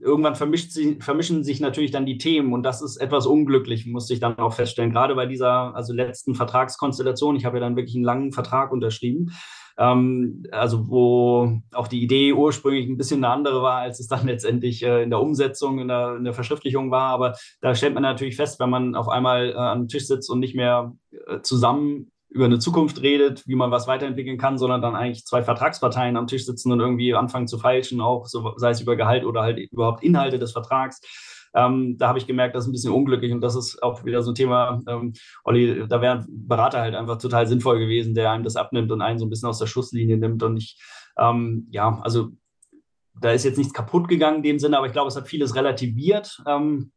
irgendwann 0.00 0.34
sie, 0.56 0.98
vermischen 1.00 1.44
sich 1.44 1.60
natürlich 1.60 1.90
dann 1.90 2.06
die 2.06 2.18
Themen 2.18 2.52
und 2.52 2.62
das 2.62 2.82
ist 2.82 2.96
etwas 2.96 3.26
unglücklich, 3.26 3.86
musste 3.86 4.14
ich 4.14 4.20
dann 4.20 4.38
auch 4.38 4.54
feststellen. 4.54 4.92
Gerade 4.92 5.14
bei 5.14 5.26
dieser 5.26 5.74
also 5.76 5.92
letzten 5.92 6.34
Vertragskonstellation, 6.34 7.36
ich 7.36 7.44
habe 7.44 7.58
ja 7.58 7.60
dann 7.60 7.76
wirklich 7.76 7.94
einen 7.94 8.04
langen 8.04 8.32
Vertrag 8.32 8.72
unterschrieben 8.72 9.32
ähm, 9.78 10.44
also 10.50 10.88
wo 10.88 11.60
auch 11.72 11.86
die 11.86 12.02
Idee 12.02 12.32
ursprünglich 12.32 12.88
ein 12.88 12.96
bisschen 12.96 13.24
eine 13.24 13.32
andere 13.32 13.62
war, 13.62 13.80
als 13.80 14.00
es 14.00 14.08
dann 14.08 14.26
letztendlich 14.26 14.82
äh, 14.82 15.02
in 15.04 15.10
der 15.10 15.20
Umsetzung, 15.20 15.78
in 15.78 15.88
der, 15.88 16.16
in 16.16 16.24
der, 16.24 16.34
Verschriftlichung 16.34 16.90
war. 16.90 17.10
Aber 17.10 17.36
da 17.60 17.74
stellt 17.74 17.94
man 17.94 18.02
natürlich 18.02 18.36
fest, 18.36 18.58
wenn 18.58 18.70
man 18.70 18.96
auf 18.96 19.08
einmal 19.08 19.50
äh, 19.50 19.54
am 19.54 19.86
Tisch 19.88 20.06
sitzt 20.06 20.30
und 20.30 20.40
nicht 20.40 20.56
mehr 20.56 20.94
äh, 21.26 21.40
zusammen 21.42 22.10
über 22.30 22.44
eine 22.44 22.58
Zukunft 22.58 23.00
redet, 23.00 23.46
wie 23.46 23.54
man 23.54 23.70
was 23.70 23.86
weiterentwickeln 23.86 24.36
kann, 24.36 24.58
sondern 24.58 24.82
dann 24.82 24.96
eigentlich 24.96 25.24
zwei 25.24 25.42
Vertragsparteien 25.42 26.16
am 26.16 26.26
Tisch 26.26 26.44
sitzen 26.44 26.72
und 26.72 26.80
irgendwie 26.80 27.14
anfangen 27.14 27.46
zu 27.46 27.58
feilschen, 27.58 28.00
auch 28.00 28.26
so, 28.26 28.52
sei 28.56 28.70
es 28.70 28.82
über 28.82 28.96
Gehalt 28.96 29.24
oder 29.24 29.42
halt 29.42 29.58
überhaupt 29.58 30.02
Inhalte 30.02 30.38
des 30.38 30.52
Vertrags 30.52 31.00
ähm, 31.54 31.96
da 31.98 32.08
habe 32.08 32.18
ich 32.18 32.26
gemerkt, 32.26 32.54
das 32.54 32.64
ist 32.64 32.68
ein 32.68 32.72
bisschen 32.72 32.92
unglücklich 32.92 33.32
und 33.32 33.40
das 33.40 33.56
ist 33.56 33.82
auch 33.82 34.04
wieder 34.04 34.22
so 34.22 34.32
ein 34.32 34.34
Thema, 34.34 34.82
ähm, 34.86 35.12
Olli, 35.44 35.86
da 35.88 36.00
wäre 36.00 36.18
ein 36.18 36.26
Berater 36.28 36.80
halt 36.80 36.94
einfach 36.94 37.18
total 37.18 37.46
sinnvoll 37.46 37.78
gewesen, 37.78 38.14
der 38.14 38.30
einem 38.30 38.44
das 38.44 38.56
abnimmt 38.56 38.92
und 38.92 39.02
einen 39.02 39.18
so 39.18 39.26
ein 39.26 39.30
bisschen 39.30 39.48
aus 39.48 39.58
der 39.58 39.66
Schusslinie 39.66 40.16
nimmt 40.16 40.42
und 40.42 40.56
ich, 40.56 40.78
ähm, 41.18 41.66
ja, 41.70 41.98
also 42.02 42.30
da 43.20 43.32
ist 43.32 43.44
jetzt 43.44 43.58
nichts 43.58 43.74
kaputt 43.74 44.08
gegangen 44.08 44.38
in 44.38 44.42
dem 44.42 44.58
Sinne, 44.58 44.78
aber 44.78 44.86
ich 44.86 44.92
glaube, 44.92 45.08
es 45.08 45.16
hat 45.16 45.28
vieles 45.28 45.54
relativiert. 45.54 46.40
Ähm, 46.46 46.92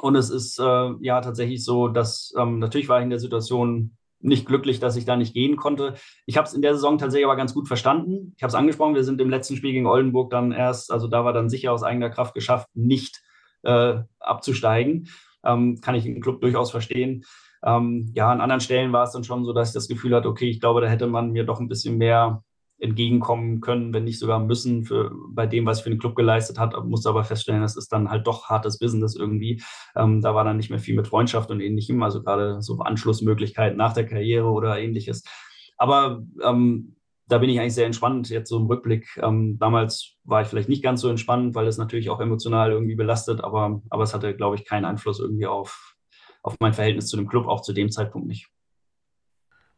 und 0.00 0.14
es 0.14 0.30
ist 0.30 0.58
äh, 0.58 0.90
ja 1.00 1.20
tatsächlich 1.20 1.64
so, 1.64 1.88
dass 1.88 2.32
ähm, 2.38 2.58
natürlich 2.58 2.88
war 2.88 2.98
ich 2.98 3.04
in 3.04 3.10
der 3.10 3.18
Situation 3.18 3.96
nicht 4.20 4.46
glücklich, 4.46 4.80
dass 4.80 4.96
ich 4.96 5.04
da 5.04 5.16
nicht 5.16 5.34
gehen 5.34 5.56
konnte. 5.56 5.94
Ich 6.26 6.36
habe 6.36 6.46
es 6.46 6.54
in 6.54 6.62
der 6.62 6.74
Saison 6.74 6.98
tatsächlich 6.98 7.26
aber 7.26 7.36
ganz 7.36 7.54
gut 7.54 7.68
verstanden. 7.68 8.34
Ich 8.36 8.42
habe 8.42 8.48
es 8.48 8.54
angesprochen, 8.54 8.94
wir 8.94 9.04
sind 9.04 9.20
im 9.20 9.30
letzten 9.30 9.56
Spiel 9.56 9.72
gegen 9.72 9.86
Oldenburg 9.86 10.30
dann 10.30 10.52
erst, 10.52 10.90
also 10.90 11.06
da 11.06 11.24
war 11.24 11.32
dann 11.32 11.48
sicher 11.48 11.72
aus 11.72 11.82
eigener 11.82 12.10
Kraft 12.10 12.34
geschafft, 12.34 12.68
nicht 12.74 13.22
äh, 13.62 13.98
abzusteigen. 14.20 15.08
Ähm, 15.44 15.80
kann 15.80 15.94
ich 15.94 16.06
im 16.06 16.20
Club 16.20 16.40
durchaus 16.40 16.70
verstehen. 16.70 17.24
Ähm, 17.64 18.10
ja, 18.14 18.30
an 18.30 18.40
anderen 18.40 18.60
Stellen 18.60 18.92
war 18.92 19.04
es 19.04 19.12
dann 19.12 19.24
schon 19.24 19.44
so, 19.44 19.52
dass 19.52 19.68
ich 19.68 19.74
das 19.74 19.88
Gefühl 19.88 20.14
hatte, 20.14 20.28
okay, 20.28 20.48
ich 20.48 20.60
glaube, 20.60 20.80
da 20.80 20.88
hätte 20.88 21.06
man 21.06 21.30
mir 21.30 21.44
doch 21.44 21.60
ein 21.60 21.68
bisschen 21.68 21.98
mehr 21.98 22.42
entgegenkommen 22.80 23.60
können, 23.60 23.92
wenn 23.92 24.04
nicht 24.04 24.20
sogar 24.20 24.38
müssen, 24.38 24.84
für, 24.84 25.10
bei 25.30 25.46
dem, 25.46 25.66
was 25.66 25.78
ich 25.78 25.84
für 25.84 25.90
den 25.90 25.98
Club 25.98 26.14
geleistet 26.14 26.58
hat. 26.58 26.74
Musste 26.84 27.08
aber 27.08 27.24
feststellen, 27.24 27.62
das 27.62 27.76
ist 27.76 27.92
dann 27.92 28.08
halt 28.08 28.26
doch 28.26 28.48
hartes 28.48 28.78
Business 28.78 29.16
irgendwie. 29.16 29.62
Ähm, 29.96 30.20
da 30.20 30.34
war 30.34 30.44
dann 30.44 30.56
nicht 30.56 30.70
mehr 30.70 30.78
viel 30.78 30.94
mit 30.94 31.08
Freundschaft 31.08 31.50
und 31.50 31.60
ähnlichem, 31.60 32.02
also 32.02 32.22
gerade 32.22 32.62
so 32.62 32.78
Anschlussmöglichkeiten 32.78 33.76
nach 33.76 33.94
der 33.94 34.06
Karriere 34.06 34.48
oder 34.48 34.78
ähnliches. 34.78 35.24
Aber 35.76 36.22
ähm, 36.42 36.96
da 37.28 37.38
bin 37.38 37.50
ich 37.50 37.60
eigentlich 37.60 37.74
sehr 37.74 37.86
entspannt 37.86 38.28
jetzt 38.30 38.48
so 38.48 38.58
im 38.58 38.66
Rückblick. 38.66 39.18
Ähm, 39.22 39.58
damals 39.58 40.16
war 40.24 40.42
ich 40.42 40.48
vielleicht 40.48 40.68
nicht 40.68 40.82
ganz 40.82 41.00
so 41.00 41.10
entspannt, 41.10 41.54
weil 41.54 41.66
es 41.66 41.78
natürlich 41.78 42.10
auch 42.10 42.20
emotional 42.20 42.72
irgendwie 42.72 42.94
belastet, 42.94 43.42
aber, 43.44 43.82
aber 43.90 44.02
es 44.02 44.14
hatte, 44.14 44.34
glaube 44.34 44.56
ich, 44.56 44.64
keinen 44.64 44.84
Einfluss 44.84 45.20
irgendwie 45.20 45.46
auf, 45.46 45.94
auf 46.42 46.56
mein 46.60 46.72
Verhältnis 46.72 47.08
zu 47.08 47.16
dem 47.16 47.28
Club, 47.28 47.46
auch 47.46 47.60
zu 47.60 47.72
dem 47.72 47.90
Zeitpunkt 47.90 48.26
nicht. 48.26 48.48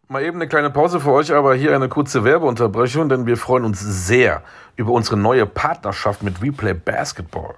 Mal 0.08 0.24
eben 0.24 0.38
eine 0.38 0.48
kleine 0.48 0.70
Pause 0.70 0.98
für 0.98 1.12
euch, 1.12 1.32
aber 1.32 1.54
hier 1.54 1.74
eine 1.74 1.88
kurze 1.88 2.24
Werbeunterbrechung, 2.24 3.08
denn 3.08 3.26
wir 3.26 3.36
freuen 3.36 3.64
uns 3.64 3.80
sehr 3.80 4.42
über 4.74 4.90
unsere 4.92 5.16
neue 5.16 5.46
Partnerschaft 5.46 6.22
mit 6.22 6.42
Replay 6.42 6.74
Basketball. 6.74 7.54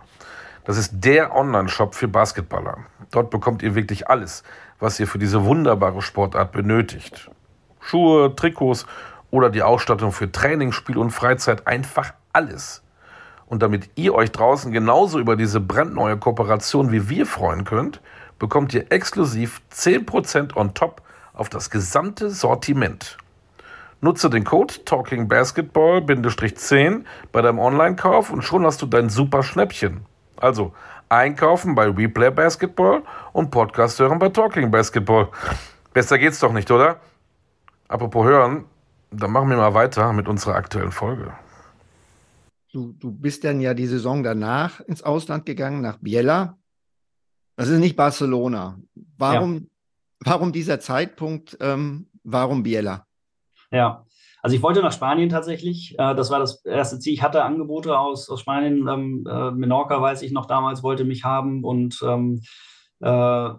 Das 0.64 0.76
ist 0.76 0.92
der 1.00 1.34
Online-Shop 1.34 1.94
für 1.94 2.08
Basketballer. 2.08 2.78
Dort 3.10 3.30
bekommt 3.30 3.62
ihr 3.62 3.74
wirklich 3.74 4.08
alles, 4.08 4.42
was 4.78 5.00
ihr 5.00 5.06
für 5.06 5.18
diese 5.18 5.44
wunderbare 5.44 6.02
Sportart 6.02 6.52
benötigt. 6.52 7.30
Schuhe, 7.80 8.34
Trikots 8.36 8.86
oder 9.32 9.50
die 9.50 9.64
Ausstattung 9.64 10.12
für 10.12 10.30
Training, 10.30 10.70
Spiel 10.70 10.98
und 10.98 11.10
Freizeit, 11.10 11.66
einfach 11.66 12.14
alles. 12.32 12.84
Und 13.46 13.60
damit 13.62 13.90
ihr 13.96 14.14
euch 14.14 14.30
draußen 14.30 14.70
genauso 14.70 15.18
über 15.18 15.34
diese 15.34 15.58
brandneue 15.58 16.16
Kooperation 16.16 16.92
wie 16.92 17.08
wir 17.08 17.26
freuen 17.26 17.64
könnt, 17.64 18.00
bekommt 18.38 18.72
ihr 18.74 18.92
exklusiv 18.92 19.60
10% 19.74 20.54
on 20.54 20.74
top 20.74 21.02
auf 21.32 21.48
das 21.48 21.70
gesamte 21.70 22.30
Sortiment. 22.30 23.16
Nutze 24.00 24.30
den 24.30 24.44
Code 24.44 24.74
TalkingBasketball-10 24.84 27.04
bei 27.32 27.40
deinem 27.40 27.58
Online-Kauf 27.58 28.30
und 28.30 28.42
schon 28.42 28.64
hast 28.66 28.82
du 28.82 28.86
dein 28.86 29.08
super 29.08 29.42
Schnäppchen. 29.42 30.04
Also 30.36 30.74
einkaufen 31.08 31.74
bei 31.74 31.88
Replay 31.88 32.30
Basketball 32.30 33.02
und 33.32 33.50
Podcast 33.50 33.98
hören 33.98 34.18
bei 34.18 34.28
Talking 34.28 34.70
Basketball. 34.70 35.28
Besser 35.92 36.18
geht's 36.18 36.40
doch 36.40 36.52
nicht, 36.52 36.70
oder? 36.70 37.00
Apropos 37.88 38.26
hören, 38.26 38.66
dann 39.12 39.30
machen 39.30 39.50
wir 39.50 39.56
mal 39.56 39.74
weiter 39.74 40.12
mit 40.12 40.28
unserer 40.28 40.54
aktuellen 40.54 40.92
Folge. 40.92 41.32
Du, 42.72 42.92
du 42.92 43.12
bist 43.12 43.44
dann 43.44 43.60
ja 43.60 43.74
die 43.74 43.86
Saison 43.86 44.22
danach 44.22 44.80
ins 44.80 45.02
Ausland 45.02 45.44
gegangen, 45.44 45.82
nach 45.82 45.98
Biella. 45.98 46.58
Das 47.56 47.68
ist 47.68 47.78
nicht 47.78 47.96
Barcelona. 47.96 48.78
Warum, 49.18 49.54
ja. 49.54 49.60
warum 50.20 50.52
dieser 50.52 50.80
Zeitpunkt? 50.80 51.56
Ähm, 51.60 52.08
warum 52.24 52.62
Biella? 52.62 53.06
Ja, 53.70 54.06
also 54.42 54.56
ich 54.56 54.62
wollte 54.62 54.80
nach 54.80 54.92
Spanien 54.92 55.28
tatsächlich. 55.28 55.94
Äh, 55.98 56.14
das 56.14 56.30
war 56.30 56.40
das 56.40 56.64
erste 56.64 56.98
Ziel. 56.98 57.12
Ich 57.12 57.22
hatte 57.22 57.44
Angebote 57.44 57.98
aus, 57.98 58.28
aus 58.28 58.40
Spanien. 58.40 58.88
Ähm, 58.88 59.24
äh, 59.30 59.50
Menorca, 59.52 60.00
weiß 60.00 60.22
ich 60.22 60.32
noch 60.32 60.46
damals, 60.46 60.82
wollte 60.82 61.04
mich 61.04 61.24
haben 61.24 61.62
und 61.64 62.00
ähm, 62.02 62.42
äh, 63.02 63.50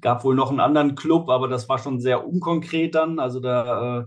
gab 0.00 0.24
wohl 0.24 0.34
noch 0.34 0.50
einen 0.50 0.60
anderen 0.60 0.94
Club, 0.94 1.30
aber 1.30 1.48
das 1.48 1.68
war 1.68 1.78
schon 1.78 2.00
sehr 2.00 2.26
unkonkret 2.26 2.94
dann. 2.94 3.18
Also 3.18 3.40
da, 3.40 4.00
äh, 4.00 4.04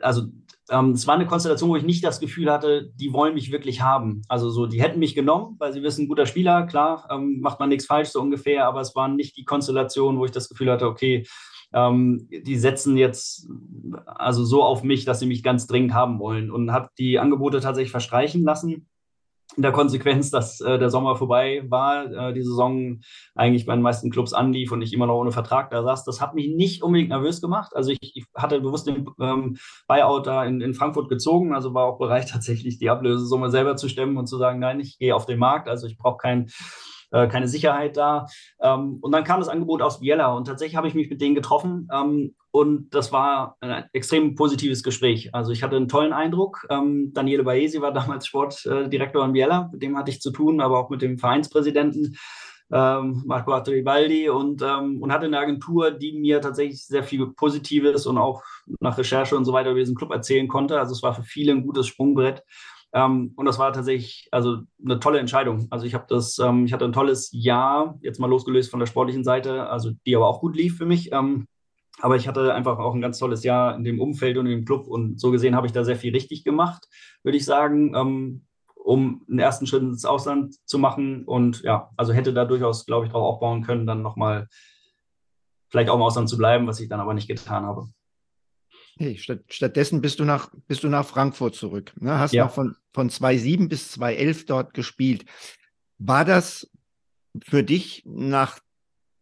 also 0.00 0.22
ähm, 0.70 0.92
es 0.92 1.06
war 1.08 1.16
eine 1.16 1.26
Konstellation, 1.26 1.70
wo 1.70 1.76
ich 1.76 1.82
nicht 1.82 2.04
das 2.04 2.20
Gefühl 2.20 2.50
hatte, 2.50 2.92
die 2.94 3.12
wollen 3.12 3.34
mich 3.34 3.50
wirklich 3.50 3.82
haben. 3.82 4.22
Also 4.28 4.48
so, 4.50 4.66
die 4.66 4.80
hätten 4.80 5.00
mich 5.00 5.16
genommen, 5.16 5.56
weil 5.58 5.72
sie 5.72 5.82
wissen, 5.82 6.06
guter 6.06 6.26
Spieler, 6.26 6.66
klar, 6.66 7.08
ähm, 7.10 7.40
macht 7.40 7.58
man 7.58 7.68
nichts 7.68 7.86
falsch 7.86 8.10
so 8.10 8.20
ungefähr, 8.20 8.66
aber 8.66 8.80
es 8.80 8.94
war 8.94 9.08
nicht 9.08 9.36
die 9.36 9.44
Konstellation, 9.44 10.18
wo 10.18 10.24
ich 10.24 10.30
das 10.30 10.48
Gefühl 10.48 10.70
hatte, 10.70 10.86
okay, 10.86 11.26
ähm, 11.72 12.28
die 12.30 12.56
setzen 12.58 12.96
jetzt 12.96 13.48
also 14.06 14.44
so 14.44 14.62
auf 14.62 14.84
mich, 14.84 15.04
dass 15.04 15.18
sie 15.18 15.26
mich 15.26 15.42
ganz 15.42 15.66
dringend 15.66 15.94
haben 15.94 16.20
wollen 16.20 16.50
und 16.50 16.72
habe 16.72 16.90
die 16.96 17.18
Angebote 17.18 17.60
tatsächlich 17.60 17.90
verstreichen 17.90 18.44
lassen 18.44 18.86
in 19.60 19.62
der 19.62 19.72
Konsequenz, 19.72 20.30
dass 20.30 20.62
äh, 20.62 20.78
der 20.78 20.88
Sommer 20.88 21.16
vorbei 21.16 21.62
war, 21.68 22.10
äh, 22.10 22.32
die 22.32 22.42
Saison 22.42 23.00
eigentlich 23.34 23.66
bei 23.66 23.74
den 23.74 23.82
meisten 23.82 24.10
Clubs 24.10 24.32
anlief 24.32 24.72
und 24.72 24.80
ich 24.80 24.94
immer 24.94 25.06
noch 25.06 25.16
ohne 25.16 25.32
Vertrag 25.32 25.68
da 25.68 25.82
saß. 25.82 26.04
Das 26.04 26.18
hat 26.22 26.34
mich 26.34 26.48
nicht 26.48 26.82
unbedingt 26.82 27.10
nervös 27.10 27.42
gemacht. 27.42 27.76
Also 27.76 27.90
ich, 27.90 27.98
ich 28.00 28.24
hatte 28.34 28.58
bewusst 28.62 28.86
den 28.86 29.06
ähm, 29.20 29.58
Buyout 29.86 30.26
da 30.26 30.46
in, 30.46 30.62
in, 30.62 30.72
Frankfurt 30.72 31.10
gezogen, 31.10 31.54
also 31.54 31.74
war 31.74 31.84
auch 31.84 31.98
bereit, 31.98 32.28
tatsächlich 32.32 32.78
die 32.78 32.88
Ablösesumme 32.88 33.50
selber 33.50 33.76
zu 33.76 33.90
stemmen 33.90 34.16
und 34.16 34.28
zu 34.28 34.38
sagen, 34.38 34.60
nein, 34.60 34.80
ich 34.80 34.98
gehe 34.98 35.14
auf 35.14 35.26
den 35.26 35.38
Markt, 35.38 35.68
also 35.68 35.86
ich 35.86 35.98
brauche 35.98 36.16
kein 36.16 36.48
äh, 37.10 37.28
keine 37.28 37.48
Sicherheit 37.48 37.96
da. 37.96 38.26
Ähm, 38.60 38.98
und 39.00 39.12
dann 39.12 39.24
kam 39.24 39.40
das 39.40 39.48
Angebot 39.48 39.82
aus 39.82 40.00
Biella 40.00 40.32
und 40.34 40.46
tatsächlich 40.46 40.76
habe 40.76 40.88
ich 40.88 40.94
mich 40.94 41.10
mit 41.10 41.20
denen 41.20 41.34
getroffen. 41.34 41.88
Ähm, 41.92 42.34
und 42.52 42.94
das 42.94 43.12
war 43.12 43.56
ein 43.60 43.84
extrem 43.92 44.34
positives 44.34 44.82
Gespräch. 44.82 45.34
Also 45.34 45.52
ich 45.52 45.62
hatte 45.62 45.76
einen 45.76 45.88
tollen 45.88 46.12
Eindruck. 46.12 46.66
Ähm, 46.68 47.12
Daniele 47.14 47.44
Baesi 47.44 47.80
war 47.80 47.92
damals 47.92 48.26
Sportdirektor 48.26 49.24
in 49.24 49.32
Biella, 49.32 49.68
mit 49.72 49.82
dem 49.82 49.96
hatte 49.96 50.10
ich 50.10 50.20
zu 50.20 50.30
tun, 50.30 50.60
aber 50.60 50.78
auch 50.78 50.90
mit 50.90 51.02
dem 51.02 51.18
Vereinspräsidenten 51.18 52.16
ähm, 52.72 53.22
Marco 53.26 53.52
Attoribaldi 53.52 54.28
und, 54.28 54.62
ähm, 54.62 55.02
und 55.02 55.12
hatte 55.12 55.26
eine 55.26 55.38
Agentur, 55.38 55.90
die 55.90 56.12
mir 56.12 56.40
tatsächlich 56.40 56.84
sehr 56.84 57.02
viel 57.02 57.26
Positives 57.32 58.06
und 58.06 58.18
auch 58.18 58.42
nach 58.78 58.96
Recherche 58.96 59.36
und 59.36 59.44
so 59.44 59.52
weiter 59.52 59.70
über 59.70 59.80
diesen 59.80 59.96
Club 59.96 60.12
erzählen 60.12 60.46
konnte. 60.46 60.78
Also 60.78 60.92
es 60.92 61.02
war 61.02 61.14
für 61.14 61.24
viele 61.24 61.52
ein 61.52 61.66
gutes 61.66 61.88
Sprungbrett. 61.88 62.44
Ähm, 62.92 63.32
und 63.36 63.46
das 63.46 63.58
war 63.58 63.72
tatsächlich 63.72 64.28
also 64.32 64.58
eine 64.84 64.98
tolle 64.98 65.18
Entscheidung. 65.18 65.68
Also 65.70 65.86
ich 65.86 65.94
habe 65.94 66.06
das, 66.08 66.38
ähm, 66.38 66.64
ich 66.64 66.72
hatte 66.72 66.84
ein 66.84 66.92
tolles 66.92 67.30
Jahr, 67.32 67.98
jetzt 68.02 68.18
mal 68.18 68.28
losgelöst 68.28 68.70
von 68.70 68.80
der 68.80 68.86
sportlichen 68.86 69.24
Seite, 69.24 69.68
also 69.68 69.92
die 70.06 70.16
aber 70.16 70.26
auch 70.26 70.40
gut 70.40 70.56
lief 70.56 70.76
für 70.76 70.86
mich. 70.86 71.12
Ähm, 71.12 71.46
aber 72.00 72.16
ich 72.16 72.26
hatte 72.26 72.54
einfach 72.54 72.78
auch 72.78 72.94
ein 72.94 73.00
ganz 73.00 73.18
tolles 73.18 73.44
Jahr 73.44 73.76
in 73.76 73.84
dem 73.84 74.00
Umfeld 74.00 74.38
und 74.38 74.46
im 74.46 74.64
Club 74.64 74.86
und 74.88 75.20
so 75.20 75.30
gesehen 75.30 75.54
habe 75.54 75.66
ich 75.66 75.72
da 75.72 75.84
sehr 75.84 75.96
viel 75.96 76.12
richtig 76.12 76.44
gemacht, 76.44 76.88
würde 77.22 77.36
ich 77.36 77.44
sagen, 77.44 77.94
ähm, 77.94 78.46
um 78.74 79.24
einen 79.28 79.38
ersten 79.38 79.66
Schritt 79.66 79.82
ins 79.82 80.04
Ausland 80.04 80.54
zu 80.66 80.78
machen. 80.78 81.24
Und 81.24 81.62
ja, 81.62 81.90
also 81.96 82.12
hätte 82.12 82.32
da 82.32 82.44
durchaus, 82.44 82.86
glaube 82.86 83.06
ich, 83.06 83.12
darauf 83.12 83.34
aufbauen 83.34 83.62
können, 83.62 83.86
dann 83.86 84.02
nochmal 84.02 84.48
vielleicht 85.68 85.90
auch 85.90 85.96
im 85.96 86.02
Ausland 86.02 86.28
zu 86.28 86.36
bleiben, 86.36 86.66
was 86.66 86.80
ich 86.80 86.88
dann 86.88 87.00
aber 87.00 87.14
nicht 87.14 87.28
getan 87.28 87.64
habe. 87.64 87.88
Hey, 89.00 89.16
statt, 89.16 89.40
stattdessen 89.48 90.02
bist 90.02 90.20
du 90.20 90.26
nach, 90.26 90.50
bist 90.68 90.84
du 90.84 90.88
nach 90.90 91.06
Frankfurt 91.06 91.54
zurück. 91.54 91.94
Ne? 91.98 92.18
Hast 92.18 92.34
ja. 92.34 92.44
noch 92.44 92.52
von, 92.52 92.76
von 92.92 93.08
2007 93.08 93.70
bis 93.70 93.92
2011 93.92 94.44
dort 94.44 94.74
gespielt. 94.74 95.24
War 95.96 96.26
das 96.26 96.70
für 97.42 97.64
dich 97.64 98.02
nach 98.04 98.58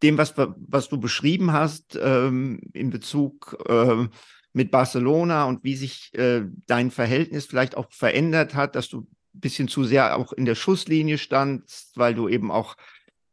dem, 0.03 0.19
was, 0.19 0.35
was 0.37 0.89
du 0.89 0.99
beschrieben 0.99 1.53
hast, 1.53 1.97
ähm, 2.03 2.61
in 2.73 2.91
Bezug 2.91 3.57
äh, 3.69 4.09
mit 4.53 4.73
Barcelona 4.73 5.45
und 5.45 5.63
wie 5.63 5.77
sich 5.77 6.13
äh, 6.15 6.43
dein 6.67 6.91
Verhältnis 6.91 7.47
vielleicht 7.47 7.77
auch 7.77 7.87
verändert 7.93 8.57
hat, 8.57 8.75
dass 8.75 8.89
du 8.89 9.03
ein 9.03 9.07
bisschen 9.33 9.69
zu 9.69 9.85
sehr 9.85 10.17
auch 10.17 10.33
in 10.33 10.45
der 10.45 10.57
Schusslinie 10.57 11.19
standst, 11.19 11.97
weil 11.97 12.17
du 12.17 12.29
eben 12.29 12.51
auch 12.51 12.75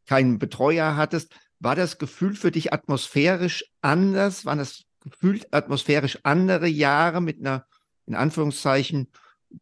keinen 0.05 0.37
Betreuer 0.37 0.95
hattest. 0.95 1.35
War 1.59 1.75
das 1.75 1.97
Gefühl 1.97 2.35
für 2.35 2.51
dich 2.51 2.71
atmosphärisch 2.71 3.65
anders? 3.81 4.45
Waren 4.45 4.59
das 4.59 4.85
gefühlt 5.05 5.53
atmosphärisch 5.53 6.19
andere 6.23 6.67
Jahre 6.67 7.21
mit 7.21 7.39
einer, 7.39 7.65
in 8.05 8.15
Anführungszeichen, 8.15 9.07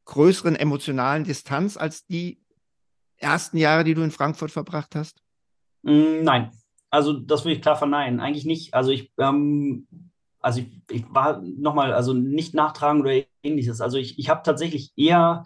größeren 0.05 0.55
emotionalen 0.55 1.23
Distanz 1.23 1.77
als 1.77 2.05
die 2.05 2.41
ersten 3.17 3.57
Jahre, 3.57 3.83
die 3.83 3.93
du 3.93 4.01
in 4.01 4.11
Frankfurt 4.11 4.51
verbracht 4.51 4.95
hast? 4.95 5.21
Mm, 5.83 6.23
nein, 6.23 6.51
also 6.89 7.13
das 7.13 7.43
würde 7.43 7.55
ich 7.55 7.61
klar 7.61 7.75
verneinen. 7.75 8.19
Eigentlich 8.19 8.45
nicht. 8.45 8.73
Also 8.73 8.91
ich, 8.91 9.11
ähm, 9.17 9.87
also 10.39 10.61
ich, 10.61 10.81
ich 10.89 11.05
war 11.09 11.41
nochmal, 11.41 11.93
also 11.93 12.13
nicht 12.13 12.53
nachtragen 12.53 13.01
oder 13.01 13.23
ähnliches. 13.43 13.81
Also 13.81 13.97
ich, 13.97 14.17
ich 14.17 14.29
habe 14.29 14.43
tatsächlich 14.43 14.93
eher 14.95 15.45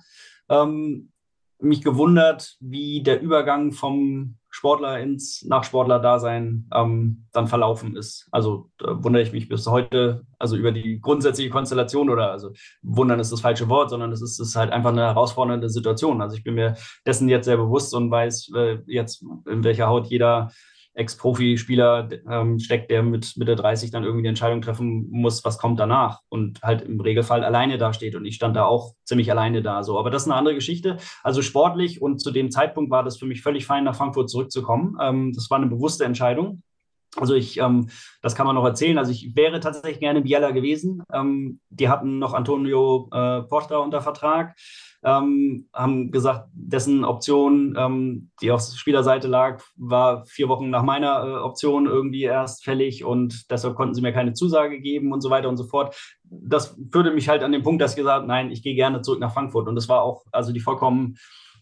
ähm, 0.49 1.11
mich 1.59 1.83
gewundert, 1.83 2.57
wie 2.59 3.01
der 3.01 3.21
Übergang 3.21 3.71
vom 3.71 4.36
Sportler 4.57 4.99
ins 4.99 5.43
Nachsportler-Dasein 5.43 6.67
ähm, 6.73 7.27
dann 7.31 7.47
verlaufen 7.47 7.95
ist. 7.95 8.27
Also 8.31 8.71
da 8.79 9.03
wundere 9.03 9.21
ich 9.21 9.31
mich 9.31 9.47
bis 9.47 9.67
heute, 9.67 10.23
also 10.39 10.55
über 10.57 10.71
die 10.71 10.99
grundsätzliche 10.99 11.51
Konstellation 11.51 12.09
oder 12.09 12.31
also 12.31 12.53
wundern 12.81 13.19
ist 13.19 13.31
das 13.31 13.41
falsche 13.41 13.69
Wort, 13.69 13.91
sondern 13.91 14.11
es 14.11 14.23
ist, 14.23 14.39
ist 14.39 14.55
halt 14.55 14.71
einfach 14.71 14.89
eine 14.89 15.03
herausfordernde 15.03 15.69
Situation. 15.69 16.23
Also 16.23 16.35
ich 16.35 16.43
bin 16.43 16.55
mir 16.55 16.75
dessen 17.05 17.29
jetzt 17.29 17.45
sehr 17.45 17.57
bewusst 17.57 17.93
und 17.93 18.09
weiß 18.09 18.49
äh, 18.55 18.79
jetzt, 18.87 19.23
in 19.47 19.63
welcher 19.63 19.89
Haut 19.89 20.07
jeder 20.07 20.49
Ex-Profi-Spieler 20.97 22.09
ähm, 22.29 22.59
steckt, 22.59 22.89
der 22.89 23.03
mit 23.03 23.37
Mitte 23.37 23.55
30 23.55 23.91
dann 23.91 24.03
irgendwie 24.03 24.23
die 24.23 24.29
Entscheidung 24.29 24.61
treffen 24.61 25.07
muss, 25.09 25.45
was 25.45 25.57
kommt 25.57 25.79
danach 25.79 26.21
und 26.29 26.61
halt 26.63 26.81
im 26.81 26.99
Regelfall 26.99 27.43
alleine 27.43 27.77
dasteht. 27.77 28.15
Und 28.15 28.25
ich 28.25 28.35
stand 28.35 28.55
da 28.55 28.65
auch 28.65 28.93
ziemlich 29.05 29.29
alleine 29.31 29.61
da. 29.61 29.83
So, 29.83 29.99
aber 29.99 30.09
das 30.09 30.23
ist 30.23 30.27
eine 30.27 30.37
andere 30.37 30.55
Geschichte. 30.55 30.97
Also 31.23 31.41
sportlich 31.41 32.01
und 32.01 32.19
zu 32.19 32.31
dem 32.31 32.51
Zeitpunkt 32.51 32.91
war 32.91 33.03
das 33.03 33.17
für 33.17 33.25
mich 33.25 33.41
völlig 33.41 33.65
fein, 33.65 33.83
nach 33.83 33.95
Frankfurt 33.95 34.29
zurückzukommen. 34.29 34.97
Ähm, 35.01 35.33
das 35.33 35.49
war 35.49 35.57
eine 35.57 35.67
bewusste 35.67 36.05
Entscheidung. 36.05 36.63
Also 37.15 37.33
ich, 37.35 37.57
ähm, 37.59 37.89
das 38.21 38.35
kann 38.35 38.45
man 38.45 38.55
noch 38.55 38.65
erzählen. 38.65 38.97
Also 38.97 39.11
ich 39.11 39.35
wäre 39.35 39.59
tatsächlich 39.59 39.99
gerne 39.99 40.21
Biella 40.21 40.51
gewesen. 40.51 41.03
Ähm, 41.13 41.59
die 41.69 41.89
hatten 41.89 42.19
noch 42.19 42.33
Antonio 42.33 43.09
äh, 43.11 43.41
Porta 43.43 43.77
unter 43.77 44.01
Vertrag 44.01 44.55
ähm, 45.07 45.69
haben 45.73 46.11
gesagt, 46.11 46.49
dessen 46.51 47.05
Option, 47.05 47.75
ähm, 47.77 48.29
die 48.41 48.51
auf 48.51 48.61
Spielerseite 48.61 49.29
lag, 49.29 49.63
war 49.77 50.25
vier 50.25 50.49
Wochen 50.49 50.69
nach 50.69 50.83
meiner 50.83 51.23
äh, 51.23 51.33
Option 51.39 51.85
irgendwie 51.85 52.23
erst 52.23 52.65
fällig 52.65 53.05
und 53.05 53.49
deshalb 53.49 53.75
konnten 53.75 53.93
sie 53.93 54.01
mir 54.01 54.11
keine 54.11 54.33
Zusage 54.33 54.81
geben 54.81 55.13
und 55.13 55.21
so 55.21 55.29
weiter 55.29 55.47
und 55.47 55.55
so 55.55 55.63
fort. 55.63 55.95
Das 56.23 56.77
führte 56.91 57.11
mich 57.11 57.29
halt 57.29 57.41
an 57.41 57.53
den 57.53 57.63
Punkt, 57.63 57.81
dass 57.81 57.91
ich 57.91 57.97
gesagt 57.97 58.27
nein, 58.27 58.51
ich 58.51 58.61
gehe 58.61 58.75
gerne 58.75 59.01
zurück 59.01 59.21
nach 59.21 59.33
Frankfurt. 59.33 59.69
Und 59.69 59.75
das 59.75 59.87
war 59.87 60.01
auch 60.01 60.25
also 60.33 60.51
die 60.51 60.59
vollkommen 60.59 61.15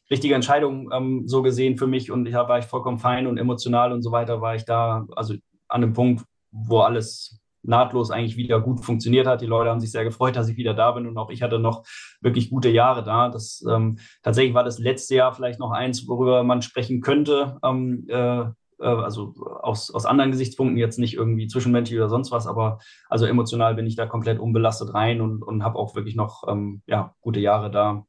richtige 0.09 0.33
Entscheidung 0.33 0.89
ähm, 0.91 1.27
so 1.27 1.43
gesehen 1.43 1.77
für 1.77 1.87
mich 1.87 2.09
und 2.09 2.25
ich 2.25 2.33
war 2.33 2.57
ich 2.57 2.65
vollkommen 2.65 2.97
fein 2.97 3.27
und 3.27 3.37
emotional 3.37 3.91
und 3.91 4.01
so 4.01 4.11
weiter 4.11 4.41
war 4.41 4.55
ich 4.55 4.65
da, 4.65 5.05
also 5.15 5.35
an 5.67 5.81
dem 5.81 5.93
Punkt, 5.93 6.25
wo 6.51 6.79
alles 6.79 7.39
nahtlos 7.67 8.11
eigentlich 8.11 8.37
wieder 8.37 8.61
gut 8.61 8.83
funktioniert 8.83 9.27
hat. 9.27 9.41
Die 9.41 9.45
Leute 9.45 9.69
haben 9.69 9.79
sich 9.79 9.91
sehr 9.91 10.03
gefreut, 10.03 10.35
dass 10.35 10.49
ich 10.49 10.57
wieder 10.57 10.73
da 10.73 10.91
bin 10.91 11.07
und 11.07 11.17
auch 11.17 11.29
ich 11.29 11.41
hatte 11.41 11.59
noch 11.59 11.83
wirklich 12.21 12.49
gute 12.49 12.69
Jahre 12.69 13.03
da. 13.03 13.29
Das 13.29 13.63
ähm, 13.69 13.97
tatsächlich 14.23 14.53
war 14.53 14.63
das 14.63 14.79
letzte 14.79 15.15
Jahr 15.15 15.33
vielleicht 15.33 15.59
noch 15.59 15.71
eins, 15.71 16.07
worüber 16.07 16.43
man 16.43 16.61
sprechen 16.61 17.01
könnte. 17.01 17.57
Ähm, 17.63 18.05
äh, 18.09 18.41
äh 18.41 18.51
also 18.79 19.33
aus, 19.61 19.93
aus 19.93 20.05
anderen 20.05 20.31
Gesichtspunkten 20.31 20.77
jetzt 20.77 20.99
nicht 20.99 21.15
irgendwie 21.15 21.47
zwischenmenschlich 21.47 21.99
oder 21.99 22.09
sonst 22.09 22.31
was, 22.31 22.47
aber 22.47 22.79
also 23.09 23.25
emotional 23.25 23.75
bin 23.75 23.87
ich 23.87 23.95
da 23.95 24.05
komplett 24.05 24.39
unbelastet 24.39 24.93
rein 24.93 25.21
und, 25.21 25.43
und 25.43 25.63
habe 25.63 25.79
auch 25.79 25.95
wirklich 25.95 26.15
noch 26.15 26.43
ähm, 26.47 26.81
ja, 26.87 27.15
gute 27.21 27.39
Jahre 27.39 27.71
da 27.71 28.05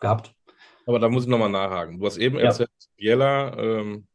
gehabt. 0.00 0.34
Aber 0.86 0.98
da 0.98 1.08
muss 1.08 1.24
ich 1.24 1.28
nochmal 1.28 1.50
nachhaken. 1.50 1.98
Du 1.98 2.06
hast 2.06 2.18
eben 2.18 2.36
ja. 2.36 2.44
erzählt, 2.44 2.70
Biella, 2.96 3.56
ähm, 3.56 4.06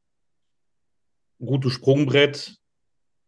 gutes 1.40 1.74
Sprungbrett, 1.74 2.58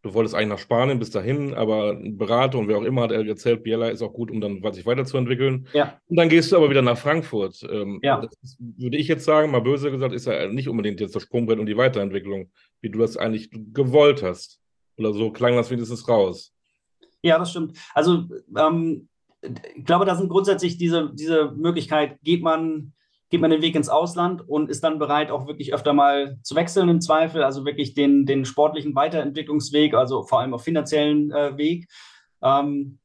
du 0.02 0.14
wolltest 0.14 0.36
eigentlich 0.36 0.50
nach 0.50 0.60
Spanien 0.60 1.00
bis 1.00 1.12
dahin, 1.12 1.54
aber 1.54 1.91
ein 1.91 2.18
Berater 2.18 2.58
und 2.58 2.68
wer 2.68 2.78
auch 2.78 2.84
immer 2.84 3.04
hat 3.04 3.12
erzählt, 3.12 3.64
Biella 3.64 3.89
ist 3.89 4.02
auch 4.02 4.14
gut, 4.14 4.32
um 4.32 4.39
dann 4.39 4.62
sich 4.74 4.86
weiterzuentwickeln. 4.86 5.68
Ja. 5.74 6.00
Und 6.08 6.18
dann 6.18 6.30
gehst 6.30 6.52
du 6.52 6.58
aber 6.58 6.70
wieder 6.70 6.82
nach 6.82 6.97
Frankfurt. 6.97 7.62
Ähm, 7.70 8.00
ja. 8.02 8.22
Das 8.22 8.58
würde 8.60 8.97
ich 8.97 9.08
jetzt 9.08 9.26
sagen, 9.26 9.52
mal 9.52 9.62
böse 9.62 9.91
gesagt, 9.91 10.14
ist 10.14 10.28
ja 10.28 10.47
nicht 10.47 10.70
unbedingt 10.70 11.00
jetzt 11.00 11.16
das 11.16 11.24
Sprungbrett 11.24 11.60
und 11.60 11.66
die 11.66 11.78
Weiterentwicklung, 11.78 12.50
wie 12.82 12.89
du 12.89 13.00
das 13.00 13.18
eigentlich 13.18 13.50
gewollt 13.52 14.24
hast. 14.24 14.60
Oder 14.97 15.14
so 15.14 15.32
klang 15.32 15.56
das 15.56 15.70
wenigstens 15.70 16.08
raus. 16.08 16.54
Ja, 17.22 17.38
das 17.38 17.52
stimmt. 17.52 17.78
Also 17.93 18.26
ähm, 18.58 19.10
ich 19.41 19.86
glaube, 19.86 20.06
da 20.06 20.16
sind 20.16 20.30
grundsätzlich 20.30 20.78
diese, 20.78 21.12
diese 21.14 21.52
Möglichkeit, 21.52 22.22
geht 22.22 22.41
man 22.41 22.93
geht 23.30 23.41
man 23.41 23.51
den 23.51 23.61
Weg 23.61 23.75
ins 23.75 23.89
Ausland 23.89 24.47
und 24.47 24.69
ist 24.69 24.84
dann 24.84 24.99
bereit, 24.99 25.32
auch 25.32 25.47
wirklich 25.47 25.73
öfter 25.73 25.93
mal 25.93 26.39
zu 26.41 26.55
wechseln 26.55 26.89
im 26.89 27.01
Zweifel, 27.01 27.43
also 27.43 27.65
wirklich 27.65 27.93
den, 27.93 28.25
den 28.25 28.45
sportlichen 28.45 28.95
Weiterentwicklungsweg, 28.95 29.93
also 29.93 30.23
vor 30.23 30.39
allem 30.39 30.53
auf 30.53 30.63
finanziellen 30.63 31.32
äh, 31.32 31.57
Weg. 31.57 31.88
Ähm, 32.41 32.99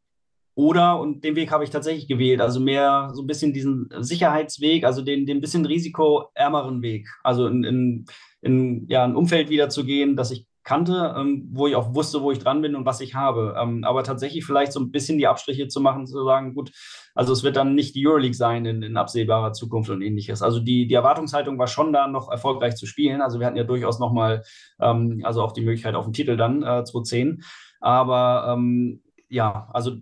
oder, 0.57 1.01
und 1.01 1.25
den 1.25 1.35
Weg 1.35 1.51
habe 1.51 1.65
ich 1.65 1.71
tatsächlich 1.71 2.07
gewählt, 2.07 2.41
also 2.41 2.61
mehr 2.61 3.11
so 3.13 3.23
ein 3.23 3.27
bisschen 3.27 3.53
diesen 3.53 3.89
Sicherheitsweg, 3.99 4.85
also 4.85 5.03
den, 5.03 5.27
den 5.27 5.41
bisschen 5.41 5.67
risikoärmeren 5.67 6.81
Weg, 6.81 7.09
also 7.25 7.49
in, 7.49 7.65
in, 7.65 8.05
in 8.41 8.87
ja, 8.89 9.05
ein 9.05 9.17
Umfeld 9.17 9.51
wieder 9.51 9.69
zu 9.69 9.85
gehen, 9.85 10.17
das 10.17 10.31
ich 10.31 10.47
kannte, 10.65 11.15
ähm, 11.17 11.49
wo 11.53 11.67
ich 11.67 11.77
auch 11.77 11.95
wusste, 11.95 12.23
wo 12.23 12.31
ich 12.33 12.39
dran 12.39 12.63
bin 12.63 12.75
und 12.75 12.87
was 12.87 13.01
ich 13.01 13.15
habe. 13.15 13.55
Ähm, 13.59 13.85
aber 13.85 14.03
tatsächlich 14.03 14.45
vielleicht 14.45 14.73
so 14.73 14.81
ein 14.81 14.91
bisschen 14.91 15.19
die 15.19 15.27
Abstriche 15.27 15.69
zu 15.69 15.81
machen, 15.81 16.07
zu 16.07 16.25
sagen, 16.25 16.55
gut, 16.55 16.73
also 17.15 17.33
es 17.33 17.45
wird 17.45 17.57
dann 17.57 17.75
nicht 17.75 17.95
die 17.95 18.07
Euroleague 18.07 18.35
sein 18.35 18.65
in, 18.65 18.83
in 18.83 18.97
absehbarer 18.97 19.53
Zukunft 19.53 19.91
und 19.91 20.03
ähnliches. 20.03 20.43
Also 20.43 20.61
die, 20.61 20.87
die 20.87 20.95
Erwartungshaltung 20.95 21.59
war 21.59 21.67
schon 21.67 21.93
da, 21.93 22.09
noch 22.09 22.31
erfolgreich 22.31 22.77
zu 22.77 22.87
spielen. 22.87 23.21
Also 23.21 23.39
wir 23.39 23.47
hatten 23.47 23.57
ja 23.57 23.65
durchaus 23.65 23.99
nochmal, 23.99 24.43
ähm, 24.81 25.21
also 25.23 25.43
auch 25.43 25.53
die 25.53 25.61
Möglichkeit 25.61 25.95
auf 25.95 26.07
den 26.07 26.15
Titel 26.15 26.37
dann, 26.37 26.63
äh, 26.63 26.85
2010. 26.85 27.43
Aber 27.81 28.55
ähm, 28.55 29.03
ja, 29.29 29.69
also 29.73 29.93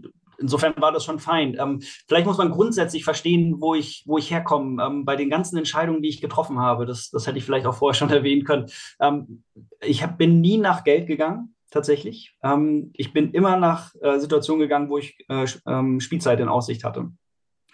insofern 0.42 0.74
war 0.76 0.92
das 0.92 1.04
schon 1.04 1.18
fein. 1.18 1.56
Ähm, 1.58 1.80
vielleicht 2.06 2.26
muss 2.26 2.38
man 2.38 2.50
grundsätzlich 2.50 3.04
verstehen, 3.04 3.56
wo 3.60 3.74
ich, 3.74 4.02
wo 4.06 4.18
ich 4.18 4.30
herkomme, 4.30 4.84
ähm, 4.84 5.04
bei 5.04 5.16
den 5.16 5.30
ganzen 5.30 5.56
Entscheidungen, 5.56 6.02
die 6.02 6.08
ich 6.08 6.20
getroffen 6.20 6.58
habe. 6.58 6.84
Das, 6.84 7.10
das 7.10 7.26
hätte 7.26 7.38
ich 7.38 7.44
vielleicht 7.44 7.66
auch 7.66 7.74
vorher 7.74 7.94
schon 7.94 8.10
erwähnen 8.10 8.44
können. 8.44 8.66
Ähm, 9.00 9.44
ich 9.80 10.02
hab, 10.02 10.18
bin 10.18 10.40
nie 10.40 10.58
nach 10.58 10.84
Geld 10.84 11.06
gegangen, 11.06 11.54
tatsächlich. 11.70 12.36
Ähm, 12.42 12.90
ich 12.94 13.12
bin 13.12 13.32
immer 13.32 13.56
nach 13.56 13.94
äh, 14.00 14.18
Situationen 14.18 14.60
gegangen, 14.60 14.90
wo 14.90 14.98
ich 14.98 15.16
äh, 15.28 15.46
ähm, 15.66 16.00
Spielzeit 16.00 16.40
in 16.40 16.48
Aussicht 16.48 16.84
hatte. 16.84 17.10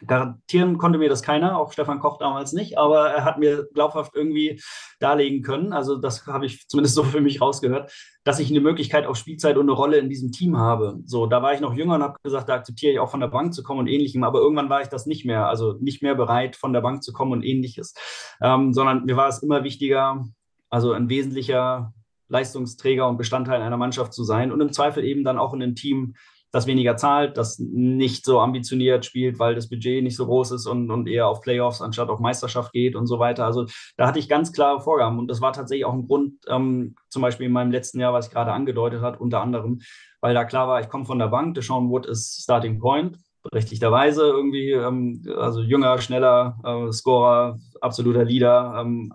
Garantieren 0.07 0.78
konnte 0.78 0.99
mir 0.99 1.09
das 1.09 1.22
keiner, 1.22 1.59
auch 1.59 1.72
Stefan 1.72 1.99
Koch 1.99 2.18
damals 2.18 2.53
nicht, 2.53 2.78
aber 2.78 3.11
er 3.11 3.24
hat 3.24 3.38
mir 3.38 3.68
glaubhaft 3.74 4.14
irgendwie 4.14 4.61
darlegen 5.01 5.42
können, 5.42 5.72
also 5.72 5.96
das 5.96 6.26
habe 6.26 6.46
ich 6.46 6.68
zumindest 6.68 6.94
so 6.94 7.03
für 7.03 7.20
mich 7.20 7.40
rausgehört, 7.40 7.92
dass 8.24 8.38
ich 8.38 8.51
eine 8.51 8.61
Möglichkeit 8.61 9.07
auf 9.07 9.16
Spielzeit 9.16 9.57
und 9.57 9.64
eine 9.64 9.72
Rolle 9.72 9.99
in 9.99 10.09
diesem 10.09 10.30
Team 10.30 10.57
habe. 10.57 11.01
So, 11.05 11.26
da 11.26 11.42
war 11.42 11.55
ich 11.55 11.61
noch 11.61 11.74
jünger 11.74 11.96
und 11.96 12.03
habe 12.03 12.18
gesagt, 12.22 12.49
da 12.49 12.55
akzeptiere 12.55 12.92
ich 12.92 12.99
auch 13.01 13.11
von 13.11 13.20
der 13.20 13.28
Bank 13.28 13.55
zu 13.55 13.62
kommen 13.62 13.80
und 13.80 13.86
ähnlichem, 13.88 14.22
aber 14.22 14.38
irgendwann 14.38 14.70
war 14.70 14.82
ich 14.82 14.88
das 14.88 15.07
nicht 15.07 15.24
mehr, 15.24 15.49
also 15.49 15.76
nicht 15.80 16.03
mehr 16.03 16.14
bereit, 16.14 16.55
von 16.55 16.72
der 16.72 16.80
Bank 16.80 17.03
zu 17.03 17.12
kommen 17.12 17.32
und 17.32 17.42
ähnliches, 17.42 17.94
ähm, 18.40 18.72
sondern 18.72 19.05
mir 19.05 19.16
war 19.16 19.28
es 19.28 19.42
immer 19.42 19.64
wichtiger, 19.64 20.24
also 20.70 20.92
ein 20.92 21.09
wesentlicher 21.09 21.92
Leistungsträger 22.28 23.09
und 23.09 23.16
Bestandteil 23.16 23.62
einer 23.62 23.76
Mannschaft 23.76 24.12
zu 24.12 24.22
sein 24.22 24.53
und 24.53 24.61
im 24.61 24.72
Zweifel 24.72 25.05
eben 25.05 25.24
dann 25.24 25.38
auch 25.38 25.55
in 25.55 25.62
einem 25.62 25.74
Team, 25.74 26.14
das 26.51 26.66
weniger 26.66 26.96
zahlt, 26.96 27.36
das 27.36 27.59
nicht 27.59 28.24
so 28.24 28.40
ambitioniert 28.40 29.05
spielt, 29.05 29.38
weil 29.38 29.55
das 29.55 29.68
Budget 29.68 30.03
nicht 30.03 30.16
so 30.16 30.26
groß 30.26 30.53
ist 30.53 30.66
und, 30.66 30.90
und 30.90 31.07
eher 31.09 31.28
auf 31.28 31.42
Playoffs 31.42 31.82
anstatt 31.82 32.09
auf 32.09 32.20
Meisterschaft 32.20 32.72
geht 32.72 32.96
und 32.96 33.07
so 33.07 33.18
weiter. 33.18 33.44
Also 33.44 33.66
da 33.96 34.07
hatte 34.07 34.18
ich 34.18 34.28
ganz 34.28 34.53
klare 34.53 34.80
Vorgaben 34.80 35.18
und 35.18 35.28
das 35.28 35.40
war 35.40 35.53
tatsächlich 35.53 35.84
auch 35.84 35.92
ein 35.92 36.07
Grund, 36.07 36.34
ähm, 36.49 36.94
zum 37.11 37.22
Beispiel 37.22 37.46
in 37.46 37.53
meinem 37.53 37.70
letzten 37.70 38.01
Jahr, 38.01 38.12
was 38.12 38.26
ich 38.26 38.32
gerade 38.32 38.53
angedeutet 38.53 39.03
hat, 39.03 39.20
unter 39.20 39.40
anderem, 39.40 39.80
weil 40.20 40.34
da 40.34 40.44
klar 40.44 40.68
war, 40.68 40.80
ich 40.80 40.88
komme 40.88 41.05
von 41.05 41.18
der 41.18 41.28
Bank, 41.28 41.55
Deshaun 41.55 41.90
Wood 41.90 42.07
ist 42.07 42.42
Starting 42.42 42.78
Point, 42.78 43.18
berechtigterweise 43.42 44.22
irgendwie, 44.22 44.72
ähm, 44.72 45.22
also 45.36 45.61
jünger, 45.61 45.99
schneller, 46.01 46.59
äh, 46.64 46.92
Scorer, 46.92 47.59
absoluter 47.80 48.24
Leader, 48.24 48.74
ähm, 48.80 49.12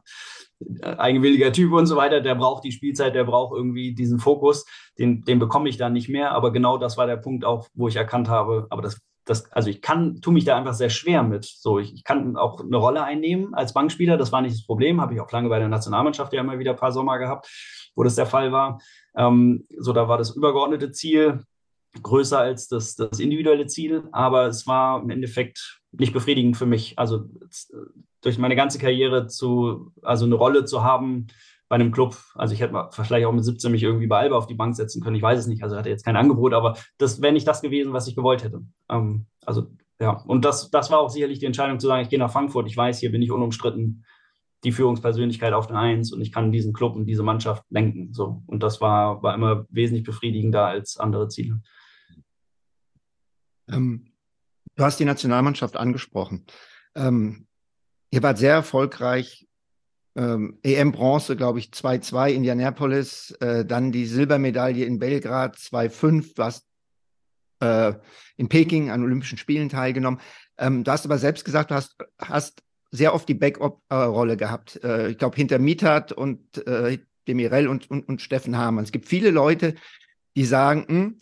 eigenwilliger 0.81 1.51
Typ 1.51 1.73
und 1.73 1.85
so 1.85 1.95
weiter, 1.95 2.21
der 2.21 2.35
braucht 2.35 2.63
die 2.63 2.71
Spielzeit, 2.71 3.15
der 3.15 3.23
braucht 3.23 3.55
irgendwie 3.55 3.93
diesen 3.93 4.19
Fokus, 4.19 4.65
den, 4.97 5.23
den 5.23 5.39
bekomme 5.39 5.69
ich 5.69 5.77
dann 5.77 5.93
nicht 5.93 6.09
mehr. 6.09 6.31
Aber 6.31 6.51
genau 6.51 6.77
das 6.77 6.97
war 6.97 7.07
der 7.07 7.17
Punkt 7.17 7.45
auch, 7.45 7.67
wo 7.73 7.87
ich 7.87 7.95
erkannt 7.95 8.29
habe, 8.29 8.67
aber 8.69 8.81
das, 8.81 8.99
das, 9.25 9.51
also 9.51 9.69
ich 9.69 9.81
kann, 9.81 10.21
tue 10.21 10.33
mich 10.33 10.45
da 10.45 10.57
einfach 10.57 10.73
sehr 10.73 10.89
schwer 10.89 11.23
mit. 11.23 11.45
So, 11.45 11.79
ich, 11.79 11.93
ich 11.93 12.03
kann 12.03 12.35
auch 12.35 12.59
eine 12.59 12.77
Rolle 12.77 13.03
einnehmen 13.03 13.53
als 13.53 13.73
Bankspieler, 13.73 14.17
das 14.17 14.31
war 14.31 14.41
nicht 14.41 14.55
das 14.55 14.65
Problem, 14.65 15.01
habe 15.01 15.13
ich 15.13 15.21
auch 15.21 15.31
lange 15.31 15.49
bei 15.49 15.59
der 15.59 15.69
Nationalmannschaft 15.69 16.33
ja 16.33 16.41
immer 16.41 16.59
wieder 16.59 16.71
ein 16.71 16.77
paar 16.77 16.91
Sommer 16.91 17.17
gehabt, 17.17 17.49
wo 17.95 18.03
das 18.03 18.15
der 18.15 18.25
Fall 18.25 18.51
war. 18.51 18.79
Ähm, 19.15 19.63
so, 19.77 19.93
da 19.93 20.07
war 20.07 20.17
das 20.17 20.35
übergeordnete 20.35 20.91
Ziel, 20.91 21.43
größer 22.01 22.39
als 22.39 22.67
das, 22.67 22.95
das 22.95 23.19
individuelle 23.19 23.67
Ziel, 23.67 24.03
aber 24.11 24.47
es 24.47 24.65
war 24.65 25.01
im 25.01 25.09
Endeffekt 25.09 25.82
nicht 25.93 26.13
befriedigend 26.13 26.57
für 26.57 26.65
mich. 26.65 26.97
Also 26.99 27.25
durch 28.21 28.37
meine 28.37 28.55
ganze 28.55 28.79
Karriere 28.79 29.27
zu, 29.27 29.91
also 30.01 30.25
eine 30.25 30.35
Rolle 30.35 30.65
zu 30.65 30.83
haben 30.83 31.27
bei 31.69 31.75
einem 31.75 31.91
Club. 31.91 32.17
Also 32.35 32.53
ich 32.53 32.61
hätte 32.61 32.89
vielleicht 32.91 33.25
auch 33.25 33.31
mit 33.31 33.43
17 33.43 33.71
mich 33.71 33.83
irgendwie 33.83 34.07
bei 34.07 34.19
Alba 34.19 34.37
auf 34.37 34.47
die 34.47 34.55
Bank 34.55 34.75
setzen 34.75 35.01
können. 35.01 35.15
Ich 35.15 35.21
weiß 35.21 35.39
es 35.39 35.47
nicht. 35.47 35.63
Also 35.63 35.75
hatte 35.75 35.89
jetzt 35.89 36.05
kein 36.05 36.15
Angebot, 36.15 36.53
aber 36.53 36.77
das 36.97 37.21
wäre 37.21 37.33
nicht 37.33 37.47
das 37.47 37.61
gewesen, 37.61 37.93
was 37.93 38.07
ich 38.07 38.15
gewollt 38.15 38.43
hätte. 38.43 38.61
Ähm, 38.89 39.25
also 39.45 39.67
ja, 39.99 40.11
und 40.11 40.43
das, 40.45 40.69
das 40.69 40.91
war 40.91 40.99
auch 40.99 41.09
sicherlich 41.09 41.39
die 41.39 41.45
Entscheidung 41.45 41.79
zu 41.79 41.87
sagen, 41.87 42.03
ich 42.03 42.09
gehe 42.09 42.19
nach 42.19 42.31
Frankfurt. 42.31 42.67
Ich 42.67 42.77
weiß, 42.77 42.99
hier 42.99 43.11
bin 43.11 43.21
ich 43.21 43.31
unumstritten 43.31 44.05
die 44.63 44.71
Führungspersönlichkeit 44.71 45.53
auf 45.53 45.67
der 45.67 45.77
Eins 45.77 46.13
und 46.13 46.21
ich 46.21 46.31
kann 46.31 46.51
diesen 46.51 46.73
Club 46.73 46.95
und 46.95 47.05
diese 47.05 47.23
Mannschaft 47.23 47.63
lenken. 47.69 48.13
So. 48.13 48.41
Und 48.47 48.63
das 48.63 48.79
war, 48.79 49.21
war 49.21 49.35
immer 49.35 49.65
wesentlich 49.69 50.05
befriedigender 50.05 50.65
als 50.65 50.97
andere 50.97 51.27
Ziele. 51.27 51.61
Ähm, 53.69 54.12
du 54.75 54.83
hast 54.83 54.99
die 54.99 55.05
Nationalmannschaft 55.05 55.77
angesprochen. 55.77 56.45
Ähm, 56.95 57.47
ihr 58.11 58.23
wart 58.23 58.37
sehr 58.37 58.53
erfolgreich. 58.53 59.47
Ähm, 60.15 60.59
EM-Bronze, 60.61 61.35
glaube 61.35 61.59
ich, 61.59 61.69
2-2 61.69 62.33
Indianapolis, 62.33 63.31
äh, 63.39 63.65
dann 63.65 63.91
die 63.91 64.05
Silbermedaille 64.05 64.85
in 64.85 64.99
Belgrad 64.99 65.57
2-5, 65.57 66.35
du 66.35 66.43
hast 66.43 66.67
äh, 67.61 67.93
in 68.37 68.47
Peking 68.47 68.91
an 68.91 69.03
Olympischen 69.03 69.39
Spielen 69.39 69.69
teilgenommen. 69.69 70.19
Ähm, 70.59 70.83
du 70.83 70.91
hast 70.91 71.05
aber 71.05 71.17
selbst 71.17 71.45
gesagt, 71.45 71.71
du 71.71 71.75
hast, 71.75 71.95
hast 72.19 72.61
sehr 72.91 73.15
oft 73.15 73.27
die 73.27 73.33
Backup-Rolle 73.33 74.37
gehabt. 74.37 74.83
Äh, 74.83 75.09
ich 75.09 75.17
glaube, 75.17 75.35
hinter 75.35 75.57
Mitat 75.57 76.11
und 76.11 76.65
äh, 76.67 76.99
Demirel 77.27 77.67
und, 77.67 77.89
und, 77.89 78.07
und 78.07 78.21
Steffen 78.21 78.55
Hamann. 78.55 78.83
Es 78.83 78.91
gibt 78.91 79.07
viele 79.07 79.31
Leute, 79.31 79.73
die 80.35 80.45
sagen, 80.45 80.85
hm, 80.87 81.19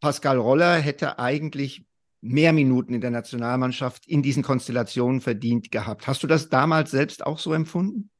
Pascal 0.00 0.38
Roller 0.38 0.76
hätte 0.76 1.18
eigentlich 1.18 1.86
mehr 2.24 2.52
Minuten 2.52 2.94
in 2.94 3.00
der 3.02 3.10
Nationalmannschaft 3.10 4.06
in 4.06 4.22
diesen 4.22 4.42
Konstellationen 4.42 5.20
verdient 5.20 5.70
gehabt. 5.70 6.06
Hast 6.06 6.22
du 6.22 6.26
das 6.26 6.48
damals 6.48 6.90
selbst 6.90 7.24
auch 7.24 7.38
so 7.38 7.52
empfunden? 7.52 8.10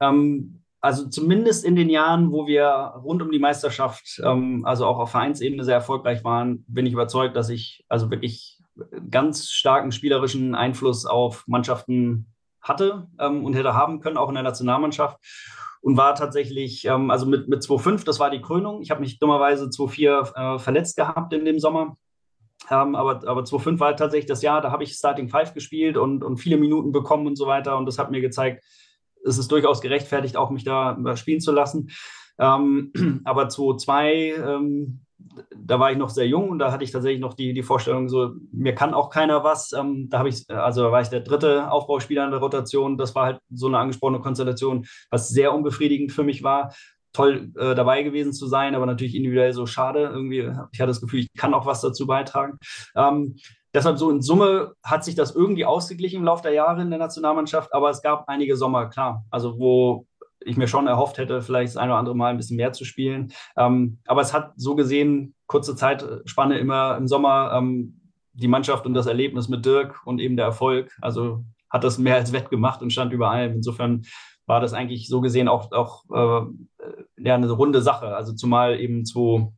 Ähm, 0.00 0.62
also 0.80 1.08
zumindest 1.08 1.64
in 1.64 1.74
den 1.74 1.88
Jahren, 1.88 2.32
wo 2.32 2.46
wir 2.46 2.66
rund 3.02 3.22
um 3.22 3.30
die 3.30 3.38
Meisterschaft, 3.38 4.20
ähm, 4.22 4.64
also 4.66 4.84
auch 4.84 4.98
auf 4.98 5.10
Vereinsebene 5.10 5.64
sehr 5.64 5.76
erfolgreich 5.76 6.22
waren, 6.22 6.64
bin 6.68 6.84
ich 6.84 6.92
überzeugt, 6.92 7.34
dass 7.34 7.48
ich 7.48 7.84
also 7.88 8.10
wirklich 8.10 8.58
ganz 9.10 9.48
starken 9.50 9.92
spielerischen 9.92 10.54
Einfluss 10.54 11.06
auf 11.06 11.44
Mannschaften 11.46 12.26
hatte 12.60 13.08
ähm, 13.18 13.44
und 13.44 13.54
hätte 13.54 13.74
haben 13.74 14.00
können, 14.00 14.16
auch 14.18 14.28
in 14.28 14.34
der 14.34 14.44
Nationalmannschaft 14.44 15.18
und 15.80 15.96
war 15.96 16.14
tatsächlich, 16.14 16.84
ähm, 16.84 17.10
also 17.10 17.24
mit, 17.26 17.48
mit 17.48 17.62
2,5, 17.62 18.04
das 18.04 18.20
war 18.20 18.30
die 18.30 18.40
Krönung. 18.40 18.82
Ich 18.82 18.90
habe 18.90 19.00
mich 19.00 19.18
dummerweise 19.18 19.66
2,4 19.66 20.56
äh, 20.56 20.58
verletzt 20.58 20.96
gehabt 20.96 21.32
in 21.32 21.44
dem 21.44 21.58
Sommer. 21.58 21.96
Ähm, 22.70 22.94
aber, 22.94 23.26
aber 23.28 23.42
2,5 23.42 23.80
war 23.80 23.96
tatsächlich 23.96 24.26
das 24.26 24.42
Jahr, 24.42 24.60
da 24.60 24.70
habe 24.70 24.84
ich 24.84 24.94
Starting 24.94 25.28
Five 25.28 25.54
gespielt 25.54 25.96
und, 25.96 26.22
und 26.22 26.38
viele 26.38 26.56
Minuten 26.56 26.92
bekommen 26.92 27.26
und 27.26 27.36
so 27.36 27.46
weiter. 27.46 27.76
Und 27.76 27.86
das 27.86 27.98
hat 27.98 28.10
mir 28.10 28.20
gezeigt, 28.20 28.64
es 29.24 29.38
ist 29.38 29.50
durchaus 29.50 29.80
gerechtfertigt, 29.80 30.36
auch 30.36 30.50
mich 30.50 30.64
da 30.64 30.96
spielen 31.16 31.40
zu 31.40 31.52
lassen. 31.52 31.90
Ähm, 32.38 32.92
aber 33.24 33.48
2,2 33.48 34.34
ähm, 34.36 35.00
da 35.56 35.78
war 35.78 35.92
ich 35.92 35.98
noch 35.98 36.08
sehr 36.08 36.26
jung 36.26 36.50
und 36.50 36.58
da 36.58 36.72
hatte 36.72 36.84
ich 36.84 36.90
tatsächlich 36.90 37.20
noch 37.20 37.34
die, 37.34 37.52
die 37.52 37.62
Vorstellung, 37.62 38.08
so, 38.08 38.32
mir 38.52 38.74
kann 38.74 38.94
auch 38.94 39.10
keiner 39.10 39.44
was. 39.44 39.72
Ähm, 39.72 40.08
da 40.08 40.18
habe 40.18 40.28
ich, 40.28 40.48
also 40.50 40.90
war 40.90 41.00
ich 41.00 41.08
der 41.08 41.20
dritte 41.20 41.70
Aufbauspieler 41.70 42.24
in 42.24 42.30
der 42.30 42.40
Rotation. 42.40 42.98
Das 42.98 43.14
war 43.14 43.26
halt 43.26 43.40
so 43.50 43.66
eine 43.66 43.78
angesprochene 43.78 44.20
Konstellation, 44.20 44.86
was 45.10 45.28
sehr 45.28 45.54
unbefriedigend 45.54 46.12
für 46.12 46.24
mich 46.24 46.42
war. 46.42 46.74
Toll 47.12 47.52
äh, 47.56 47.74
dabei 47.74 48.02
gewesen 48.02 48.32
zu 48.32 48.46
sein, 48.46 48.74
aber 48.74 48.86
natürlich 48.86 49.14
individuell 49.14 49.52
so 49.52 49.66
schade. 49.66 50.10
Irgendwie, 50.12 50.50
ich 50.72 50.80
hatte 50.80 50.88
das 50.88 51.00
Gefühl, 51.00 51.20
ich 51.20 51.32
kann 51.34 51.54
auch 51.54 51.66
was 51.66 51.80
dazu 51.80 52.06
beitragen. 52.06 52.58
Ähm, 52.96 53.36
deshalb 53.74 53.98
so 53.98 54.10
in 54.10 54.22
Summe 54.22 54.72
hat 54.82 55.04
sich 55.04 55.14
das 55.14 55.34
irgendwie 55.34 55.64
ausgeglichen 55.64 56.20
im 56.20 56.24
Laufe 56.24 56.42
der 56.42 56.52
Jahre 56.52 56.82
in 56.82 56.90
der 56.90 56.98
Nationalmannschaft, 56.98 57.72
aber 57.74 57.90
es 57.90 58.02
gab 58.02 58.28
einige 58.28 58.56
Sommer, 58.56 58.86
klar, 58.86 59.24
also 59.30 59.58
wo 59.58 60.06
ich 60.44 60.56
mir 60.56 60.68
schon 60.68 60.86
erhofft 60.86 61.18
hätte, 61.18 61.42
vielleicht 61.42 61.70
das 61.70 61.76
eine 61.76 61.92
oder 61.92 61.98
andere 61.98 62.16
Mal 62.16 62.30
ein 62.30 62.36
bisschen 62.36 62.56
mehr 62.56 62.72
zu 62.72 62.84
spielen. 62.84 63.32
Ähm, 63.56 63.98
aber 64.06 64.22
es 64.22 64.32
hat 64.32 64.52
so 64.56 64.74
gesehen 64.74 65.34
kurze 65.46 65.76
Zeitspanne 65.76 66.58
immer 66.58 66.96
im 66.96 67.06
Sommer 67.06 67.52
ähm, 67.54 68.00
die 68.32 68.48
Mannschaft 68.48 68.86
und 68.86 68.94
das 68.94 69.06
Erlebnis 69.06 69.48
mit 69.48 69.64
Dirk 69.64 70.00
und 70.06 70.18
eben 70.18 70.36
der 70.36 70.46
Erfolg. 70.46 70.90
Also 71.00 71.44
hat 71.70 71.84
das 71.84 71.98
mehr 71.98 72.16
als 72.16 72.32
wettgemacht 72.32 72.82
und 72.82 72.92
stand 72.92 73.12
über 73.12 73.30
allem. 73.30 73.54
Insofern 73.54 74.02
war 74.46 74.60
das 74.60 74.72
eigentlich 74.72 75.08
so 75.08 75.20
gesehen 75.20 75.48
auch, 75.48 75.72
auch 75.72 76.04
äh, 76.10 76.46
ja, 77.18 77.34
eine 77.34 77.50
runde 77.50 77.82
Sache. 77.82 78.14
Also 78.14 78.32
zumal 78.34 78.80
eben 78.80 79.02
2-5 79.02 79.52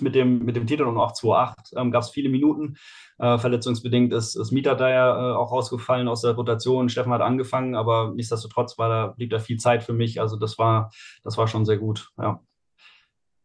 mit 0.00 0.14
dem, 0.14 0.44
mit 0.44 0.56
dem 0.56 0.66
Titel 0.66 0.84
und 0.84 0.98
auch 0.98 1.12
2-8 1.12 1.76
ähm, 1.76 1.90
gab 1.90 2.02
es 2.02 2.10
viele 2.10 2.28
Minuten. 2.28 2.76
Äh, 3.18 3.38
verletzungsbedingt 3.38 4.12
ist, 4.12 4.34
ist 4.34 4.50
Mieter 4.50 4.74
da 4.74 4.90
ja 4.90 5.32
äh, 5.32 5.34
auch 5.36 5.52
rausgefallen 5.52 6.08
aus 6.08 6.22
der 6.22 6.32
Rotation. 6.32 6.88
Steffen 6.88 7.12
hat 7.12 7.20
angefangen, 7.20 7.74
aber 7.74 8.12
nichtsdestotrotz 8.14 8.78
war 8.78 8.88
da, 8.88 9.06
blieb 9.08 9.30
da 9.30 9.38
viel 9.38 9.58
Zeit 9.58 9.84
für 9.84 9.92
mich. 9.92 10.20
Also 10.20 10.36
das 10.36 10.58
war, 10.58 10.90
das 11.22 11.38
war 11.38 11.46
schon 11.46 11.64
sehr 11.64 11.78
gut, 11.78 12.10
ja. 12.18 12.40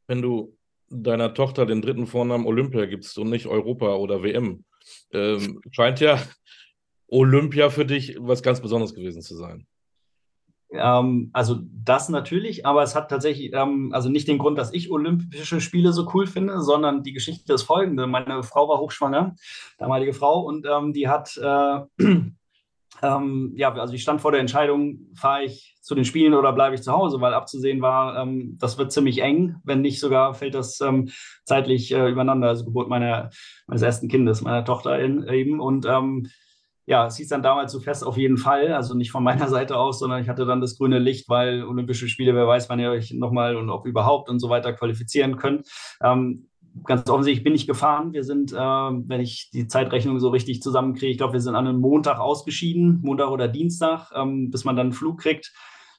Wenn 0.08 0.22
du 0.22 0.58
deiner 0.90 1.34
Tochter 1.34 1.66
den 1.66 1.82
dritten 1.82 2.08
Vornamen 2.08 2.46
Olympia 2.46 2.86
gibst 2.86 3.18
und 3.18 3.30
nicht 3.30 3.48
Europa 3.48 3.96
oder 3.96 4.24
WM, 4.24 4.64
ähm, 5.12 5.60
scheint 5.72 6.00
ja 6.00 6.18
Olympia 7.08 7.70
für 7.70 7.86
dich 7.86 8.18
was 8.20 8.42
ganz 8.42 8.62
Besonderes 8.62 8.96
gewesen 8.96 9.22
zu 9.22 9.36
sein. 9.36 9.68
Ähm, 10.72 11.30
also 11.34 11.58
das 11.84 12.10
natürlich, 12.10 12.66
aber 12.66 12.84
es 12.84 12.96
hat 12.96 13.10
tatsächlich 13.10 13.54
ähm, 13.54 13.92
also 13.94 14.10
nicht 14.10 14.28
den 14.28 14.38
Grund, 14.38 14.58
dass 14.58 14.74
ich 14.74 14.92
Olympische 14.92 15.62
Spiele 15.62 15.94
so 15.94 16.10
cool 16.14 16.28
finde, 16.28 16.62
sondern 16.62 17.04
die 17.04 17.14
Geschichte 17.14 17.54
ist 17.54 17.64
folgende. 17.64 18.08
Meine 18.08 18.44
Frau 18.44 18.68
war 18.68 18.80
hochschwanger, 18.80 19.36
damalige 19.78 20.14
Frau, 20.14 20.42
und 20.42 20.66
ähm, 20.70 20.94
die 20.94 21.08
hat 21.08 21.38
äh, 21.38 21.80
ähm, 23.02 23.54
ja, 23.56 23.74
also 23.74 23.94
ich 23.94 24.02
stand 24.02 24.20
vor 24.20 24.32
der 24.32 24.42
Entscheidung, 24.42 25.08
fahre 25.16 25.44
ich 25.44 25.78
zu 25.82 25.96
den 25.96 26.06
Spielen 26.06 26.34
oder 26.34 26.52
bleibe 26.52 26.76
ich 26.76 26.84
zu 26.84 26.92
Hause, 26.92 27.22
weil 27.22 27.34
abzusehen 27.34 27.82
war, 27.82 28.22
ähm, 28.22 28.58
das 28.60 28.78
wird 28.78 28.92
ziemlich 28.92 29.22
eng, 29.22 29.56
wenn 29.64 29.80
nicht 29.82 30.02
sogar 30.02 30.34
fällt 30.34 30.54
das 30.54 30.82
ähm, 30.82 31.10
zeitlich 31.46 31.94
äh, 31.94 32.10
übereinander, 32.10 32.50
also 32.50 32.66
Geburt 32.66 32.90
meiner, 32.90 33.30
meines 33.68 33.84
ersten 33.84 34.10
Kindes, 34.10 34.42
meiner 34.42 34.66
Tochter 34.66 35.00
in, 35.00 35.26
eben. 35.28 35.62
Und 35.62 35.86
ja, 36.88 37.06
es 37.06 37.18
hieß 37.18 37.28
dann 37.28 37.44
damals 37.44 37.74
so 37.74 37.82
fest 37.82 38.06
auf 38.06 38.18
jeden 38.18 38.38
Fall, 38.38 38.72
also 38.74 38.96
nicht 38.96 39.12
von 39.12 39.24
meiner 39.24 39.48
Seite 39.50 39.78
aus, 39.78 40.00
sondern 40.00 40.22
ich 40.22 40.30
hatte 40.30 40.46
dann 40.46 40.62
das 40.62 40.78
grüne 40.78 41.00
Licht, 41.00 41.28
weil 41.30 41.64
Olympische 41.64 42.08
Spiele, 42.08 42.34
wer 42.34 42.48
weiß, 42.48 42.70
wann 42.70 42.80
ihr 42.80 42.90
euch 42.90 43.12
nochmal 43.12 43.58
und 43.58 43.70
ob 43.70 43.86
überhaupt 43.86 44.30
und 44.30 44.40
so 44.40 44.50
weiter 44.50 44.72
qualifizieren 44.72 45.36
könnt. 45.36 45.68
Ähm, 46.02 46.48
ganz 46.86 47.10
offensichtlich 47.10 47.44
bin 47.44 47.56
ich 47.56 47.68
gefahren. 47.68 48.14
Wir 48.14 48.24
sind, 48.24 48.54
äh, 48.54 48.56
wenn 48.56 49.20
ich 49.20 49.50
die 49.52 49.68
Zeitrechnung 49.68 50.20
so 50.20 50.30
richtig 50.30 50.62
zusammenkriege, 50.62 51.12
ich 51.12 51.18
glaube, 51.18 51.34
wir 51.34 51.42
sind 51.42 51.56
an 51.56 51.68
einem 51.68 51.82
Montag 51.82 52.20
ausgeschieden, 52.20 53.02
Montag 53.04 53.32
oder 53.32 53.50
Dienstag, 53.50 54.10
ähm, 54.16 54.50
bis 54.50 54.64
man 54.64 54.78
dann 54.78 54.88
einen 54.88 54.94
Flug 54.94 55.20
kriegt. 55.20 55.54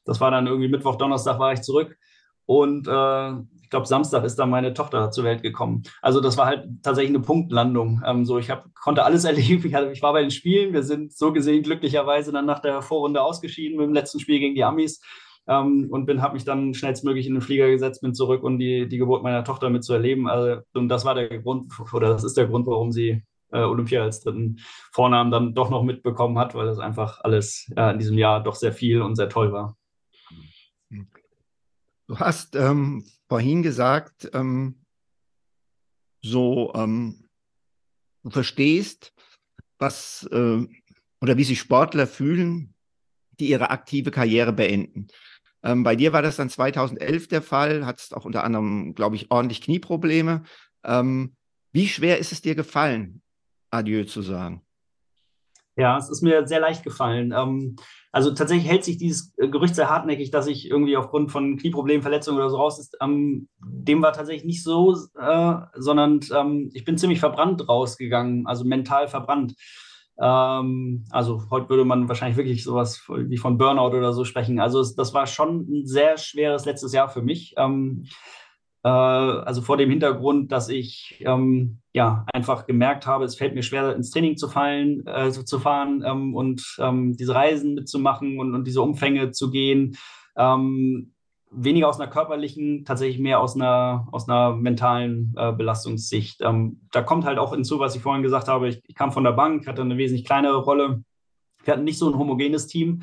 Das 0.06 0.22
war 0.22 0.30
dann 0.30 0.46
irgendwie 0.46 0.68
Mittwoch, 0.68 0.96
Donnerstag 0.96 1.38
war 1.38 1.52
ich 1.52 1.60
zurück. 1.60 1.98
Und 2.46 2.88
äh, 2.88 3.32
ich 3.68 3.70
glaube, 3.70 3.84
Samstag 3.84 4.24
ist 4.24 4.38
dann 4.38 4.48
meine 4.48 4.72
Tochter 4.72 5.10
zur 5.10 5.24
Welt 5.24 5.42
gekommen. 5.42 5.82
Also 6.00 6.22
das 6.22 6.38
war 6.38 6.46
halt 6.46 6.66
tatsächlich 6.82 7.14
eine 7.14 7.22
Punktlandung. 7.22 8.00
Ähm, 8.06 8.24
so, 8.24 8.38
ich 8.38 8.48
hab, 8.48 8.74
konnte 8.74 9.04
alles 9.04 9.24
erleben. 9.26 9.62
Ich, 9.66 9.74
hatte, 9.74 9.92
ich, 9.92 10.00
war 10.00 10.14
bei 10.14 10.22
den 10.22 10.30
Spielen. 10.30 10.72
Wir 10.72 10.82
sind 10.82 11.12
so 11.12 11.34
gesehen 11.34 11.64
glücklicherweise 11.64 12.32
dann 12.32 12.46
nach 12.46 12.60
der 12.60 12.80
Vorrunde 12.80 13.20
ausgeschieden 13.20 13.76
mit 13.76 13.86
dem 13.86 13.92
letzten 13.92 14.20
Spiel 14.20 14.38
gegen 14.38 14.54
die 14.54 14.64
Amis. 14.64 15.02
Ähm, 15.46 15.88
und 15.90 16.06
bin, 16.06 16.22
habe 16.22 16.32
mich 16.32 16.46
dann 16.46 16.72
schnellstmöglich 16.72 17.26
in 17.26 17.34
den 17.34 17.42
Flieger 17.42 17.68
gesetzt, 17.68 18.00
bin 18.00 18.14
zurück, 18.14 18.42
um 18.42 18.58
die, 18.58 18.88
die 18.88 18.96
Geburt 18.96 19.22
meiner 19.22 19.44
Tochter 19.44 19.68
mitzuerleben. 19.68 20.28
Also, 20.28 20.62
und 20.72 20.88
das 20.88 21.04
war 21.04 21.14
der 21.14 21.28
Grund, 21.38 21.70
oder 21.92 22.08
das 22.08 22.24
ist 22.24 22.38
der 22.38 22.46
Grund, 22.46 22.66
warum 22.66 22.90
sie 22.90 23.22
äh, 23.52 23.60
Olympia 23.60 24.02
als 24.02 24.22
dritten 24.22 24.60
Vornamen 24.92 25.30
dann 25.30 25.52
doch 25.52 25.68
noch 25.68 25.82
mitbekommen 25.82 26.38
hat, 26.38 26.54
weil 26.54 26.64
das 26.64 26.78
einfach 26.78 27.20
alles 27.22 27.70
ja, 27.76 27.90
in 27.90 27.98
diesem 27.98 28.16
Jahr 28.16 28.42
doch 28.42 28.54
sehr 28.54 28.72
viel 28.72 29.02
und 29.02 29.14
sehr 29.14 29.28
toll 29.28 29.52
war. 29.52 29.76
Du 32.08 32.18
hast 32.18 32.56
ähm, 32.56 33.04
vorhin 33.28 33.62
gesagt, 33.62 34.30
ähm, 34.32 34.82
so 36.22 36.72
ähm, 36.74 37.28
du 38.24 38.30
verstehst, 38.30 39.12
was 39.78 40.26
äh, 40.32 40.66
oder 41.20 41.36
wie 41.36 41.44
sich 41.44 41.60
Sportler 41.60 42.06
fühlen, 42.06 42.74
die 43.38 43.50
ihre 43.50 43.70
aktive 43.70 44.10
Karriere 44.10 44.54
beenden. 44.54 45.08
Ähm, 45.62 45.82
bei 45.82 45.96
dir 45.96 46.14
war 46.14 46.22
das 46.22 46.36
dann 46.36 46.48
2011 46.48 47.28
der 47.28 47.42
Fall, 47.42 47.84
hattest 47.84 48.14
auch 48.16 48.24
unter 48.24 48.42
anderem, 48.42 48.94
glaube 48.94 49.16
ich, 49.16 49.30
ordentlich 49.30 49.60
Knieprobleme. 49.60 50.44
Ähm, 50.84 51.36
wie 51.72 51.88
schwer 51.88 52.18
ist 52.18 52.32
es 52.32 52.40
dir 52.40 52.54
gefallen, 52.54 53.20
Adieu 53.70 54.04
zu 54.04 54.22
sagen? 54.22 54.67
Ja, 55.78 55.96
es 55.96 56.10
ist 56.10 56.22
mir 56.22 56.44
sehr 56.44 56.58
leicht 56.58 56.82
gefallen. 56.82 57.32
Ähm, 57.32 57.76
also 58.10 58.32
tatsächlich 58.34 58.68
hält 58.68 58.82
sich 58.82 58.98
dieses 58.98 59.32
äh, 59.38 59.48
Gerücht 59.48 59.76
sehr 59.76 59.88
hartnäckig, 59.88 60.32
dass 60.32 60.48
ich 60.48 60.68
irgendwie 60.68 60.96
aufgrund 60.96 61.30
von 61.30 61.56
Knieproblemen, 61.56 62.02
Verletzungen 62.02 62.38
oder 62.38 62.50
so 62.50 62.56
raus 62.56 62.80
ist. 62.80 62.96
Ähm, 63.00 63.48
dem 63.60 64.02
war 64.02 64.12
tatsächlich 64.12 64.44
nicht 64.44 64.64
so, 64.64 64.96
äh, 65.16 65.54
sondern 65.76 66.18
ähm, 66.36 66.70
ich 66.74 66.84
bin 66.84 66.98
ziemlich 66.98 67.20
verbrannt 67.20 67.68
rausgegangen, 67.68 68.48
also 68.48 68.64
mental 68.64 69.06
verbrannt. 69.06 69.54
Ähm, 70.20 71.04
also 71.10 71.44
heute 71.48 71.68
würde 71.68 71.84
man 71.84 72.08
wahrscheinlich 72.08 72.36
wirklich 72.36 72.64
sowas 72.64 73.04
wie 73.08 73.36
von 73.36 73.56
Burnout 73.56 73.96
oder 73.96 74.12
so 74.12 74.24
sprechen. 74.24 74.58
Also 74.58 74.80
es, 74.80 74.96
das 74.96 75.14
war 75.14 75.28
schon 75.28 75.60
ein 75.70 75.86
sehr 75.86 76.18
schweres 76.18 76.64
letztes 76.64 76.92
Jahr 76.92 77.08
für 77.08 77.22
mich. 77.22 77.54
Ähm, 77.56 78.04
äh, 78.82 78.88
also 78.88 79.62
vor 79.62 79.76
dem 79.76 79.90
Hintergrund, 79.90 80.50
dass 80.50 80.68
ich 80.70 81.22
ähm, 81.24 81.82
ja 81.98 82.24
einfach 82.32 82.66
gemerkt 82.66 83.06
habe, 83.06 83.24
es 83.24 83.36
fällt 83.36 83.54
mir 83.54 83.62
schwer, 83.62 83.94
ins 83.94 84.10
Training 84.10 84.36
zu 84.36 84.48
fallen, 84.48 85.06
äh, 85.06 85.30
zu 85.30 85.58
fahren 85.58 86.02
ähm, 86.06 86.34
und 86.34 86.76
ähm, 86.78 87.16
diese 87.16 87.34
Reisen 87.34 87.74
mitzumachen 87.74 88.38
und, 88.38 88.54
und 88.54 88.66
diese 88.66 88.80
Umfänge 88.80 89.32
zu 89.32 89.50
gehen. 89.50 89.96
Ähm, 90.36 91.12
weniger 91.50 91.88
aus 91.88 91.98
einer 91.98 92.10
körperlichen, 92.10 92.84
tatsächlich 92.84 93.18
mehr 93.18 93.40
aus 93.40 93.56
einer, 93.56 94.06
aus 94.12 94.28
einer 94.28 94.54
mentalen 94.54 95.34
äh, 95.36 95.52
Belastungssicht. 95.52 96.40
Ähm, 96.42 96.80
da 96.92 97.02
kommt 97.02 97.24
halt 97.24 97.38
auch 97.38 97.54
hinzu, 97.54 97.80
was 97.80 97.96
ich 97.96 98.02
vorhin 98.02 98.22
gesagt 98.22 98.48
habe, 98.48 98.68
ich, 98.68 98.80
ich 98.86 98.94
kam 98.94 99.12
von 99.12 99.24
der 99.24 99.32
Bank, 99.32 99.66
hatte 99.66 99.82
eine 99.82 99.96
wesentlich 99.96 100.26
kleinere 100.26 100.58
Rolle. 100.58 101.02
Wir 101.64 101.72
hatten 101.72 101.84
nicht 101.84 101.98
so 101.98 102.08
ein 102.08 102.18
homogenes 102.18 102.66
Team. 102.66 103.02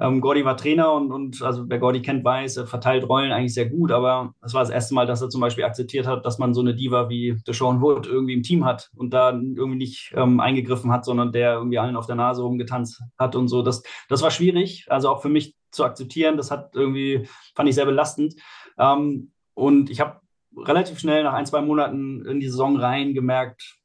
Ähm, 0.00 0.20
Gordy 0.20 0.44
war 0.44 0.56
Trainer 0.56 0.92
und, 0.92 1.10
und 1.10 1.42
also 1.42 1.64
wer 1.68 1.78
Gordy 1.78 2.02
kennt, 2.02 2.24
weiß, 2.24 2.58
er 2.58 2.66
verteilt 2.66 3.08
Rollen 3.08 3.32
eigentlich 3.32 3.54
sehr 3.54 3.68
gut, 3.68 3.90
aber 3.90 4.34
es 4.42 4.54
war 4.54 4.62
das 4.62 4.70
erste 4.70 4.94
Mal, 4.94 5.06
dass 5.06 5.22
er 5.22 5.28
zum 5.28 5.40
Beispiel 5.40 5.64
akzeptiert 5.64 6.06
hat, 6.06 6.24
dass 6.24 6.38
man 6.38 6.54
so 6.54 6.60
eine 6.60 6.74
Diva 6.74 7.08
wie 7.08 7.36
Deshaun 7.46 7.80
Wood 7.80 8.06
irgendwie 8.06 8.34
im 8.34 8.42
Team 8.42 8.64
hat 8.64 8.90
und 8.96 9.10
da 9.12 9.30
irgendwie 9.30 9.78
nicht 9.78 10.12
ähm, 10.14 10.40
eingegriffen 10.40 10.92
hat, 10.92 11.04
sondern 11.04 11.32
der 11.32 11.54
irgendwie 11.54 11.78
allen 11.78 11.96
auf 11.96 12.06
der 12.06 12.16
Nase 12.16 12.42
rumgetanzt 12.42 13.02
hat 13.18 13.34
und 13.34 13.48
so. 13.48 13.62
Das, 13.62 13.82
das 14.08 14.22
war 14.22 14.30
schwierig, 14.30 14.86
also 14.88 15.08
auch 15.08 15.22
für 15.22 15.28
mich 15.28 15.56
zu 15.70 15.84
akzeptieren. 15.84 16.36
Das 16.36 16.50
hat 16.50 16.74
irgendwie, 16.74 17.26
fand 17.54 17.68
ich 17.68 17.74
sehr 17.74 17.86
belastend. 17.86 18.34
Ähm, 18.78 19.32
und 19.54 19.90
ich 19.90 20.00
habe 20.00 20.20
relativ 20.56 20.98
schnell 20.98 21.24
nach 21.24 21.34
ein, 21.34 21.46
zwei 21.46 21.60
Monaten 21.60 22.24
in 22.26 22.40
die 22.40 22.48
Saison 22.48 22.76
rein 22.76 23.14
gemerkt, 23.14 23.76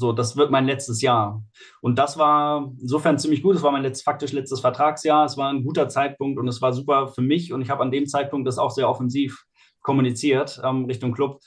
so, 0.00 0.12
das 0.12 0.36
wird 0.36 0.50
mein 0.50 0.66
letztes 0.66 1.00
Jahr. 1.02 1.42
Und 1.80 1.98
das 1.98 2.18
war 2.18 2.72
insofern 2.80 3.18
ziemlich 3.18 3.42
gut. 3.42 3.56
Es 3.56 3.62
war 3.62 3.70
mein 3.70 3.82
letzt, 3.82 4.02
faktisch 4.02 4.32
letztes 4.32 4.60
Vertragsjahr. 4.60 5.24
Es 5.24 5.36
war 5.36 5.52
ein 5.52 5.62
guter 5.62 5.88
Zeitpunkt 5.88 6.38
und 6.38 6.48
es 6.48 6.60
war 6.60 6.72
super 6.72 7.08
für 7.08 7.22
mich. 7.22 7.52
Und 7.52 7.62
ich 7.62 7.70
habe 7.70 7.82
an 7.82 7.90
dem 7.90 8.06
Zeitpunkt 8.06 8.48
das 8.48 8.58
auch 8.58 8.70
sehr 8.70 8.88
offensiv 8.88 9.44
kommuniziert 9.82 10.60
ähm, 10.64 10.84
Richtung 10.86 11.12
Club. 11.12 11.40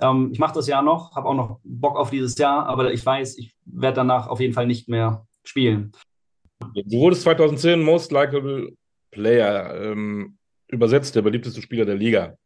Ähm, 0.00 0.30
ich 0.32 0.38
mache 0.38 0.54
das 0.54 0.66
Jahr 0.66 0.82
noch, 0.82 1.14
habe 1.14 1.28
auch 1.28 1.34
noch 1.34 1.60
Bock 1.62 1.96
auf 1.96 2.10
dieses 2.10 2.36
Jahr, 2.38 2.66
aber 2.66 2.92
ich 2.92 3.04
weiß, 3.04 3.38
ich 3.38 3.54
werde 3.64 3.96
danach 3.96 4.28
auf 4.28 4.40
jeden 4.40 4.54
Fall 4.54 4.66
nicht 4.66 4.88
mehr 4.88 5.26
spielen. 5.44 5.92
Du 6.74 6.98
wurdest 6.98 7.22
2010 7.22 7.82
Most 7.82 8.12
Likeable 8.12 8.72
Player 9.10 9.74
ähm, 9.82 10.38
übersetzt, 10.68 11.16
der 11.16 11.22
beliebteste 11.22 11.62
Spieler 11.62 11.84
der 11.84 11.96
Liga. 11.96 12.36